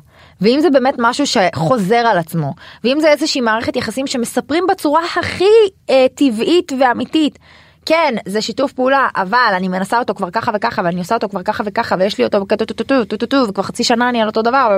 ואם 0.41 0.59
זה 0.61 0.69
באמת 0.69 0.95
משהו 0.97 1.25
שחוזר 1.27 1.95
על 1.95 2.17
עצמו 2.17 2.53
ואם 2.83 2.97
זה 3.01 3.11
איזושהי 3.11 3.41
מערכת 3.41 3.75
יחסים 3.75 4.07
שמספרים 4.07 4.63
בצורה 4.69 5.01
הכי 5.19 5.43
אה, 5.89 6.05
טבעית 6.15 6.71
ואמיתית. 6.79 7.39
כן 7.85 8.15
זה 8.25 8.41
שיתוף 8.41 8.73
פעולה 8.73 9.07
אבל 9.15 9.53
אני 9.57 9.67
מנסה 9.67 9.99
אותו 9.99 10.13
כבר 10.13 10.29
ככה 10.31 10.51
וככה 10.55 10.81
ואני 10.85 10.99
עושה 10.99 11.15
אותו 11.15 11.29
כבר 11.29 11.43
ככה 11.43 11.63
וככה 11.67 11.95
ויש 11.99 12.17
לי 12.17 12.23
אותו 12.23 12.45
טו-טו-טו-טו-טו, 12.45 13.35
וכבר 13.49 13.63
חצי 13.63 13.83
שנה 13.83 14.09
אני 14.09 14.21
על 14.21 14.27
אותו 14.27 14.41
דבר. 14.41 14.77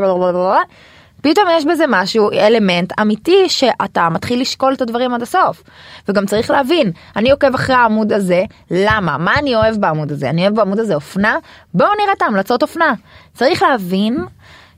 פתאום 1.22 1.46
יש 1.58 1.66
בזה 1.66 1.86
משהו 1.88 2.32
אלמנט 2.32 3.00
אמיתי 3.02 3.50
שאתה 3.50 4.10
מתחיל 4.10 4.42
לשקול 4.42 4.74
את 4.74 4.82
הדברים 4.82 5.14
עד 5.14 5.22
הסוף. 5.22 5.64
וגם 6.10 6.26
צריך 6.26 6.52
להבין 6.52 6.92
אני 7.16 7.32
עוקב 7.32 7.54
אחרי 7.56 7.76
העמוד 7.76 8.14
הזה 8.14 8.44
למה? 8.72 9.18
מה 9.18 9.34
אני 9.40 9.56
אוהב 9.56 9.76
בעמוד 9.76 10.12
הזה? 10.12 10.30
אני 10.30 10.42
אוהב 10.42 10.56
בעמוד 10.56 10.80
הזה 10.80 10.96
אופנה? 10.96 11.38
בואו 11.74 11.90
נראה 12.02 12.14
את 12.18 12.22
ההמלצות 12.22 12.62
אופנה. 12.62 12.94
צריך 13.34 13.64
להבין 13.64 14.18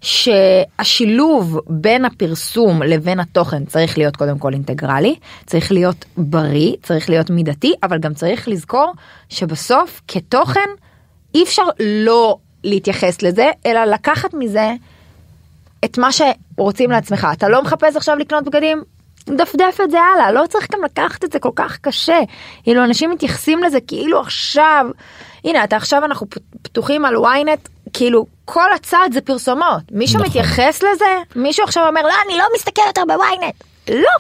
שהשילוב 0.02 1.60
בין 1.68 2.06
הפרסום 2.06 2.84
לבין 2.84 3.20
התוכן 3.20 3.66
צריך 3.66 3.98
להיות 3.98 4.16
קודם 4.16 4.40
כל 4.40 4.54
אינטגרלי, 4.54 5.16
צריך 5.46 5.72
להיות 5.72 6.06
בריא, 6.18 6.74
צריך 6.84 7.10
להיות 7.10 7.30
מידתי, 7.30 7.74
אבל 7.84 8.00
גם 8.00 8.14
צריך 8.14 8.48
לזכור 8.48 8.94
שבסוף 9.30 10.02
כתוכן 10.08 10.70
אי 11.36 11.44
אפשר 11.44 11.64
לא 11.80 12.38
להתייחס 12.64 13.22
לזה, 13.22 13.52
אלא 13.66 13.86
לקחת 13.86 14.34
מזה 14.34 14.74
את 15.86 15.98
מה 15.98 16.10
שרוצים 16.12 16.92
לעצמך. 16.92 17.28
אתה 17.34 17.50
לא 17.50 17.64
מחפש 17.64 17.96
עכשיו 17.96 18.16
לקנות 18.16 18.44
בגדים? 18.44 18.84
דפדף 19.38 19.78
את 19.84 19.92
זה 19.92 19.98
הלאה, 20.02 20.32
לא 20.32 20.44
צריך 20.50 20.68
גם 20.74 20.80
לקחת 20.84 21.24
את 21.24 21.32
זה 21.32 21.40
כל 21.40 21.52
כך 21.56 21.78
קשה. 21.78 22.20
כאילו 22.64 22.84
אנשים 22.84 23.12
מתייחסים 23.12 23.64
לזה 23.64 23.82
כאילו 23.88 24.20
עכשיו, 24.20 24.86
הנה 25.44 25.64
אתה 25.64 25.76
עכשיו 25.76 26.06
אנחנו 26.06 26.28
פתוחים 26.62 27.06
על 27.06 27.16
ynet, 27.16 27.70
כאילו 27.94 28.26
כל 28.46 28.74
הצעד 28.76 29.14
זה 29.14 29.22
פרסומות. 29.22 29.82
מישהו 29.92 30.20
נכון. 30.20 30.30
מתייחס 30.30 30.84
לזה? 30.84 31.06
מישהו 31.36 31.64
עכשיו 31.64 31.88
אומר 31.88 32.02
לא 32.02 32.14
אני 32.28 32.38
לא 32.38 32.46
מסתכל 32.56 32.82
יותר 32.88 33.02
בוויינט. 33.08 33.64
לא. 33.90 34.18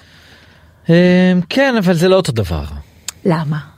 אמ, 0.89 1.41
כן 1.49 1.75
אבל 1.77 1.93
זה 1.93 2.07
לא 2.09 2.15
אותו 2.15 2.31
דבר. 2.31 2.63
למה? 3.25 3.76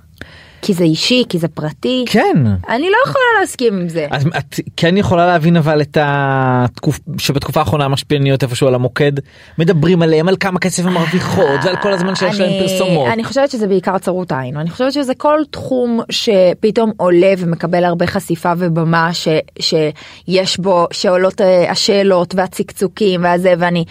כי 0.61 0.73
זה 0.73 0.83
אישי 0.83 1.23
כי 1.29 1.39
זה 1.39 1.47
פרטי 1.47 2.05
כן 2.07 2.37
אני 2.69 2.89
לא 2.89 2.97
יכולה 3.05 3.25
להסכים 3.41 3.73
עם 3.73 3.89
זה 3.89 4.07
אז 4.11 4.25
את 4.37 4.59
כן 4.77 4.97
יכולה 4.97 5.27
להבין 5.27 5.57
אבל 5.57 5.81
את 5.81 5.97
התקופה 6.01 6.99
שבתקופה 7.17 7.59
האחרונה 7.59 7.85
המשפיעניות 7.85 8.43
איפשהו 8.43 8.67
על 8.67 8.75
המוקד 8.75 9.11
מדברים 9.57 10.01
עליהם 10.01 10.27
על 10.27 10.35
כמה 10.39 10.59
כסף 10.59 10.85
הם 10.85 10.93
מרוויחות 10.93 11.59
ועל 11.63 11.75
כל 11.75 11.93
הזמן 11.93 12.15
שיש 12.15 12.39
להם 12.39 12.51
פרסומות. 12.59 13.07
אני 13.07 13.23
חושבת 13.23 13.51
שזה 13.51 13.67
בעיקר 13.67 13.97
צרות 13.97 14.31
עין 14.31 14.57
אני 14.57 14.69
חושבת 14.69 14.93
שזה 14.93 15.13
כל 15.15 15.39
תחום 15.51 15.99
שפתאום 16.09 16.91
עולה 16.97 17.33
ומקבל 17.37 17.83
הרבה 17.83 18.07
חשיפה 18.07 18.53
ובמה 18.57 19.13
ש, 19.13 19.27
שיש 19.59 20.57
בו 20.57 20.87
שעולות 20.91 21.41
אה, 21.41 21.71
השאלות 21.71 22.35
והצקצוקים 22.35 23.23
והזה 23.23 23.53
ואני 23.57 23.85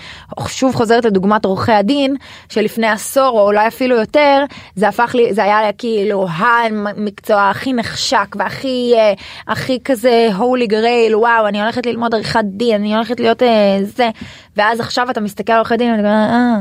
שוב 0.48 0.74
חוזרת 0.74 1.04
לדוגמת 1.04 1.44
עורכי 1.44 1.72
הדין 1.72 2.16
שלפני 2.48 2.86
עשור 2.86 3.28
או 3.40 3.46
אולי 3.46 3.68
אפילו 3.68 3.96
יותר 3.96 4.44
זה 4.74 4.88
הפך 4.88 5.14
לי 5.14 5.34
זה 5.34 5.44
היה 5.44 5.72
כאילו. 5.78 6.26
המקצוע 6.66 7.50
הכי 7.50 7.72
נחשק 7.72 8.36
והכי 8.38 8.92
אה, 8.96 9.12
הכי 9.46 9.78
כזה 9.84 10.28
הולי 10.34 10.66
גרייל 10.66 11.16
וואו 11.16 11.48
אני 11.48 11.62
הולכת 11.62 11.86
ללמוד 11.86 12.14
עריכת 12.14 12.44
דין 12.44 12.80
אני 12.80 12.94
הולכת 12.94 13.20
להיות 13.20 13.42
אה, 13.42 13.78
זה 13.82 14.10
ואז 14.56 14.80
עכשיו 14.80 15.10
אתה 15.10 15.20
מסתכל 15.20 15.52
על 15.52 15.58
עורכי 15.58 15.76
דין 15.76 15.90
ואני 15.90 16.02
אומר 16.02 16.14
אה. 16.14 16.56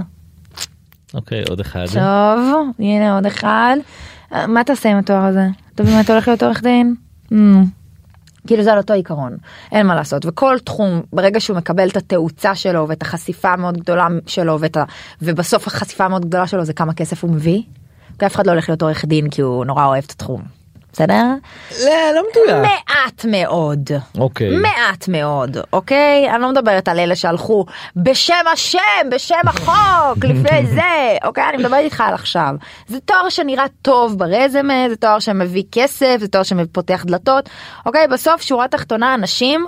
אוקיי 1.14 1.44
עוד 1.50 1.60
אחד. 1.60 1.86
טוב 1.86 2.68
הנה 2.80 3.16
עוד 3.16 3.26
אחד. 3.26 3.78
אה, 4.34 4.48
מה 4.48 4.64
תעשה 4.64 4.90
עם 4.90 4.98
התואר 4.98 5.24
הזה? 5.24 5.48
אתה 5.76 5.84
באמת 5.84 6.10
הולך 6.10 6.28
להיות 6.28 6.44
עורך 6.44 6.64
דין? 6.64 6.96
Mm. 7.32 7.36
כאילו 8.48 8.64
זה 8.64 8.72
על 8.72 8.78
אותו 8.78 8.94
עיקרון 8.94 9.38
אין 9.72 9.88
מה 9.88 9.96
לעשות 9.96 10.26
וכל 10.26 10.58
תחום 10.64 11.02
ברגע 11.14 11.40
שהוא 11.40 11.58
מקבל 11.58 11.90
את 11.90 11.98
התאוצה 11.98 12.56
שלו 12.56 12.88
ואת 12.88 13.02
החשיפה 13.02 13.50
המאוד 13.50 13.78
גדולה 13.78 14.08
שלו 14.28 14.60
ואת 14.60 14.78
ה... 14.78 14.84
ובסוף 15.22 15.68
החשיפה 15.68 16.06
המאוד 16.06 16.26
גדולה 16.26 16.48
שלו 16.48 16.66
זה 16.66 16.74
כמה 16.74 16.94
כסף 16.94 17.24
הוא 17.24 17.32
מביא 17.32 17.62
אף 18.26 18.36
אחד 18.36 18.48
לא 18.48 18.52
הולך 18.52 18.70
להיות 18.70 18.82
עורך 18.82 19.06
דין 19.06 19.30
כי 19.30 19.42
הוא 19.42 19.66
נורא 19.66 19.86
אוהב 19.86 20.04
את 20.04 20.12
התחום. 20.12 20.58
בסדר? 20.98 21.24
לא, 21.86 21.92
לא 22.16 22.22
מדויק. 22.32 22.72
מעט 22.72 23.26
מאוד. 23.26 23.90
אוקיי. 24.18 24.58
מעט 24.58 25.08
מאוד, 25.08 25.58
אוקיי? 25.74 26.30
אני 26.32 26.42
לא 26.42 26.50
מדברת 26.50 26.88
על 26.88 27.00
אלה 27.00 27.16
שהלכו 27.16 27.66
בשם 27.96 28.34
השם, 28.54 29.10
בשם 29.12 29.48
החוק, 29.48 30.26
לפני 30.30 30.66
זה, 30.66 31.18
אוקיי? 31.24 31.50
אני 31.50 31.58
מדברת 31.58 31.84
איתך 31.84 32.02
על 32.02 32.14
עכשיו. 32.14 32.56
זה 32.88 33.00
תואר 33.00 33.30
שנראה 33.30 33.66
טוב 33.82 34.20
ברזמה, 34.20 34.90
זה 34.90 34.96
תואר 34.96 35.20
שמביא 35.20 35.64
כסף, 35.72 36.18
זה 36.20 36.28
תואר 36.28 36.44
שפותח 36.44 37.04
דלתות, 37.08 37.50
אוקיי? 37.86 38.08
בסוף 38.08 38.42
שורה 38.42 38.68
תחתונה 38.68 39.14
אנשים. 39.14 39.68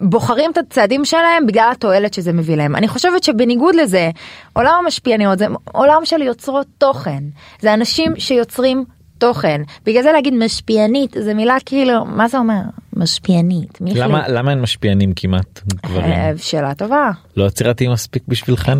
בוחרים 0.00 0.50
את 0.50 0.58
הצעדים 0.58 1.04
שלהם 1.04 1.46
בגלל 1.46 1.68
התועלת 1.72 2.14
שזה 2.14 2.32
מביא 2.32 2.56
להם. 2.56 2.76
אני 2.76 2.88
חושבת 2.88 3.22
שבניגוד 3.22 3.74
לזה, 3.74 4.10
עולם 4.52 4.72
המשפיעניות 4.84 5.38
זה 5.38 5.46
עולם 5.72 6.04
של 6.04 6.22
יוצרות 6.22 6.66
תוכן. 6.78 7.22
זה 7.60 7.74
אנשים 7.74 8.12
שיוצרים 8.18 8.84
תוכן. 9.18 9.62
בגלל 9.84 10.02
זה 10.02 10.12
להגיד 10.12 10.34
משפיענית 10.34 11.16
זה 11.20 11.34
מילה 11.34 11.56
כאילו, 11.66 12.04
מה 12.04 12.28
זה 12.28 12.38
אומר? 12.38 12.60
משפיענית. 12.96 13.78
למה, 13.80 14.28
למה 14.28 14.50
אין 14.50 14.60
משפיענים 14.60 15.12
כמעט? 15.16 15.60
אה, 15.94 16.32
שאלה 16.36 16.74
טובה. 16.74 17.10
לא 17.36 17.44
יצירתיים 17.44 17.92
מספיק 17.92 18.22
בשבילכם? 18.28 18.78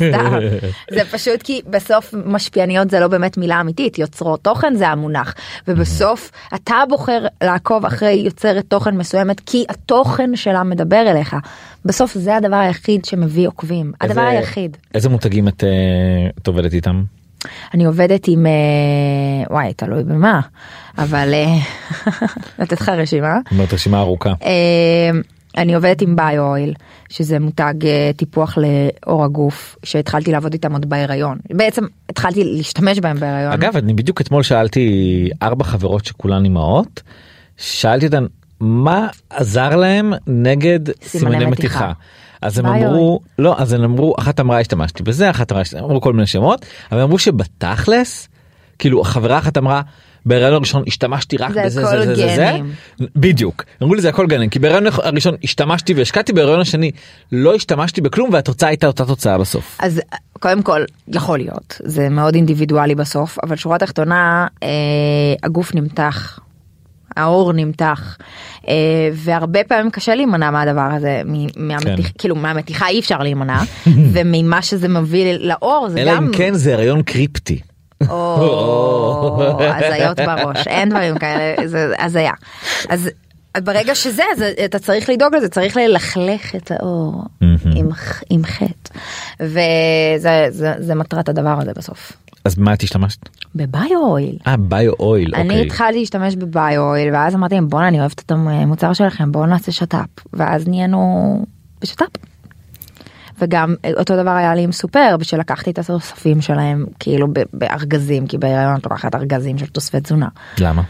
זה 0.94 1.04
פשוט 1.10 1.42
כי 1.42 1.60
בסוף 1.66 2.14
משפיעניות 2.24 2.90
זה 2.90 3.00
לא 3.00 3.08
באמת 3.08 3.36
מילה 3.36 3.60
אמיתית 3.60 3.98
יוצרות 3.98 4.42
תוכן 4.42 4.74
זה 4.74 4.88
המונח 4.88 5.34
ובסוף 5.68 6.30
אתה 6.54 6.74
בוחר 6.88 7.26
לעקוב 7.42 7.86
אחרי 7.86 8.12
יוצרת 8.12 8.64
תוכן 8.68 8.96
מסוימת 8.96 9.40
כי 9.40 9.64
התוכן 9.68 10.36
שלה 10.36 10.62
מדבר 10.62 11.10
אליך 11.10 11.36
בסוף 11.84 12.14
זה 12.14 12.36
הדבר 12.36 12.56
היחיד 12.56 13.04
שמביא 13.04 13.48
עוקבים 13.48 13.92
הדבר 14.00 14.20
היחיד. 14.20 14.76
איזה 14.94 15.08
מותגים 15.08 15.48
את, 15.48 15.64
אה, 15.64 16.28
את 16.38 16.46
עובדת 16.46 16.72
איתם? 16.74 17.02
אני 17.74 17.84
עובדת 17.84 18.28
עם 18.28 18.46
אה, 18.46 18.52
וואי 19.50 19.74
תלוי 19.74 20.04
במה 20.04 20.40
אבל 20.98 21.34
אה, 21.34 21.56
לתת 22.58 22.80
לך 22.80 22.88
רשימה. 22.88 23.38
רשימה 23.72 23.98
ארוכה. 24.00 24.32
אני 25.56 25.74
עובדת 25.74 26.02
עם 26.02 26.16
ביו 26.16 26.42
אויל 26.42 26.74
שזה 27.08 27.38
מותג 27.38 27.74
אה, 27.84 28.10
טיפוח 28.16 28.58
לאור 28.58 29.24
הגוף 29.24 29.76
שהתחלתי 29.82 30.32
לעבוד 30.32 30.52
איתם 30.52 30.72
עוד 30.72 30.86
בהיריון 30.88 31.38
בעצם 31.50 31.84
התחלתי 32.08 32.44
להשתמש 32.44 32.98
בהם 32.98 33.20
בהיריון. 33.20 33.52
אגב 33.52 33.76
אני 33.76 33.94
בדיוק 33.94 34.20
אתמול 34.20 34.42
שאלתי 34.42 35.28
ארבע 35.42 35.64
חברות 35.64 36.04
שכולן 36.04 36.44
אימהות 36.44 37.02
שאלתי 37.56 38.06
אותן 38.06 38.26
מה 38.60 39.08
עזר 39.30 39.76
להם 39.76 40.12
נגד 40.26 40.80
סימני 41.02 41.46
מתיחה. 41.46 41.92
אז 42.42 42.58
הם 42.58 42.66
אמרו 42.66 43.20
לא 43.38 43.54
אז 43.58 43.72
הם 43.72 43.82
אמרו 43.82 44.14
אחת 44.18 44.40
אמרה 44.40 44.60
השתמשתי 44.60 45.02
בזה 45.02 45.30
אחת 45.30 45.52
אמרה 45.52 45.62
אמרו 45.78 46.00
כל 46.00 46.12
מיני 46.12 46.26
שמות 46.26 46.66
אבל 46.92 47.00
אמרו 47.00 47.18
שבתכלס 47.18 48.28
כאילו 48.78 49.04
חברה 49.04 49.38
אחת 49.38 49.58
אמרה 49.58 49.82
בהיריון 50.26 50.54
הראשון 50.54 50.82
השתמשתי 50.86 51.36
רק 51.36 51.52
זה 51.52 51.62
בזה 51.64 51.86
זה 51.86 52.04
זה 52.04 52.14
זה 52.14 52.34
זה. 52.36 52.58
בדיוק 53.16 53.64
אמרו 53.82 53.94
לי 53.94 54.00
זה 54.00 54.08
הכל 54.08 54.26
גנים 54.26 54.50
כי 54.50 54.58
בהיריון 54.58 54.86
הראשון 55.02 55.34
השתמשתי 55.44 55.94
והשקעתי 55.94 56.32
בהיריון 56.32 56.60
השני 56.60 56.90
לא 57.32 57.54
השתמשתי 57.54 58.00
בכלום 58.00 58.30
והתוצאה 58.32 58.68
הייתה 58.68 58.86
אותה 58.86 59.04
תוצאה 59.06 59.38
בסוף. 59.38 59.78
אז 59.80 60.00
קודם 60.40 60.62
כל 60.62 60.80
יכול 61.08 61.38
להיות 61.38 61.80
זה 61.84 62.08
מאוד 62.08 62.34
אינדיבידואלי 62.34 62.94
בסוף 62.94 63.38
אבל 63.42 63.56
שורה 63.56 63.78
תחתונה 63.78 64.46
אה, 64.62 64.68
הגוף 65.42 65.74
נמתח. 65.74 66.38
העור 67.16 67.52
נמתח 67.52 68.18
אה, 68.68 68.74
והרבה 69.12 69.64
פעמים 69.64 69.90
קשה 69.90 70.14
להימנע 70.14 70.50
מהדבר 70.50 70.88
הזה 70.92 71.22
מהמתיח, 71.56 72.06
כן. 72.06 72.12
כאילו 72.18 72.36
מהמתיחה 72.36 72.88
אי 72.88 73.00
אפשר 73.00 73.18
להימנע 73.18 73.60
וממה 74.12 74.62
שזה 74.62 74.88
מביא 74.88 75.36
לעור 75.38 75.88
זה 75.90 76.00
אלא 76.00 76.14
גם 76.16 76.26
אם 76.26 76.32
כן 76.32 76.54
זה 76.54 76.74
הריון 76.74 77.02
קריפטי. 77.02 77.60
או, 78.10 79.58
הזיות 79.60 80.20
בראש 80.20 80.66
אין 80.66 80.88
דברים 80.88 81.18
כאלה 81.18 81.68
זה 81.68 81.92
הזיה 81.98 82.32
אז 82.88 83.10
ברגע 83.58 83.94
שזה 83.94 84.22
אז 84.32 84.42
אתה 84.64 84.78
צריך 84.78 85.08
לדאוג 85.08 85.34
לזה 85.34 85.48
צריך 85.48 85.76
ללכלך 85.76 86.54
את 86.54 86.70
האור 86.70 87.24
עם, 87.74 87.88
עם 88.30 88.44
חטא 88.44 88.98
וזה 89.40 90.46
זה, 90.50 90.72
זה 90.78 90.94
מטרת 90.94 91.28
הדבר 91.28 91.58
הזה 91.60 91.72
בסוף. 91.76 92.12
אז 92.44 92.58
מה 92.58 92.74
את 92.74 92.82
השתמשת? 92.82 93.28
בביו 93.54 94.00
אויל. 94.02 94.38
אה 94.46 94.56
ביו 94.56 94.92
אויל 95.00 95.34
אני 95.34 95.48
אוקיי. 95.48 95.66
התחלתי 95.66 95.98
להשתמש 95.98 96.36
בביו 96.36 96.82
אויל 96.82 97.14
ואז 97.14 97.34
אמרתי 97.34 97.54
להם 97.54 97.68
בואנה 97.68 97.88
אני 97.88 98.00
אוהבת 98.00 98.22
את 98.26 98.30
המוצר 98.30 98.92
שלכם 98.92 99.32
בואו 99.32 99.46
נעשה 99.46 99.72
שת"פ 99.72 100.26
ואז 100.32 100.68
נהיינו 100.68 101.44
בשת"פ. 101.80 102.33
וגם 103.38 103.74
אותו 103.96 104.16
דבר 104.16 104.30
היה 104.30 104.54
לי 104.54 104.62
עם 104.62 104.72
סופר 104.72 105.16
בשביל 105.18 105.40
לקחתי 105.40 105.70
את 105.70 105.78
התוספים 105.78 106.40
שלהם 106.40 106.86
כאילו 107.00 107.26
בארגזים 107.52 108.26
כי 108.26 108.38
בהיריון 108.38 108.76
את 108.76 108.84
לוקחת 108.84 109.14
ארגזים 109.14 109.58
של 109.58 109.66
תוספי 109.66 110.00
תזונה. 110.00 110.28
למה? 110.58 110.82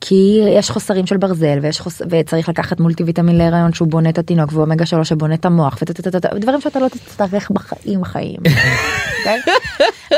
כי 0.00 0.40
יש 0.48 0.70
חוסרים 0.70 1.06
של 1.06 1.16
ברזל 1.16 1.58
ויש 1.62 1.80
חוס... 1.80 2.02
וצריך 2.10 2.48
לקחת 2.48 2.80
מולטי 2.80 3.04
ויטמין 3.04 3.38
להיריון 3.38 3.72
שהוא 3.72 3.88
בונה 3.88 4.08
את 4.08 4.18
התינוק 4.18 4.52
ואומגה 4.52 4.86
3 4.86 5.08
שבונה 5.08 5.34
את 5.34 5.44
המוח 5.44 5.78
וטטטטט, 5.82 6.34
דברים 6.34 6.60
שאתה 6.60 6.80
לא 6.80 6.88
תצטרך 6.88 7.50
בחיים 7.50 8.04
חיים. 8.04 8.36
אוקיי? 9.22 9.40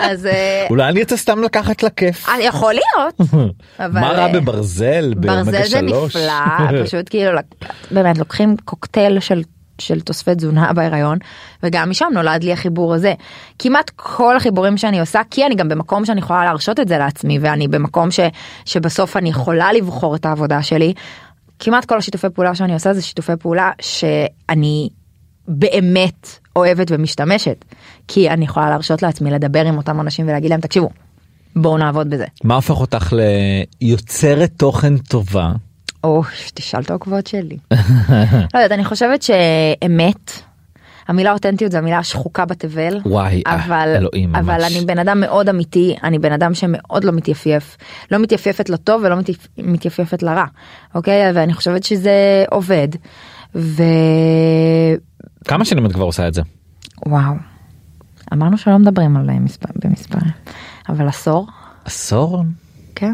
אז 0.01 0.27
אה, 0.27 0.67
אולי 0.71 0.89
אני 0.89 1.03
אצא 1.03 1.17
סתם 1.17 1.43
לקחת 1.43 1.83
לה 1.83 1.91
כיף. 1.91 2.29
אה, 2.29 2.35
יכול 2.41 2.75
להיות. 2.75 3.31
אבל, 3.79 4.01
מה 4.01 4.09
רע 4.13 4.27
אה, 4.27 4.33
בברזל? 4.33 5.15
ברזל 5.15 5.65
זה? 5.65 5.81
נפלא, 5.81 6.83
פשוט 6.85 7.09
כאילו 7.11 7.41
באמת 7.91 8.19
לוקחים 8.19 8.57
קוקטייל 8.65 9.21
של 9.21 9.43
של 9.79 10.01
תוספי 10.01 10.35
תזונה 10.35 10.73
בהיריון 10.73 11.19
וגם 11.63 11.91
משם 11.91 12.07
נולד 12.13 12.45
לי 12.45 12.53
החיבור 12.53 12.95
הזה. 12.95 13.15
כמעט 13.59 13.91
כל 13.97 14.37
החיבורים 14.37 14.77
שאני 14.77 15.01
עושה 15.01 15.21
כי 15.31 15.47
אני 15.47 15.55
גם 15.55 15.69
במקום 15.69 16.05
שאני 16.05 16.21
יכולה 16.21 16.45
להרשות 16.45 16.81
את 16.81 16.89
זה 16.89 16.99
לעצמי 16.99 17.39
ואני 17.39 17.69
במקום 17.69 18.11
ש, 18.11 18.21
שבסוף 18.65 19.17
אני 19.17 19.29
יכולה 19.29 19.73
לבחור 19.73 20.17
את 20.17 20.27
העבודה 20.27 20.63
שלי. 20.63 20.95
כמעט 21.59 21.85
כל 21.85 21.99
השיתופי 21.99 22.27
פעולה 22.35 22.55
שאני 22.55 22.75
עושה 22.75 22.93
זה 22.93 23.03
שיתופי 23.03 23.33
פעולה 23.41 23.71
שאני 23.81 24.89
באמת 25.49 26.29
אוהבת 26.57 26.87
ומשתמשת 26.91 27.65
כי 28.09 28.31
אני 28.31 28.45
יכולה 28.45 28.71
להרשות 28.71 29.03
לעצמי 29.03 29.31
לדבר 29.31 29.67
עם 29.67 29.77
אותם 29.77 30.01
אנשים 30.01 30.29
ולהגיד 30.29 30.51
להם 30.51 30.61
תקשיבו 30.61 30.89
בואו 31.57 31.79
נעבוד 31.79 32.11
בזה. 32.11 32.25
מה 32.45 32.55
הופך 32.55 32.81
אותך 32.81 33.13
ליוצרת 33.81 34.51
תוכן 34.57 34.99
טובה? 34.99 35.53
או, 36.05 36.23
תשאל 36.55 36.81
את 36.81 36.91
העוקבות 36.91 37.27
שלי. 37.27 37.57
לא 38.55 38.59
יודעת, 38.59 38.73
אני 38.73 38.85
חושבת 38.85 39.23
שאמת, 39.23 40.33
המילה 41.09 41.33
אותנטיות 41.33 41.73
זה 41.73 41.79
המילה 41.79 41.99
השחוקה 41.99 42.45
בתבל. 42.45 43.01
וואי, 43.07 43.43
אה, 43.47 43.55
אבל, 43.55 43.95
אלוהים, 43.97 44.37
אבל 44.37 44.55
ממש. 44.55 44.77
אני 44.77 44.87
בן 44.87 44.99
אדם 44.99 45.21
מאוד 45.21 45.49
אמיתי, 45.49 45.97
אני 46.03 46.19
בן 46.19 46.33
אדם 46.33 46.55
שמאוד 46.55 47.05
לא 47.05 47.13
מתייפייף. 47.13 47.77
לא 48.11 48.19
מתייפייפת 48.19 48.69
לטוב 48.69 49.03
ולא 49.05 49.17
מתייפ... 49.17 49.49
מתייפייפת 49.59 50.23
לרע, 50.23 50.45
אוקיי? 50.95 51.33
ואני 51.35 51.55
חושבת 51.55 51.85
שזה 51.85 52.45
עובד. 52.51 52.89
ווואו, 53.55 54.97
כמה 55.45 55.65
שנים 55.65 55.87
את 55.87 55.93
כבר 55.93 56.05
עושה 56.05 56.29
את 56.29 56.35
זה? 56.35 56.43
אמרנו 58.33 58.59
שלא 58.59 58.79
מדברים 58.79 59.17
על 59.17 59.31
מספר, 59.31 59.69
במספרים, 59.85 60.31
אבל 60.89 61.09
עשור, 61.09 61.47
עשור? 61.85 62.45
כן, 62.95 63.13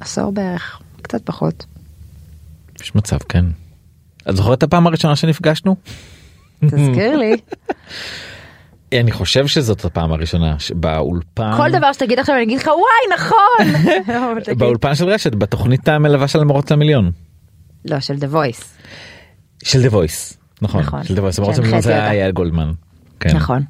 עשור 0.00 0.32
בערך, 0.32 0.80
קצת 1.02 1.22
פחות. 1.24 1.66
יש 2.82 2.94
מצב 2.94 3.18
כן. 3.28 3.44
את 4.30 4.36
זוכרת 4.36 4.58
את 4.58 4.62
הפעם 4.62 4.86
הראשונה 4.86 5.16
שנפגשנו? 5.16 5.76
תזכיר 6.64 7.16
לי. 7.16 7.36
אני 9.00 9.12
חושב 9.12 9.46
שזאת 9.46 9.84
הפעם 9.84 10.12
הראשונה 10.12 10.56
באולפן. 10.74 11.50
כל 11.56 11.70
דבר 11.70 11.92
שתגיד 11.92 12.18
עכשיו 12.18 12.34
אני 12.34 12.44
אגיד 12.44 12.58
לך 12.58 12.66
וואי 12.66 13.16
נכון. 13.18 13.84
באולפן 14.58 14.94
של 14.94 15.08
רשת 15.08 15.34
בתוכנית 15.34 15.88
המלווה 15.88 16.28
של 16.28 16.40
המירוץ 16.40 16.70
למיליון 16.70 17.10
לא 17.84 18.00
של 18.00 18.16
דה 18.16 18.26
וויס. 18.26 18.78
של 19.64 19.82
דה 19.82 19.88
וויס 19.88 20.38
נכון 20.62 20.80
נכון. 20.80 21.04
של 21.04 21.14
דה 21.14 21.22
וויס 21.22 21.38
המירוץ 21.38 21.58
למיליון 21.58 21.80
זה. 21.80 22.08
היה 22.08 22.30
גולדמן. 22.30 22.70
כן. 23.20 23.36
נכון. 23.36 23.62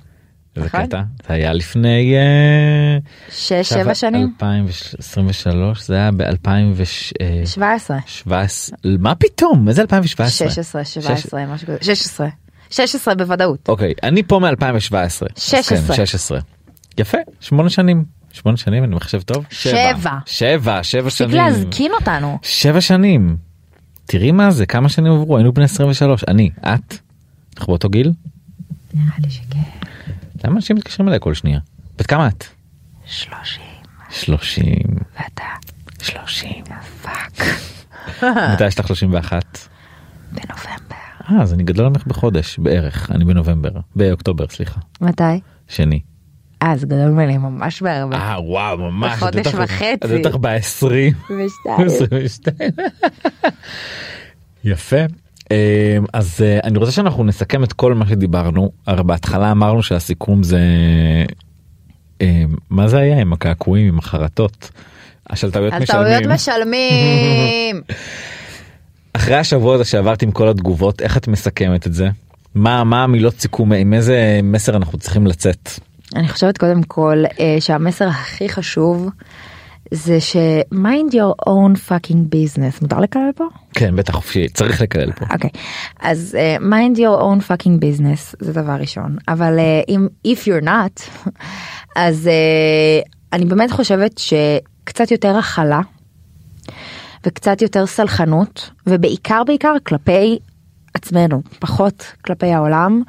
איזה 0.59 0.69
נכון. 0.69 0.87
קטע 0.87 1.03
זה 1.29 1.35
היה 1.35 1.53
לפני 1.53 2.15
אה, 2.17 2.99
שש 3.31 3.53
עכשיו, 3.53 3.79
שבע 3.79 3.95
שנים. 3.95 4.33
2023 4.35 5.87
זה 5.87 5.95
היה 5.95 6.11
ב-2017 6.11 7.47
שבע 7.47 8.41
עשרה. 8.41 8.77
מה 8.99 9.15
פתאום 9.15 9.69
איזה 9.69 9.83
2017 9.83 10.51
שש 10.51 10.59
עשרה 10.59 10.85
שבע 10.85 11.13
עשרה 11.13 11.47
משהו 11.47 11.67
כזה. 11.67 11.79
שש 11.83 12.07
עשרה. 12.07 12.29
שש 12.71 12.95
עשרה 12.95 13.15
בוודאות. 13.15 13.69
אוקיי 13.69 13.93
אני 14.03 14.23
פה 14.23 14.39
מ-2017 14.39 15.27
שש 15.37 15.73
עשרה. 15.73 15.97
16 15.97 16.39
יפה 16.99 17.19
שמונה 17.41 17.71
שנים 17.71 18.05
שמונה 18.33 18.57
שנים 18.57 18.85
אני 18.85 18.95
מחשב 18.95 19.23
טוב 19.23 19.47
שבע. 19.51 20.19
שבע 20.27 20.83
שבע 20.83 21.09
תפסיק 21.09 21.27
שנים 21.27 21.37
להזכיר 21.37 21.93
אותנו. 22.01 22.39
שבע 22.43 22.81
שנים 22.81 23.37
תראי 24.07 24.33
מה 24.33 24.51
זה 24.51 24.67
כמה 24.67 24.89
שנים 24.89 25.13
עברו 25.13 25.37
היינו 25.37 25.53
בני 25.53 25.65
23 25.65 26.25
אני 26.29 26.51
את 26.61 26.95
אנחנו 27.59 27.71
באותו 27.71 27.89
גיל 27.89 28.13
נראה 28.95 29.13
לי 29.19 29.31
שכן. 29.31 29.59
למה 30.45 30.55
אנשים 30.57 30.77
מתקשרים 30.77 31.09
אליי 31.09 31.19
כל 31.23 31.35
שנייה 31.35 31.61
בת 31.99 32.07
כמה 32.07 32.29
את 32.29 32.45
שלושים. 33.05 33.63
30 34.11 34.75
ואתה. 35.17 35.45
30 36.03 36.65
פאק. 37.03 37.47
מתי 38.55 38.67
יש 38.67 38.79
לך 38.79 38.87
31 38.87 39.69
בנובמבר. 40.33 40.97
אה 41.31 41.43
אז 41.43 41.55
אני 41.55 41.63
גדול 41.63 41.89
ממך 41.89 42.07
בחודש 42.07 42.59
בערך 42.59 43.11
אני 43.11 43.25
בנובמבר 43.25 43.71
באוקטובר 43.97 44.45
סליחה 44.49 44.81
מתי? 45.01 45.23
שני. 45.69 46.01
אה 46.63 46.77
זה 46.77 46.87
גדול 46.87 47.11
ממני 47.11 47.39
ממש 47.39 47.83
בהרבה. 47.83 48.17
אה 48.17 48.41
וואו 48.43 48.79
ממש 48.79 49.13
בחודש 49.17 49.47
וחצי. 49.55 49.95
את 49.95 50.05
בטח 50.05 50.37
ב-20 50.37 51.33
ושתיים. 52.11 52.71
יפה. 54.65 54.97
אמ, 55.51 56.05
אז 56.13 56.41
אה, 56.43 56.59
אני 56.65 56.79
רוצה 56.79 56.93
שאנחנו 56.93 57.25
נסכם 57.25 57.65
את 57.65 57.73
כל 57.73 57.95
מה 57.95 58.07
שדיברנו 58.07 58.73
הרי 58.87 59.03
בהתחלה 59.03 59.51
אמרנו 59.51 59.83
שהסיכום 59.83 60.43
זה 60.43 60.61
אמ, 62.21 62.55
מה 62.71 62.89
זה 62.89 62.99
היה 62.99 63.21
עם 63.21 63.33
הקעקועים 63.33 63.89
עם 63.89 63.99
החרטות. 63.99 64.71
טעויות 65.51 65.73
משלמים 65.75 66.31
משלמים. 66.31 67.83
אחרי 69.13 69.37
השבוע 69.37 69.75
הזה 69.75 69.85
שעברת 69.85 70.23
עם 70.23 70.31
כל 70.31 70.49
התגובות 70.49 71.03
איך 71.03 71.17
את 71.17 71.29
מסכמת 71.29 71.87
את 71.87 71.95
זה 71.95 72.09
מה 72.55 72.85
מה 72.85 73.05
המילות 73.05 73.41
סיכום 73.41 73.73
עם 73.73 73.95
איזה 73.95 74.41
מסר 74.43 74.77
אנחנו 74.77 74.99
צריכים 74.99 75.27
לצאת 75.27 75.71
אני 76.17 76.29
חושבת 76.29 76.59
קודם 76.59 76.83
כל 76.83 77.25
אה, 77.41 77.57
שהמסר 77.61 78.09
הכי 78.09 78.49
חשוב 78.49 79.11
זה 79.91 80.21
ש 80.21 80.37
mind 80.75 81.13
your 81.13 81.49
own 81.49 81.77
fucking 81.89 82.35
business. 82.35 82.83
מותר 82.83 83.01
לקלל 83.01 83.31
פה? 83.37 83.45
כן 83.75 83.97
בטח 83.97 84.15
חופשי 84.15 84.49
צריך 84.49 84.81
לקלל 84.81 85.13
פה. 85.13 85.25
אוקיי. 85.33 85.51
אז 86.01 86.37
אה, 86.39 86.57
mind 86.57 86.97
your 86.97 87.21
own 87.21 87.51
fucking 87.51 87.81
business 87.83 88.37
זה 88.41 88.53
דבר 88.53 88.77
ראשון. 88.81 89.17
אבל 89.29 89.59
אה, 89.59 89.81
אם 89.89 90.09
if 90.27 90.39
you're 90.41 90.65
not 90.65 91.29
אז 91.97 92.27
אה, 92.27 93.01
אני 93.33 93.45
באמת 93.45 93.71
חושבת 93.71 94.19
שקצת 94.19 95.11
יותר 95.11 95.37
הכלה 95.37 95.81
וקצת 97.27 97.63
יותר 97.63 97.87
סלחנות 97.87 98.71
ובעיקר 98.87 99.43
בעיקר 99.47 99.75
כלפי 99.87 100.39
עצמנו 100.95 101.43
פחות 101.59 102.13
כלפי 102.25 102.53
העולם 102.53 103.03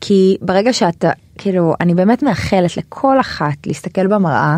כי 0.00 0.36
ברגע 0.40 0.72
שאתה 0.72 1.10
כאילו 1.38 1.74
אני 1.80 1.94
באמת 1.94 2.22
מאחלת 2.22 2.76
לכל 2.76 3.20
אחת 3.20 3.66
להסתכל 3.66 4.06
במראה 4.06 4.56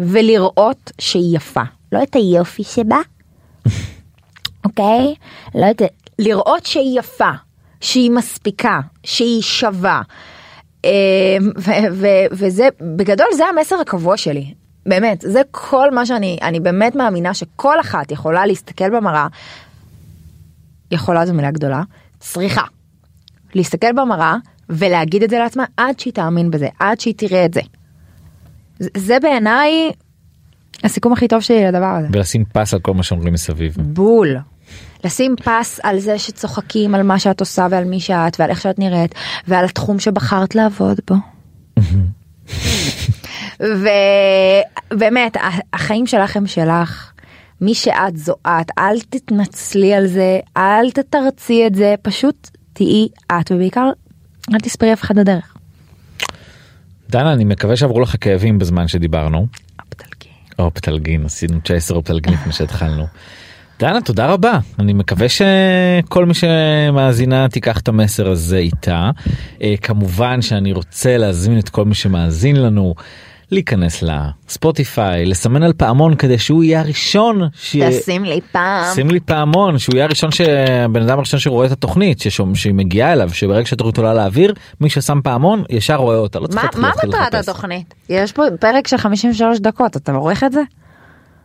ולראות 0.00 0.92
שהיא 0.98 1.36
יפה 1.36 1.62
לא 1.92 2.02
את 2.02 2.16
היופי 2.16 2.64
שבה 2.64 2.98
אוקיי? 4.64 5.14
לא 5.54 5.66
יודעת, 5.66 5.92
לראות 6.18 6.66
שהיא 6.66 6.98
יפה, 6.98 7.30
שהיא 7.80 8.10
מספיקה, 8.10 8.80
שהיא 9.04 9.42
שווה. 9.42 10.02
ו- 11.56 11.70
ו- 11.92 12.26
וזה, 12.32 12.68
בגדול 12.96 13.26
זה 13.36 13.46
המסר 13.46 13.80
הקבוע 13.80 14.16
שלי. 14.16 14.54
באמת, 14.86 15.24
זה 15.28 15.40
כל 15.50 15.90
מה 15.90 16.06
שאני, 16.06 16.38
אני 16.42 16.60
באמת 16.60 16.96
מאמינה 16.96 17.34
שכל 17.34 17.80
אחת 17.80 18.12
יכולה 18.12 18.46
להסתכל 18.46 18.90
במראה, 18.90 19.26
יכולה 20.90 21.26
זו 21.26 21.34
מילה 21.34 21.50
גדולה, 21.50 21.82
צריכה. 22.20 22.62
להסתכל 23.54 23.92
במראה 23.92 24.36
ולהגיד 24.68 25.22
את 25.22 25.30
זה 25.30 25.38
לעצמה 25.38 25.64
עד 25.76 26.00
שהיא 26.00 26.12
תאמין 26.12 26.50
בזה, 26.50 26.68
עד 26.78 27.00
שהיא 27.00 27.14
תראה 27.16 27.44
את 27.44 27.54
זה. 27.54 27.60
זה, 28.96 29.18
בעיניי 29.22 29.92
הסיכום 30.84 31.12
הכי 31.12 31.28
טוב 31.28 31.40
שלי 31.40 31.64
לדבר 31.64 31.86
הזה. 31.86 32.08
ולשים 32.12 32.44
פס 32.52 32.74
על 32.74 32.80
כל 32.80 32.94
מה 32.94 33.02
שאומרים 33.02 33.32
מסביב. 33.32 33.76
בול. 33.78 34.36
לשים 35.04 35.36
פס 35.44 35.80
על 35.82 35.98
זה 35.98 36.18
שצוחקים 36.18 36.94
על 36.94 37.02
מה 37.02 37.18
שאת 37.18 37.40
עושה 37.40 37.66
ועל 37.70 37.84
מי 37.84 38.00
שאת 38.00 38.40
ועל 38.40 38.50
איך 38.50 38.60
שאת 38.60 38.78
נראית 38.78 39.14
ועל 39.48 39.64
התחום 39.64 39.98
שבחרת 39.98 40.54
לעבוד 40.54 41.00
בו. 41.10 41.14
ובאמת 44.92 45.36
החיים 45.72 46.06
שלך 46.06 46.36
הם 46.36 46.46
שלך. 46.46 47.12
מי 47.60 47.74
שאת 47.74 48.16
זו 48.16 48.34
את, 48.46 48.70
אל 48.78 49.00
תתנצלי 49.00 49.94
על 49.94 50.06
זה, 50.06 50.40
אל 50.56 50.90
תתרצי 50.90 51.66
את 51.66 51.74
זה, 51.74 51.94
פשוט 52.02 52.50
תהיי 52.72 53.08
את 53.32 53.52
ובעיקר 53.52 53.90
אל 54.54 54.60
תספרי 54.60 54.92
אף 54.92 55.02
אחד 55.02 55.18
הדרך. 55.18 55.51
דנה 57.12 57.32
אני 57.32 57.44
מקווה 57.44 57.76
שעברו 57.76 58.00
לך 58.00 58.16
כאבים 58.20 58.58
בזמן 58.58 58.88
שדיברנו. 58.88 59.46
אפטלגי. 59.80 60.30
אופטלגין 60.58 61.24
עשינו 61.24 61.60
19 61.62 61.96
אופטלגין 61.96 62.34
לפני 62.34 62.52
שהתחלנו. 62.52 63.06
דנה 63.80 64.00
תודה 64.00 64.26
רבה 64.26 64.58
אני 64.78 64.92
מקווה 64.92 65.26
שכל 65.28 66.26
מי 66.26 66.34
שמאזינה 66.34 67.48
תיקח 67.48 67.80
את 67.80 67.88
המסר 67.88 68.30
הזה 68.30 68.58
איתה 68.58 69.10
אה, 69.62 69.74
כמובן 69.82 70.42
שאני 70.42 70.72
רוצה 70.72 71.16
להזמין 71.16 71.58
את 71.58 71.68
כל 71.68 71.84
מי 71.84 71.94
שמאזין 71.94 72.56
לנו 72.56 72.94
להיכנס 73.52 74.02
לספוטיפיי 74.02 75.26
לסמן 75.26 75.62
על 75.62 75.72
פעמון 75.72 76.16
כדי 76.16 76.38
שהוא 76.38 76.64
יהיה 76.64 76.80
הראשון 76.80 77.48
ש... 77.54 77.76
תשים 77.76 78.24
לי 78.24 78.40
פעם. 78.52 78.94
שים 78.94 79.10
לי 79.10 79.20
פעמון 79.20 79.78
שהוא 79.78 79.94
יהיה 79.94 80.04
הראשון 80.04 80.30
שהבן 80.30 81.02
אדם 81.02 81.18
הראשון 81.18 81.40
שרואה 81.40 81.66
את 81.66 81.72
התוכנית 81.72 82.20
ששום, 82.20 82.54
שהיא 82.54 82.74
מגיעה 82.74 83.12
אליו 83.12 83.30
שברגע 83.32 83.66
שהתוכנית 83.66 83.98
עולה 83.98 84.14
לאוויר 84.14 84.54
מי 84.80 84.90
ששם 84.90 85.20
פעמון 85.24 85.62
ישר 85.70 85.96
רואה 85.96 86.16
אותה 86.16 86.40
לא 86.40 86.46
צריך 86.46 86.56
מה 86.56 86.62
להתחיל 86.62 87.10
מה 87.10 87.26
מטרת. 87.26 87.34
התוכנית? 87.34 87.94
יש 88.08 88.32
פה 88.32 88.42
פרק 88.60 88.88
של 88.88 88.96
53 88.96 89.58
דקות, 89.58 89.96
אתה 89.96 90.12
עורך 90.12 90.44
את 90.44 90.52
זה? 90.52 90.60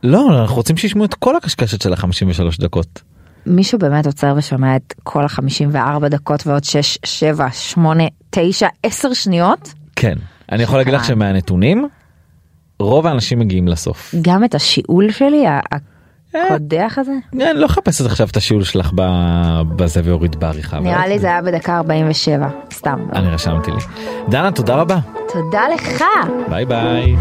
לא 0.03 0.41
אנחנו 0.41 0.55
רוצים 0.55 0.77
שישמעו 0.77 1.05
את 1.05 1.13
כל 1.13 1.35
הקשקשת 1.35 1.81
של 1.81 1.93
ה-53 1.93 2.61
דקות. 2.61 3.01
מישהו 3.45 3.79
באמת 3.79 4.05
עוצר 4.05 4.33
ושומע 4.37 4.75
את 4.75 4.93
כל 5.03 5.23
ה-54 5.23 6.07
דקות 6.09 6.47
ועוד 6.47 6.63
6, 6.63 6.97
7, 7.05 7.51
8, 7.51 8.03
9, 8.29 8.67
10 8.83 9.13
שניות? 9.13 9.73
כן 9.95 10.15
אני 10.51 10.63
יכול 10.63 10.77
להגיד 10.77 10.93
לך 10.93 11.01
אה. 11.01 11.07
שמהנתונים 11.07 11.87
רוב 12.79 13.07
האנשים 13.07 13.39
מגיעים 13.39 13.67
לסוף. 13.67 14.15
גם 14.21 14.43
את 14.43 14.55
השיעול 14.55 15.11
שלי, 15.11 15.47
אה. 15.47 15.59
הקודח 16.35 16.97
הזה? 16.97 17.11
אני 17.33 17.59
לא 17.59 17.65
אחפש 17.65 18.01
עכשיו 18.01 18.27
את 18.27 18.37
השיעול 18.37 18.63
שלך 18.63 18.91
בזה 19.75 20.01
ואוריד 20.03 20.35
בעריכה. 20.39 20.79
נראה 20.79 21.07
לי 21.07 21.19
זה 21.19 21.27
היה 21.27 21.41
בדקה 21.41 21.77
47, 21.77 22.49
סתם. 22.73 22.99
לא. 23.13 23.19
אני 23.19 23.29
רשמתי 23.29 23.71
לי. 23.71 23.81
דנה 24.29 24.51
תודה 24.51 24.75
רבה. 24.75 24.99
תודה 25.33 25.61
לך. 25.75 26.03
ביי 26.49 26.65
ביי. 26.65 27.15